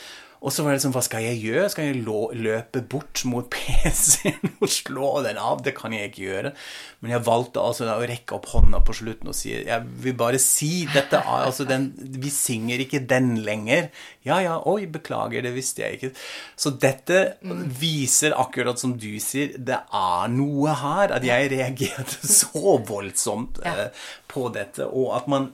Og 0.45 0.53
så 0.53 0.65
var 0.65 0.75
det 0.75 0.83
sånn, 0.83 0.93
hva 0.93 1.03
skal 1.05 1.25
jeg 1.25 1.39
gjøre? 1.41 1.69
Skal 1.73 1.87
jeg 1.89 2.03
løpe 2.05 2.83
bort 2.91 3.23
mot 3.31 3.47
PC-en 3.55 4.57
og 4.59 4.71
slå 4.71 5.11
den 5.25 5.39
av? 5.41 5.63
Det 5.65 5.73
kan 5.77 5.95
jeg 5.95 6.11
ikke 6.11 6.25
gjøre. 6.25 6.53
Men 7.05 7.15
jeg 7.15 7.25
valgte 7.27 7.63
altså 7.63 7.89
å 7.93 8.09
rekke 8.09 8.37
opp 8.37 8.49
hånda 8.53 8.81
på 8.85 8.97
slutten 8.97 9.31
og 9.31 9.37
si 9.37 9.53
Jeg 9.55 9.81
vil 10.05 10.17
bare 10.19 10.41
si 10.43 10.87
dette 10.89 11.21
altså 11.21 11.67
den, 11.69 11.91
Vi 12.21 12.33
synger 12.33 12.83
ikke 12.85 13.03
den 13.09 13.35
lenger. 13.47 13.91
Ja, 14.27 14.41
ja, 14.45 14.59
oi, 14.69 14.89
beklager, 14.91 15.45
det 15.45 15.55
visste 15.57 15.85
jeg 15.85 15.99
ikke. 15.99 16.13
Så 16.57 16.75
dette 16.81 17.23
viser, 17.81 18.37
akkurat 18.41 18.81
som 18.81 18.97
du 19.01 19.13
sier, 19.23 19.55
det 19.57 19.81
er 19.85 20.33
noe 20.33 20.75
her. 20.81 21.15
At 21.15 21.25
jeg 21.27 21.53
reagerte 21.55 22.21
så 22.41 22.79
voldsomt 22.89 23.63
eh, 23.65 23.89
på 24.31 24.49
dette, 24.55 24.89
og 24.89 25.15
at 25.19 25.31
man 25.31 25.53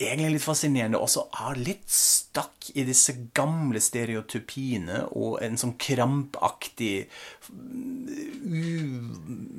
egentlig 0.00 0.32
litt 0.34 0.42
fascinerende 0.42 0.98
også 0.98 1.28
er 1.46 1.58
litt 1.60 1.86
stakk 1.90 2.70
i 2.74 2.82
disse 2.86 3.12
gamle 3.36 3.78
stereotypiene 3.82 5.04
og 5.14 5.36
en 5.44 5.58
sånn 5.60 5.76
krampaktig 5.78 7.06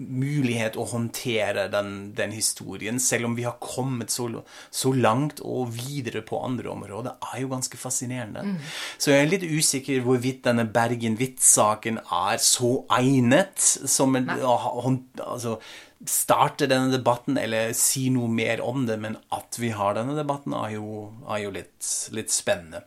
umulighet 0.06 0.76
å 0.76 0.86
håndtere 0.89 1.67
den, 1.71 2.12
den, 2.17 2.32
historien, 2.36 3.00
selv 3.00 3.30
om 3.30 3.36
vi 3.38 3.45
har 3.48 3.56
kommet 3.63 4.12
så, 4.12 4.28
så, 4.74 4.91
langt 4.91 5.39
og 5.45 5.71
videre 5.78 6.21
på 6.26 6.41
andre 6.43 6.69
områder, 6.74 7.15
er 7.32 7.43
jo 7.43 7.52
ganske 7.54 7.78
fascinerende. 7.80 8.41
Mm. 8.43 8.58
Så 8.98 9.13
jeg 9.13 9.21
er 9.24 9.32
litt 9.32 9.45
usikker 9.45 10.04
hvorvidt 10.06 10.43
denne 10.50 10.65
Bergen 10.67 11.15
Hvitt-saken 11.19 12.02
er 12.04 12.38
så 12.43 12.74
egnet 12.98 13.60
som 13.62 14.15
en, 14.19 14.30
altså, 14.36 15.60
starte 16.03 16.67
denne 16.67 16.91
debatten 16.91 17.38
eller 17.39 17.71
si 17.77 18.10
noe 18.13 18.27
mer 18.29 18.60
om 18.62 18.84
det, 18.86 18.97
men 19.01 19.15
at 19.34 19.58
vi 19.62 19.71
har 19.73 19.95
denne 19.97 20.15
debatten, 20.17 20.53
er 20.58 20.75
jo, 20.75 21.08
er 21.31 21.39
jo 21.45 21.53
litt, 21.55 21.89
litt, 22.15 22.34
spennende. 22.34 22.84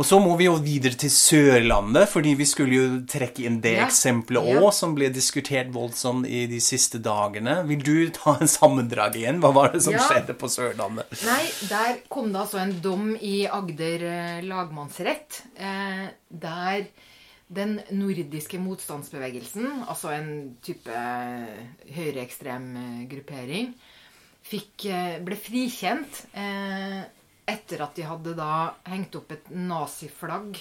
Og 0.00 0.08
så 0.08 0.18
må 0.22 0.34
vi 0.40 0.48
jo 0.48 0.56
videre 0.64 0.98
til 0.98 1.12
Sørlandet, 1.12 2.08
fordi 2.10 2.32
vi 2.38 2.48
skulle 2.48 2.78
jo 2.78 2.86
trekke 3.10 3.46
inn 3.46 3.60
det 3.64 3.76
ja. 3.76 3.86
eksempelet 3.86 4.42
òg, 4.56 4.62
ja. 4.64 4.74
som 4.74 4.96
ble 4.96 5.10
diskutert 5.14 5.70
voldsomt 5.74 6.26
i 6.26 6.46
de 6.50 6.60
siste 6.64 7.00
dagene. 7.04 7.60
Vil 7.68 7.84
du 7.84 7.94
ta 8.16 8.38
en 8.40 8.50
sammendrag 8.50 9.18
igjen? 9.20 9.42
Hva 9.44 9.52
var 9.56 9.74
det 9.74 9.84
som 9.86 9.96
ja. 9.96 10.06
skjedde 10.08 10.38
på 10.40 10.50
Sørlandet? 10.50 11.12
Nei, 11.28 11.42
der 11.68 12.00
kom 12.12 12.32
det 12.32 12.46
altså 12.46 12.62
en 12.64 12.78
dom 12.82 13.12
i 13.20 13.42
Agder 13.46 14.08
eh, 14.08 14.40
lagmannsrett, 14.46 15.42
eh, 15.60 16.08
der 16.28 16.88
den 17.46 17.76
nordiske 17.94 18.58
motstandsbevegelsen, 18.58 19.84
altså 19.86 20.10
en 20.16 20.30
type 20.64 21.02
høyreekstrem 21.94 22.72
eh, 22.80 23.04
gruppering, 23.10 23.70
fikk, 24.46 24.88
eh, 24.90 25.18
ble 25.22 25.38
frikjent 25.38 26.24
eh, 26.34 27.04
etter 27.46 27.84
at 27.86 27.94
de 27.94 28.06
hadde 28.06 28.34
da 28.38 28.50
hengt 28.90 29.14
opp 29.18 29.30
et 29.36 29.54
naziflagg 29.54 30.58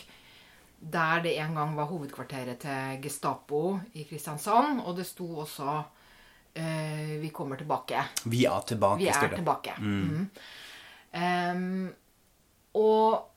der 0.86 1.21
det 1.23 1.38
en 1.41 1.55
gang 1.55 1.75
var 1.75 1.89
hovedkvarteret 1.89 2.59
til 2.61 2.99
Gestapo 3.01 3.79
i 3.97 4.03
Kristiansand. 4.05 4.83
Og 4.86 4.97
det 4.97 5.05
sto 5.07 5.25
også 5.41 5.83
eh, 6.55 7.17
'Vi 7.21 7.29
kommer 7.29 7.57
tilbake'. 7.57 8.03
Vi 8.25 8.45
er 8.45 8.61
tilbake. 8.67 8.99
Vi 8.99 9.07
er 9.07 9.36
tilbake. 9.36 9.73
Mm. 9.79 10.03
Mm. 10.03 10.29
Um, 11.15 11.93
og 12.73 13.31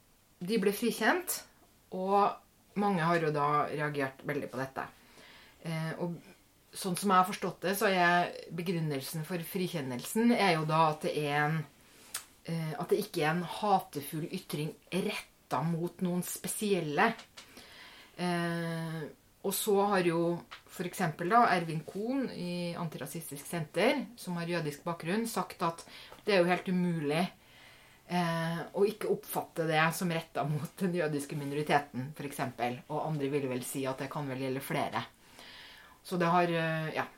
de 0.49 0.59
ble 0.59 0.72
frikjent. 0.72 1.44
Og 1.90 2.32
mange 2.81 3.05
har 3.05 3.20
jo 3.22 3.33
da 3.35 3.66
reagert 3.70 4.24
veldig 4.26 4.51
på 4.53 4.61
dette. 4.61 4.85
Eh, 5.66 5.93
og 6.03 6.16
sånn 6.72 6.97
som 6.99 7.11
jeg 7.11 7.20
har 7.20 7.29
forstått 7.29 7.64
det, 7.66 7.74
så 7.79 7.91
er 7.91 8.31
begrunnelsen 8.55 9.24
for 9.26 9.43
frikjennelsen 9.53 10.35
er 10.37 10.55
jo 10.57 10.66
da 10.68 10.85
at 10.93 11.07
det 11.09 11.14
en 11.33 11.62
eh, 12.49 12.74
At 12.79 12.89
det 12.93 13.03
ikke 13.03 13.24
er 13.24 13.33
en 13.35 13.47
hatefull 13.59 14.29
ytring 14.31 14.72
retta 14.93 15.62
mot 15.66 16.01
noen 16.05 16.22
spesielle. 16.26 17.12
Eh, 18.18 19.03
og 19.47 19.55
så 19.55 19.74
har 19.93 20.07
jo 20.07 20.39
f.eks. 20.68 21.01
Ervin 21.01 21.83
Kohn 21.87 22.26
i 22.35 22.74
Antirasistisk 22.79 23.47
Senter, 23.47 24.05
som 24.18 24.37
har 24.39 24.51
jødisk 24.51 24.83
bakgrunn, 24.85 25.26
sagt 25.31 25.62
at 25.62 25.85
det 26.26 26.35
er 26.35 26.43
jo 26.43 26.51
helt 26.51 26.68
umulig 26.68 27.22
eh, 28.09 28.64
og 28.72 28.88
ikke 28.88 29.11
oppfatte 29.12 29.68
det 29.68 29.84
som 29.96 30.11
retta 30.12 30.44
mot 30.48 30.72
den 30.80 30.96
jødiske 30.98 31.38
minoriteten, 31.38 32.11
f.eks. 32.16 32.42
Og 32.88 32.98
andre 33.04 33.30
vil 33.32 33.48
vel 33.50 33.64
si 33.66 33.84
at 33.88 34.00
det 34.02 34.11
kan 34.12 34.28
vel 34.30 34.46
gjelde 34.46 34.64
flere. 34.64 35.04
Så 36.04 36.20
det 36.20 36.32
har 36.32 36.50
eh, 36.50 36.90
Ja. 36.96 37.09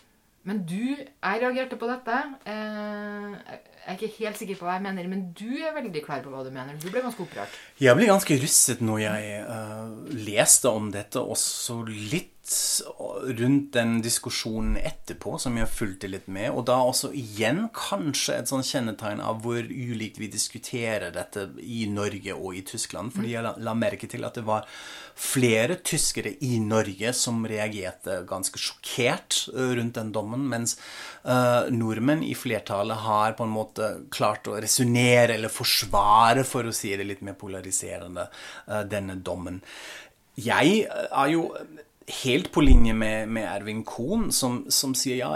Men 0.43 0.63
du 0.65 0.97
Jeg 0.97 1.43
reagerte 1.43 1.77
på 1.77 1.85
dette. 1.85 2.17
Eh, 2.49 3.59
jeg 3.81 3.97
er 3.97 3.99
ikke 3.99 4.25
helt 4.25 4.39
sikker 4.41 4.59
på 4.61 4.67
hva 4.67 4.77
jeg 4.77 4.85
mener, 4.85 5.09
men 5.09 5.23
du 5.37 5.49
er 5.61 5.75
veldig 5.75 6.03
klar 6.05 6.21
på 6.25 6.33
hva 6.33 6.45
du 6.45 6.51
mener. 6.53 6.77
Du 6.81 6.91
ble 6.93 7.03
ganske 7.05 7.25
opprørt. 7.25 7.55
Jeg 7.81 7.97
ble 7.97 8.09
ganske 8.09 8.37
rystet 8.41 8.83
når 8.85 9.01
jeg 9.03 9.39
uh, 9.49 9.89
leste 10.29 10.71
om 10.71 10.91
dette, 10.95 11.21
også 11.21 11.81
litt 11.89 12.40
rundt 13.39 13.73
den 13.73 14.01
diskusjonen 14.03 14.77
etterpå, 14.77 15.37
som 15.39 15.55
jeg 15.59 15.71
fulgte 15.71 16.09
litt 16.11 16.27
med. 16.27 16.51
Og 16.51 16.65
da 16.67 16.81
også 16.83 17.13
igjen 17.17 17.69
kanskje 17.77 18.41
et 18.41 18.51
sånn 18.51 18.65
kjennetegn 18.67 19.23
av 19.23 19.43
hvor 19.45 19.61
ulikt 19.63 20.19
vi 20.19 20.31
diskuterer 20.33 21.13
dette 21.15 21.47
i 21.63 21.85
Norge 21.91 22.35
og 22.35 22.57
i 22.59 22.65
Tyskland. 22.67 23.15
Fordi 23.15 23.35
jeg 23.37 23.45
la, 23.47 23.55
la 23.63 23.75
merke 23.79 24.11
til 24.11 24.27
at 24.27 24.39
det 24.41 24.45
var 24.49 24.67
flere 25.21 25.77
tyskere 25.87 26.33
i 26.47 26.59
Norge 26.65 27.13
som 27.17 27.45
reagerte 27.47 28.21
ganske 28.29 28.59
sjokkert 28.59 29.43
rundt 29.55 29.99
den 30.01 30.11
dommen, 30.15 30.47
mens 30.51 30.77
uh, 31.29 31.69
nordmenn 31.71 32.25
i 32.27 32.35
flertallet 32.39 33.05
har 33.05 33.37
på 33.39 33.47
en 33.47 33.55
måte 33.55 33.93
klart 34.11 34.49
å 34.51 34.57
resonnere 34.59 35.37
eller 35.37 35.53
forsvare, 35.53 36.47
for 36.49 36.67
å 36.67 36.75
si 36.75 36.95
det 36.97 37.07
litt 37.07 37.23
mer 37.27 37.39
polariserende, 37.39 38.27
uh, 38.67 38.83
denne 38.89 39.21
dommen. 39.23 39.61
Jeg 40.41 40.87
er 40.89 41.31
jo 41.35 41.51
helt 42.11 42.51
på 42.53 42.63
linje 42.65 42.95
med, 42.95 43.29
med 43.29 43.47
Ervin 43.49 43.83
Kohn, 43.87 44.31
som, 44.33 44.65
som, 44.73 44.95
sier 44.99 45.21
ja, 45.21 45.31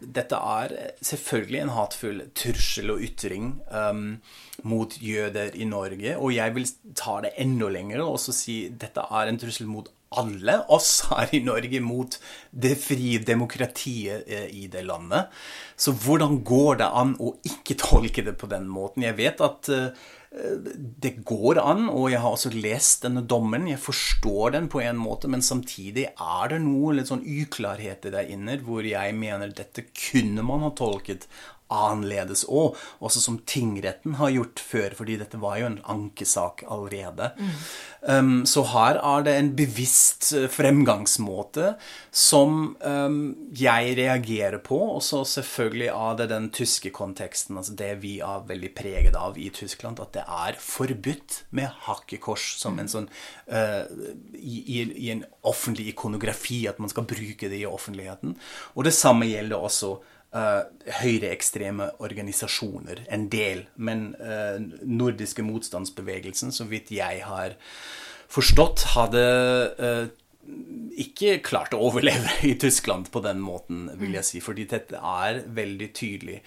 dette 0.00 0.38
er 0.38 0.74
selvfølgelig 1.04 1.62
en 1.62 1.72
hatefull 1.74 2.20
trussel 2.36 2.94
og 2.94 3.04
ytring 3.06 3.52
um, 3.70 4.20
mot 4.68 4.96
jøder 5.02 5.56
i 5.56 5.68
Norge. 5.68 6.16
Og 6.18 6.34
jeg 6.36 6.56
vil 6.56 6.68
ta 6.98 7.20
det 7.24 7.34
enda 7.42 7.70
lenger 7.72 8.04
og 8.04 8.18
også 8.18 8.36
si 8.36 8.60
dette 8.70 9.04
er 9.10 9.30
en 9.30 9.40
trussel 9.40 9.70
mot 9.70 9.90
alle 10.18 10.56
oss 10.74 11.04
her 11.10 11.30
i 11.38 11.42
Norge 11.46 11.80
mot 11.84 12.16
det 12.50 12.72
frie 12.82 13.20
demokratiet 13.22 14.26
eh, 14.26 14.48
i 14.50 14.66
det 14.72 14.82
landet. 14.88 15.30
Så 15.78 15.94
hvordan 15.94 16.40
går 16.46 16.80
det 16.82 16.88
an 17.02 17.14
å 17.22 17.36
ikke 17.46 17.78
tolke 17.78 18.24
det 18.26 18.34
på 18.40 18.50
den 18.50 18.66
måten? 18.70 19.06
Jeg 19.06 19.18
vet 19.20 19.44
at 19.44 19.70
uh, 19.70 20.08
det 20.30 21.24
går 21.26 21.58
an, 21.58 21.88
og 21.90 22.12
jeg 22.12 22.20
har 22.22 22.36
også 22.36 22.52
lest 22.54 23.02
denne 23.02 23.24
dommen. 23.26 23.66
Jeg 23.66 23.82
forstår 23.82 24.54
den 24.54 24.68
på 24.70 24.78
en 24.84 25.00
måte, 25.00 25.26
men 25.30 25.42
samtidig 25.42 26.06
er 26.12 26.52
det 26.52 26.60
noe 26.62 26.94
litt 26.94 27.10
sånn 27.10 27.24
uklarheter 27.26 28.14
der 28.14 28.30
inne 28.30 28.60
hvor 28.62 28.86
jeg 28.86 29.16
mener 29.18 29.50
dette 29.50 29.88
kunne 29.90 30.44
man 30.46 30.62
ha 30.62 30.70
tolket 30.78 31.26
annerledes 31.70 32.44
òg, 32.48 32.78
også 33.00 33.22
som 33.22 33.38
tingretten 33.48 34.16
har 34.20 34.32
gjort 34.34 34.62
før, 34.62 34.96
fordi 34.98 35.18
dette 35.20 35.40
var 35.40 35.58
jo 35.60 35.70
en 35.70 35.78
ankesak 35.90 36.64
allerede. 36.68 37.30
Mm. 37.38 37.54
Um, 38.00 38.30
så 38.48 38.64
her 38.72 38.96
er 38.96 39.24
det 39.26 39.34
en 39.36 39.50
bevisst 39.56 40.30
eh, 40.36 40.46
fremgangsmåte 40.48 41.74
som 42.10 42.74
um, 42.80 43.18
jeg 43.56 43.96
reagerer 43.98 44.56
på, 44.64 44.78
og 44.96 45.02
så 45.04 45.22
selvfølgelig 45.28 45.90
av 45.92 46.14
det 46.20 46.30
den 46.32 46.48
tyske 46.54 46.92
konteksten, 46.96 47.58
altså 47.60 47.76
det 47.76 47.90
vi 48.04 48.16
er 48.24 48.46
veldig 48.48 48.72
preget 48.76 49.18
av 49.18 49.36
i 49.38 49.50
Tyskland, 49.54 50.00
at 50.00 50.14
det 50.16 50.24
er 50.24 50.56
forbudt 50.64 51.42
med 51.56 51.68
hakkekors 51.86 52.54
som 52.60 52.80
en 52.80 52.88
sånn 52.90 53.10
uh, 53.52 53.84
i, 54.34 54.62
i, 54.64 54.80
i 55.06 55.12
en 55.12 55.26
offentlig 55.46 55.90
ikonografi, 55.92 56.64
at 56.70 56.80
man 56.80 56.92
skal 56.92 57.08
bruke 57.08 57.50
det 57.52 57.60
i 57.62 57.68
offentligheten. 57.68 58.34
Og 58.74 58.88
det 58.88 58.96
samme 58.96 59.28
gjelder 59.28 59.60
også 59.60 59.98
uh, 60.36 60.62
høyreekstreme 61.00 61.90
organisasjoner. 62.02 63.04
En 63.10 63.28
del. 63.32 63.64
Men 63.76 64.10
uh, 64.20 64.58
nordiske 64.82 65.44
motstandsbevegelsen, 65.46 66.52
så 66.52 66.66
vidt 66.70 66.92
jeg 66.94 67.24
har 67.26 67.56
forstått, 68.30 68.86
hadde 68.94 69.24
uh, 69.78 70.06
ikke 71.00 71.38
klart 71.44 71.74
å 71.76 71.80
overleve 71.88 72.32
i 72.50 72.54
Tyskland 72.60 73.10
på 73.12 73.22
den 73.24 73.40
måten, 73.44 73.84
vil 74.00 74.16
jeg 74.16 74.26
si. 74.26 74.40
Fordi 74.44 74.66
dette 74.70 74.98
er 74.98 75.42
veldig 75.56 75.88
tydelig. 75.96 76.40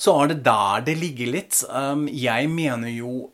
Så 0.00 0.14
er 0.20 0.32
det 0.32 0.38
der 0.46 0.84
det 0.86 0.96
ligger 1.00 1.32
litt. 1.34 1.60
Um, 1.68 2.06
jeg 2.08 2.50
mener 2.52 2.92
jo 2.92 3.30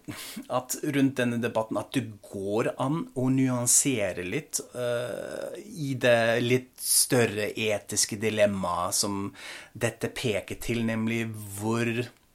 at 0.53 0.79
rundt 0.97 1.19
denne 1.21 1.41
debatten 1.43 1.81
at 1.81 1.93
det 1.97 2.07
går 2.25 2.73
an 2.81 3.05
å 3.19 3.29
nyansere 3.33 4.27
litt 4.27 4.63
uh, 4.75 5.55
i 5.57 5.95
det 6.01 6.41
litt 6.45 6.73
større 6.83 7.51
etiske 7.53 8.19
dilemmaet 8.21 8.97
som 8.97 9.29
dette 9.73 10.11
peker 10.15 10.61
til, 10.63 10.85
nemlig 10.89 11.27
hvor 11.59 11.93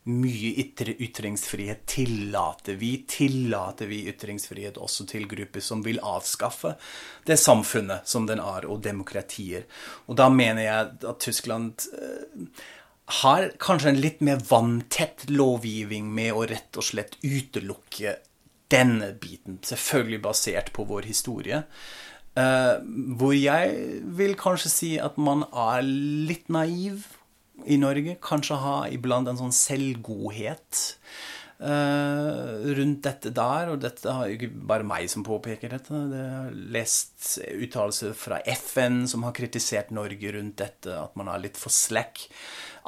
mye 0.10 0.52
ytre 0.60 0.96
ytringsfrihet 1.00 1.86
tillater 1.88 2.76
vi? 2.80 2.92
Tillater 3.08 3.88
vi 3.88 4.04
ytringsfrihet 4.12 4.78
også 4.82 5.08
til 5.10 5.28
grupper 5.32 5.64
som 5.64 5.84
vil 5.86 6.02
avskaffe 6.04 6.76
det 7.28 7.40
samfunnet 7.40 8.08
som 8.10 8.28
den 8.30 8.44
er, 8.44 8.68
og 8.68 8.84
demokratier? 8.84 9.68
Og 10.08 10.20
da 10.20 10.30
mener 10.34 10.68
jeg 10.68 10.92
at 11.14 11.24
Tyskland 11.24 11.88
eh, 11.96 12.64
har 13.24 13.50
kanskje 13.64 13.94
en 13.94 14.04
litt 14.04 14.22
mer 14.24 14.44
vanntett 14.50 15.28
lovgivning 15.32 16.12
med 16.14 16.36
å 16.36 16.46
rett 16.50 16.80
og 16.80 16.88
slett 16.88 17.18
utelukke 17.24 18.18
denne 18.74 19.12
biten, 19.20 19.60
selvfølgelig 19.64 20.24
basert 20.24 20.72
på 20.74 20.86
vår 20.90 21.08
historie. 21.10 21.64
Uh, 22.34 22.82
hvor 23.20 23.36
jeg 23.38 24.00
vil 24.18 24.34
kanskje 24.40 24.72
si 24.72 24.94
at 24.98 25.20
man 25.22 25.44
er 25.52 25.84
litt 25.86 26.48
naiv 26.50 27.04
i 27.66 27.78
Norge 27.78 28.18
kanskje 28.24 28.58
ha 28.60 28.76
iblant 28.92 29.30
en 29.30 29.40
sånn 29.40 29.54
selvgodhet 29.56 30.82
uh, 31.64 32.60
rundt 32.78 33.04
dette 33.06 33.32
der. 33.36 33.72
Og 33.74 33.82
dette 33.84 34.16
har 34.18 34.34
ikke 34.34 34.52
bare 34.72 34.88
meg 34.88 35.08
som 35.12 35.26
påpeker 35.26 35.76
dette. 35.76 36.04
Jeg 36.12 36.30
har 36.34 36.54
lest 36.76 37.38
uttalelser 37.54 38.16
fra 38.18 38.42
FN 38.58 39.04
som 39.10 39.26
har 39.28 39.36
kritisert 39.38 39.94
Norge 39.96 40.36
rundt 40.36 40.60
dette, 40.64 40.98
at 41.06 41.18
man 41.20 41.32
er 41.32 41.44
litt 41.46 41.60
for 41.60 41.74
slack. 41.74 42.28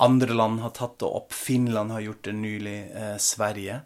Andre 0.03 0.35
land 0.35 0.63
har 0.63 0.75
tatt 0.75 0.99
det 1.03 1.07
opp. 1.07 1.35
Finland 1.35 1.95
har 1.95 2.03
gjort 2.09 2.25
det 2.27 2.39
nylig. 2.39 2.79
Uh, 2.95 3.13
Sverige. 3.21 3.83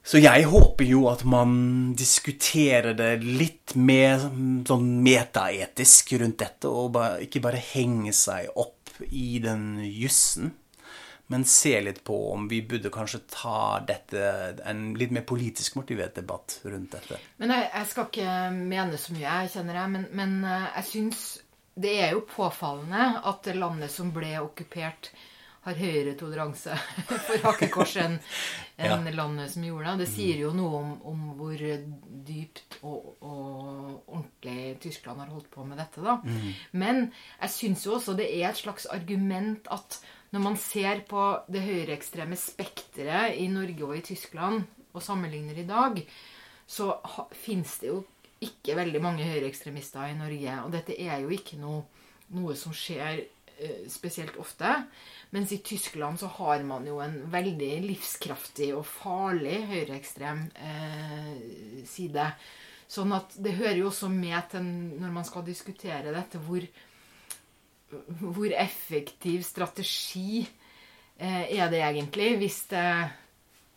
Så 0.00 0.18
jeg 0.18 0.46
håper 0.48 0.86
jo 0.88 1.04
at 1.10 1.20
man 1.28 1.92
diskuterer 1.94 2.96
det 2.96 3.20
litt 3.20 3.76
mer 3.76 4.22
sånn 4.66 4.86
metaetisk 5.04 6.14
rundt 6.22 6.40
dette, 6.40 6.70
og 6.72 6.96
ikke 7.22 7.42
bare 7.44 7.60
henge 7.60 8.14
seg 8.16 8.48
opp 8.58 8.79
i 9.08 9.38
den 9.42 9.78
jussen, 9.84 10.52
men 11.30 11.44
se 11.46 11.76
litt 11.80 12.02
på 12.04 12.16
om 12.32 12.48
vi 12.50 12.58
burde 12.66 12.90
kanskje 12.90 13.20
ta 13.30 13.78
dette 13.86 14.22
en 14.66 14.88
litt 14.98 15.12
mer 15.14 15.22
politisk 15.22 15.76
motivert 15.78 16.16
debatt 16.18 16.56
rundt 16.64 16.96
dette. 16.96 17.20
Men 17.38 17.54
jeg, 17.54 17.68
jeg 17.70 17.90
skal 17.92 18.08
ikke 18.08 18.38
mene 18.56 18.98
så 18.98 19.14
mye, 19.14 19.26
jeg 19.28 19.52
kjenner 19.54 19.78
jeg, 19.78 19.92
men, 19.94 20.08
men 20.18 20.34
eh, 20.42 20.66
jeg 20.80 20.88
syns 20.90 21.22
det 21.80 21.92
er 22.02 22.16
jo 22.16 22.24
påfallende 22.26 23.22
at 23.30 23.46
landet 23.54 23.94
som 23.94 24.10
ble 24.14 24.32
okkupert, 24.42 25.12
har 25.66 25.76
høyere 25.76 26.14
toleranse 26.18 26.76
for 27.26 27.44
hakekors 27.44 27.96
enn 28.00 28.16
en 28.80 29.06
ja. 29.08 29.14
landet 29.16 29.52
som 29.52 29.66
gjorde 29.66 29.92
det. 29.92 30.06
Det 30.06 30.10
sier 30.14 30.40
jo 30.44 30.54
noe 30.56 30.80
om, 30.80 30.94
om 31.10 31.26
hvor 31.38 31.60
dypt 32.30 32.80
og, 32.80 33.10
og, 33.20 34.00
ordentlig 34.06 34.78
Tyskland 34.86 35.20
har 35.20 35.34
holdt 35.34 35.50
på 35.52 35.66
med 35.68 35.80
dette. 35.82 36.00
da. 36.04 36.16
Mm. 36.24 36.50
Men 36.80 37.02
jeg 37.42 37.54
syns 37.56 37.86
jo 37.86 37.98
også 37.98 38.16
det 38.18 38.30
er 38.32 38.48
et 38.50 38.62
slags 38.62 38.88
argument 38.90 39.68
at 39.72 40.00
når 40.30 40.44
man 40.44 40.56
ser 40.62 41.02
på 41.10 41.22
det 41.50 41.64
høyreekstreme 41.64 42.36
spekteret 42.38 43.40
i 43.42 43.48
Norge 43.50 43.82
og 43.84 43.96
i 43.98 44.04
Tyskland, 44.12 44.62
og 44.92 45.02
sammenligner 45.02 45.58
i 45.58 45.66
dag, 45.66 46.00
så 46.66 46.92
fins 47.34 47.78
det 47.82 47.90
jo 47.90 48.00
ikke 48.40 48.76
veldig 48.78 49.02
mange 49.02 49.26
høyreekstremister 49.26 50.10
i 50.10 50.18
Norge. 50.18 50.56
Og 50.64 50.72
dette 50.74 50.96
er 50.96 51.22
jo 51.24 51.32
ikke 51.34 51.58
noe, 51.60 51.84
noe 52.36 52.56
som 52.58 52.74
skjer 52.74 53.24
spesielt 53.90 54.36
ofte. 54.40 54.74
Mens 55.30 55.52
i 55.52 55.60
Tyskland 55.62 56.20
så 56.20 56.26
har 56.40 56.62
man 56.66 56.86
jo 56.88 56.98
en 57.02 57.20
veldig 57.30 57.70
livskraftig 57.84 58.72
og 58.74 58.86
farlig 58.88 59.60
høyreekstrem 59.70 60.42
eh, 60.58 61.84
side. 61.86 62.24
Sånn 62.90 63.14
at 63.14 63.36
det 63.38 63.54
hører 63.60 63.78
jo 63.78 63.90
også 63.92 64.10
med 64.10 64.40
til 64.50 64.66
når 64.98 65.12
man 65.14 65.26
skal 65.28 65.46
diskutere 65.46 66.14
dette, 66.14 66.40
hvor, 66.42 66.66
hvor 68.24 68.56
effektiv 68.58 69.44
strategi 69.46 70.40
eh, 70.42 71.44
er 71.54 71.70
det 71.70 71.84
egentlig 71.86 72.32
hvis, 72.42 72.64
det, 72.72 72.88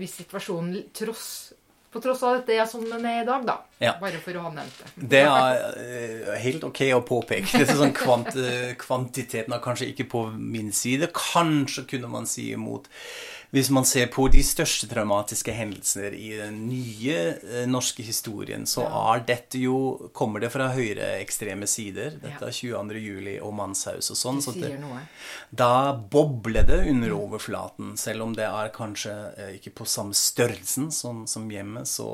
hvis 0.02 0.18
situasjonen 0.24 0.88
tross 0.98 1.28
På 1.94 2.02
tross 2.04 2.24
av 2.26 2.40
at 2.40 2.48
det 2.50 2.58
er 2.58 2.70
sånn 2.70 2.88
den 2.90 3.06
er 3.06 3.22
i 3.22 3.28
dag, 3.28 3.44
da. 3.46 3.58
Ja. 3.84 3.94
Bare 4.02 4.20
for 4.24 4.40
å 4.40 4.48
ha 4.48 4.54
nevnt 4.56 4.80
det. 4.80 5.10
Det 5.14 5.22
er 5.30 5.78
eh, 5.84 6.32
helt 6.44 6.66
ok 6.66 6.82
å 6.98 7.04
påpeke. 7.06 7.62
Det 7.62 7.68
er 7.68 7.80
sånn 7.80 7.94
kvant 7.98 8.32
kvantiteten 8.82 9.54
er 9.54 9.62
kanskje 9.64 9.92
ikke 9.92 10.08
på 10.10 10.26
min 10.34 10.74
side. 10.74 11.12
Kanskje 11.14 11.86
kunne 11.94 12.10
man 12.12 12.26
si 12.30 12.50
imot 12.56 12.90
hvis 13.54 13.70
man 13.70 13.86
ser 13.86 14.08
på 14.10 14.26
de 14.34 14.42
største 14.42 14.88
traumatiske 14.90 15.54
hendelser 15.54 16.16
i 16.18 16.32
den 16.40 16.64
nye 16.66 17.18
eh, 17.38 17.68
norske 17.70 18.02
historien, 18.06 18.66
så 18.66 18.88
er 18.88 19.22
dette 19.28 19.62
jo 19.62 19.76
Kommer 20.14 20.42
det 20.42 20.50
fra 20.54 20.72
høyreekstreme 20.74 21.68
sider. 21.70 22.16
Dette 22.22 22.48
er 22.48 22.56
22. 22.56 23.02
juli 23.02 23.36
og 23.44 23.54
Manshaus 23.58 24.10
og 24.14 24.18
sånn. 24.18 24.42
Så 24.42 24.56
det, 24.58 24.72
da 25.54 25.94
bobler 25.94 26.66
det 26.66 26.80
under 26.90 27.14
overflaten, 27.16 27.94
selv 28.00 28.26
om 28.26 28.34
det 28.38 28.48
er 28.48 28.74
kanskje 28.74 29.14
eh, 29.38 29.54
ikke 29.60 29.76
på 29.82 29.90
samme 29.90 30.18
størrelsen 30.18 30.90
som, 30.94 31.24
som 31.30 31.46
hjemme. 31.52 31.86
Så 31.90 32.10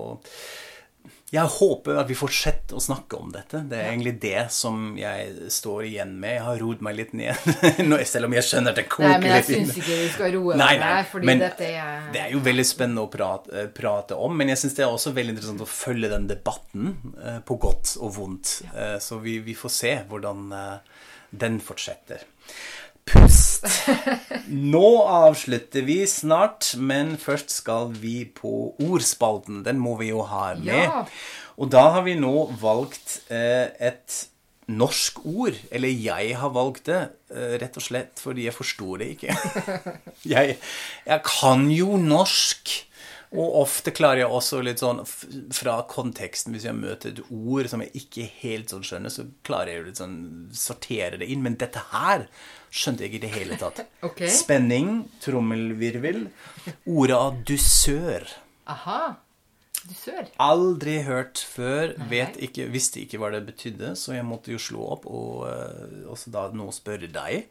jeg 1.29 1.45
håper 1.59 1.99
at 2.01 2.07
vi 2.09 2.15
fortsetter 2.17 2.77
å 2.77 2.81
snakke 2.81 3.17
om 3.19 3.27
dette. 3.33 3.59
Det 3.69 3.77
er 3.77 3.91
egentlig 3.91 4.15
det 4.23 4.47
som 4.53 4.95
jeg 4.97 5.49
står 5.53 5.83
igjen 5.85 6.15
med. 6.17 6.39
Jeg 6.39 6.45
har 6.47 6.61
roet 6.63 6.81
meg 6.85 6.97
litt 6.97 7.11
ned, 7.13 7.37
selv 8.09 8.25
om 8.29 8.33
jeg 8.33 8.47
skjønner 8.47 8.73
at 8.73 8.79
det 8.81 8.87
Nei, 8.89 9.11
men 9.21 9.29
jeg 9.35 9.43
litt 9.43 9.51
syns 9.51 9.77
ikke 9.77 9.97
vi 9.99 10.07
skal 10.15 10.33
roe 10.39 10.57
deg 10.57 10.81
her, 10.81 11.05
fordi 11.11 11.29
men 11.29 11.43
dette 11.43 11.69
er 11.69 12.07
Det 12.15 12.23
er 12.23 12.33
jo 12.33 12.41
veldig 12.49 12.65
spennende 12.65 13.05
å 13.05 13.11
prate, 13.13 13.53
eh, 13.53 13.69
prate 13.77 14.17
om, 14.17 14.33
men 14.41 14.49
jeg 14.55 14.63
syns 14.63 14.79
det 14.79 14.85
er 14.87 14.95
også 14.95 15.13
veldig 15.19 15.35
interessant 15.35 15.61
å 15.61 15.69
følge 15.69 16.09
den 16.15 16.25
debatten, 16.31 16.95
eh, 17.21 17.37
på 17.45 17.59
godt 17.61 17.93
og 18.01 18.15
vondt. 18.17 18.55
Eh, 18.73 18.97
Så 18.99 19.21
vi, 19.21 19.37
vi 19.45 19.53
får 19.53 19.75
se 19.75 19.93
hvordan 20.09 20.49
den 21.29 21.59
fortsetter. 21.61 22.25
Pust! 23.09 23.67
Nå 24.73 24.87
avslutter 25.09 25.85
vi 25.85 25.99
snart, 26.09 26.73
men 26.77 27.15
først 27.21 27.53
skal 27.53 27.93
vi 27.97 28.23
på 28.25 28.73
ordspalten. 28.81 29.63
Den 29.65 29.81
må 29.81 29.97
vi 29.99 30.11
jo 30.11 30.23
ha 30.29 30.53
med. 30.57 30.85
Ja. 30.85 31.05
Og 31.59 31.71
da 31.73 31.89
har 31.95 32.05
vi 32.05 32.15
nå 32.17 32.49
valgt 32.61 33.19
eh, 33.33 33.69
et 33.83 34.25
norsk 34.69 35.23
ord. 35.25 35.57
Eller 35.71 35.91
jeg 35.91 36.35
har 36.39 36.53
valgt 36.55 36.89
det, 36.89 37.01
eh, 37.33 37.55
rett 37.61 37.79
og 37.79 37.85
slett 37.85 38.21
fordi 38.21 38.47
jeg 38.47 38.55
forstår 38.55 39.01
det 39.01 39.09
ikke. 39.15 39.39
jeg, 40.35 40.59
jeg 41.09 41.25
kan 41.27 41.67
jo 41.73 41.97
norsk. 42.01 42.77
Og 43.29 43.59
ofte 43.59 43.93
klarer 43.93 44.23
jeg 44.23 44.33
også 44.33 44.63
litt 44.65 44.81
sånn 44.81 45.03
fra 45.53 45.75
konteksten, 45.89 46.55
hvis 46.55 46.65
jeg 46.65 46.73
møter 46.73 47.11
et 47.11 47.19
ord 47.29 47.67
som 47.69 47.83
jeg 47.85 48.01
ikke 48.01 48.25
helt 48.39 48.73
sånn 48.73 48.85
skjønner, 48.87 49.13
så 49.13 49.27
klarer 49.45 49.69
jeg 49.69 49.81
jo 49.81 49.89
litt 49.91 50.01
sånn 50.01 50.15
sortere 50.57 51.19
det 51.21 51.27
inn. 51.29 51.43
Men 51.45 51.59
dette 51.61 51.83
her 51.91 52.25
skjønte 52.69 53.05
jeg 53.05 53.11
ikke 53.11 53.19
i 53.19 53.25
det 53.27 53.33
hele 53.37 53.57
tatt. 53.61 53.81
Okay. 54.09 54.29
Spenning, 54.31 55.03
trommelvirvel. 55.23 56.27
Ordet 56.87 57.17
av 57.17 57.41
dusør. 57.47 58.25
Aha. 58.69 59.01
Du 59.79 59.93
sør. 59.95 60.27
Aldri 60.43 60.97
hørt 61.07 61.39
før, 61.39 61.93
vet 62.11 62.35
ikke, 62.43 62.67
visste 62.71 62.99
ikke 63.01 63.19
hva 63.21 63.29
det 63.31 63.45
betydde, 63.47 63.93
så 63.97 64.17
jeg 64.17 64.25
måtte 64.27 64.51
jo 64.51 64.59
slå 64.59 64.83
opp 64.97 65.05
og 65.07 65.45
eh, 65.47 66.01
også 66.11 66.33
da 66.35 66.47
nå 66.51 66.67
spørre 66.75 67.07
deg. 67.11 67.47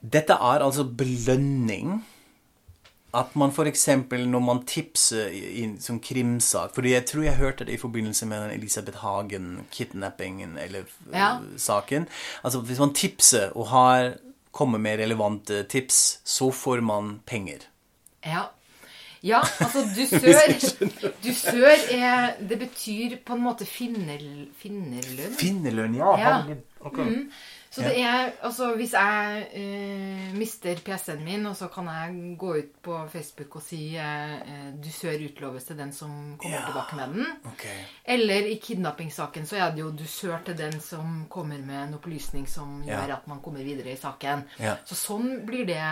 Dette 0.00 0.36
er 0.38 0.64
altså 0.64 0.86
belønning. 0.88 1.98
At 3.14 3.34
man 3.40 3.50
f.eks. 3.50 3.86
når 4.10 4.40
man 4.44 4.58
tipser 4.68 5.30
i 5.32 5.62
en 5.64 5.78
sånn 5.80 6.00
krimsak 6.04 6.74
Fordi 6.76 6.90
jeg 6.92 7.06
tror 7.08 7.24
jeg 7.24 7.38
hørte 7.38 7.64
det 7.64 7.78
i 7.78 7.80
forbindelse 7.80 8.26
med 8.28 8.42
den 8.42 8.50
Elisabeth 8.58 8.98
Hagen-kidnappingen 9.00 10.58
eller 10.58 10.84
eh, 11.12 11.16
Ja. 11.18 11.30
saken. 11.56 12.06
Altså 12.44 12.60
hvis 12.60 12.78
man 12.78 12.92
tipser 12.94 13.56
og 13.56 13.66
har 13.72 14.14
kommer 14.52 14.78
med 14.78 14.98
relevante 14.98 15.62
tips, 15.70 16.20
så 16.24 16.50
får 16.52 16.80
man 16.82 17.20
penger. 17.26 17.58
Ja. 18.26 18.48
Ja, 19.22 19.40
altså 19.58 19.82
dusør 19.96 20.52
Dusør 21.24 21.72
er 21.90 22.36
Det 22.38 22.58
betyr 22.60 23.16
på 23.26 23.34
en 23.34 23.42
måte 23.42 23.66
finner, 23.66 24.20
finnerlønn. 24.60 25.34
Finnerlønn, 25.40 25.96
ja. 25.98 26.12
Ja. 26.18 26.34
Okay. 26.42 26.58
Ok. 26.80 26.98
Mm. 26.98 27.24
Så 27.70 27.82
det 27.84 27.98
er 28.00 28.30
Altså, 28.42 28.74
hvis 28.76 28.92
jeg 28.92 29.46
eh, 29.52 30.32
mister 30.38 30.74
PC-en 30.84 31.24
min, 31.24 31.46
og 31.46 31.56
så 31.56 31.68
kan 31.68 31.86
jeg 31.86 32.36
gå 32.38 32.54
ut 32.58 32.70
på 32.82 33.08
Facebook 33.12 33.56
og 33.56 33.62
si 33.62 33.96
eh, 33.96 34.34
eh, 34.34 34.72
'dusør 34.80 35.18
utloves 35.28 35.64
til 35.64 35.76
den 35.78 35.92
som 35.92 36.36
kommer 36.38 36.56
Ja. 36.58 36.64
tilbake 36.66 36.96
med 36.96 37.08
den'. 37.14 37.48
Okay. 37.52 37.78
Eller 38.06 38.46
i 38.46 38.54
kidnappingssaken 38.62 39.46
så 39.46 39.56
er 39.56 39.70
det 39.70 39.78
jo 39.80 39.90
dusør 39.90 40.38
til 40.44 40.56
den 40.58 40.80
som 40.80 41.26
kommer 41.30 41.58
med 41.58 41.88
en 41.88 41.94
opplysning 41.94 42.46
som 42.48 42.82
Ja. 42.86 43.00
gjør 43.06 43.12
at 43.16 43.28
man 43.28 43.40
kommer 43.40 43.62
videre 43.64 43.92
i 43.92 43.96
saken. 43.96 44.44
Ja. 44.58 44.76
Så 44.86 44.94
sånn 44.94 45.44
blir 45.46 45.66
det 45.66 45.82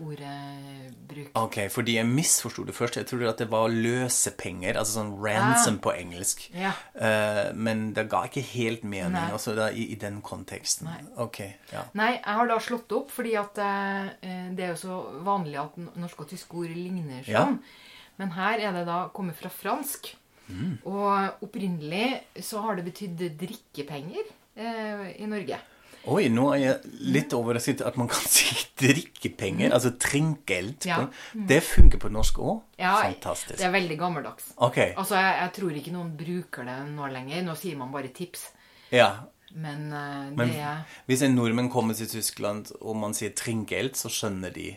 ordet 0.00 0.94
brukt. 1.08 1.30
Ok, 1.34 1.58
fordi 1.70 1.94
jeg 1.94 2.06
misforsto 2.06 2.64
det 2.64 2.74
først. 2.74 2.96
Jeg 2.96 3.06
trodde 3.06 3.28
at 3.28 3.38
det 3.38 3.50
var 3.50 3.68
løsepenger, 3.68 4.76
altså 4.78 4.98
sånn 5.00 5.14
ransom 5.24 5.74
Ah. 5.74 5.80
på 5.80 5.92
engelsk. 5.96 6.50
Ja. 6.54 6.72
Eh, 6.94 7.52
men 7.54 7.92
det 7.94 8.08
ga 8.10 8.22
ikke 8.26 8.42
helt 8.42 8.84
mening 8.84 9.12
Nei. 9.12 9.30
altså 9.32 9.54
da, 9.56 9.68
i, 9.70 9.92
i 9.92 9.94
den 9.94 10.20
konteksten. 10.22 10.84
Nei. 10.84 10.97
Ok, 11.24 11.38
ja. 11.72 11.82
Nei, 11.98 12.12
jeg 12.16 12.34
har 12.40 12.48
da 12.50 12.58
slått 12.62 12.92
opp, 12.96 13.10
fordi 13.14 13.34
at 13.40 13.58
eh, 13.64 14.50
det 14.56 14.64
er 14.66 14.74
jo 14.74 14.80
så 14.82 14.98
vanlig 15.26 15.58
at 15.62 15.76
norske 15.96 16.24
og 16.26 16.30
tyske 16.30 16.54
ord 16.60 16.70
ligner 16.74 17.22
Ja. 17.26 17.44
sånn. 17.46 17.58
Men 18.18 18.30
her 18.34 18.58
er 18.58 18.72
det 18.74 18.86
da 18.88 19.08
kommet 19.14 19.36
fra 19.38 19.48
fransk. 19.52 20.14
Mm. 20.48 20.78
Og 20.88 21.42
opprinnelig 21.44 22.22
så 22.42 22.62
har 22.64 22.76
det 22.78 22.86
betydd 22.88 23.20
drikkepenger 23.38 24.24
eh, 24.56 25.10
i 25.22 25.26
Norge. 25.28 25.58
Oi, 26.08 26.28
nå 26.32 26.46
er 26.54 26.60
jeg 26.62 26.90
litt 27.12 27.34
overrasket 27.36 27.82
at 27.84 27.96
man 28.00 28.08
kan 28.08 28.22
si 28.32 28.46
drikkepenger, 28.80 29.72
altså 29.76 29.90
trinkgeld. 30.00 30.86
Ja. 30.88 31.02
Det 31.34 31.58
funker 31.66 32.00
på 32.00 32.08
norsk 32.14 32.38
òg? 32.40 32.62
Ja, 32.80 32.94
Fantastisk. 33.04 33.58
Det 33.60 33.66
er 33.66 33.74
veldig 33.74 33.98
gammeldags. 34.00 34.52
Okay. 34.56 34.94
Altså, 34.96 35.18
jeg, 35.20 35.34
jeg 35.42 35.52
tror 35.58 35.78
ikke 35.82 35.92
noen 35.94 36.12
bruker 36.18 36.64
det 36.70 36.78
nå 36.94 37.10
lenger. 37.12 37.42
Nå 37.44 37.54
sier 37.60 37.76
man 37.80 37.92
bare 37.94 38.08
tips. 38.14 38.48
ja. 38.94 39.10
Men, 39.54 39.92
uh, 39.92 40.28
Men 40.36 40.48
det 40.52 40.58
er 40.60 40.82
hvis 41.06 41.22
en 41.22 41.34
nordmenn 41.34 41.70
kommer 41.72 41.94
til 41.94 42.06
Tyskland 42.08 42.72
og 42.80 42.96
man 42.96 43.14
sier 43.14 43.30
'trinkelt', 43.30 43.96
så 43.96 44.08
skjønner 44.12 44.52
de 44.52 44.76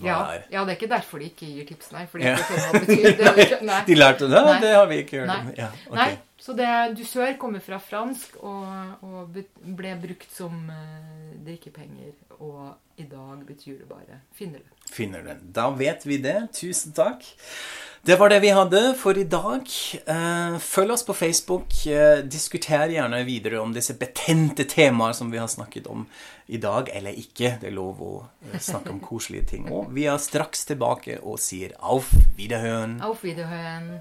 hva 0.00 0.06
ja, 0.06 0.18
det 0.18 0.36
er. 0.36 0.44
ja, 0.50 0.64
det 0.64 0.72
er 0.72 0.76
ikke 0.80 0.88
derfor 0.94 1.18
de 1.20 1.26
ikke 1.28 1.46
gir 1.46 1.66
tips, 1.68 1.92
nei. 1.92 2.06
For 2.06 2.18
det 2.18 2.26
Ja. 2.26 2.36
det 2.72 2.80
betyr. 2.86 3.16
Det 3.18 3.34
nei, 3.36 3.66
nei. 3.68 3.80
De 3.86 3.94
lærte 3.94 4.28
det? 4.32 4.42
Nei. 4.46 4.60
Det 4.60 4.74
har 4.74 4.86
vi 4.86 4.96
ikke 5.02 5.18
hørt 5.20 5.30
om. 5.34 5.50
Ja, 5.58 5.68
okay. 5.86 5.96
Nei, 5.98 6.18
så 6.40 6.54
det 6.56 6.96
dusør 6.96 7.36
kommer 7.38 7.60
fra 7.60 7.78
fransk 7.78 8.36
og, 8.40 8.64
og 9.02 9.36
ble 9.76 9.92
brukt 10.00 10.30
som 10.32 10.70
uh, 10.72 11.44
drikkepenger. 11.44 12.14
Og 12.40 12.76
i 12.96 13.04
dag 13.04 13.44
betyr 13.46 13.78
det 13.78 13.88
bare 13.88 14.20
'finner 14.32 14.58
du'. 14.64 14.92
finner 14.92 15.22
den. 15.22 15.52
Da 15.52 15.68
vet 15.70 16.06
vi 16.06 16.16
det. 16.16 16.48
Tusen 16.52 16.92
takk. 16.92 17.22
Det 18.02 18.16
var 18.16 18.28
det 18.28 18.40
vi 18.40 18.48
hadde 18.48 18.94
for 18.96 19.18
i 19.18 19.24
dag. 19.28 19.66
Eh, 20.06 20.58
Følg 20.58 20.92
oss 20.92 21.02
på 21.04 21.14
Facebook. 21.14 21.74
Eh, 21.86 22.22
Diskuter 22.24 22.88
gjerne 22.88 23.18
videre 23.28 23.60
om 23.60 23.74
disse 23.76 23.92
betente 24.00 24.64
temaer 24.64 25.12
som 25.12 25.28
vi 25.30 25.38
har 25.38 25.48
snakket 25.52 25.86
om 25.86 26.06
i 26.48 26.56
dag, 26.56 26.88
eller 26.96 27.12
ikke. 27.12 27.58
Det 27.60 27.68
er 27.68 27.76
lov 27.76 28.00
å 28.00 28.12
eh, 28.48 28.56
snakke 28.58 28.94
om 28.94 29.02
koselige 29.04 29.50
ting 29.52 29.68
òg. 29.68 29.92
Vi 29.92 30.06
er 30.08 30.16
straks 30.16 30.64
tilbake 30.70 31.18
og 31.20 31.36
sier 31.44 31.76
auf 31.80 32.08
Wiederhøen. 32.38 33.02
Auf 33.04 33.20
Wiederhören. 33.26 33.98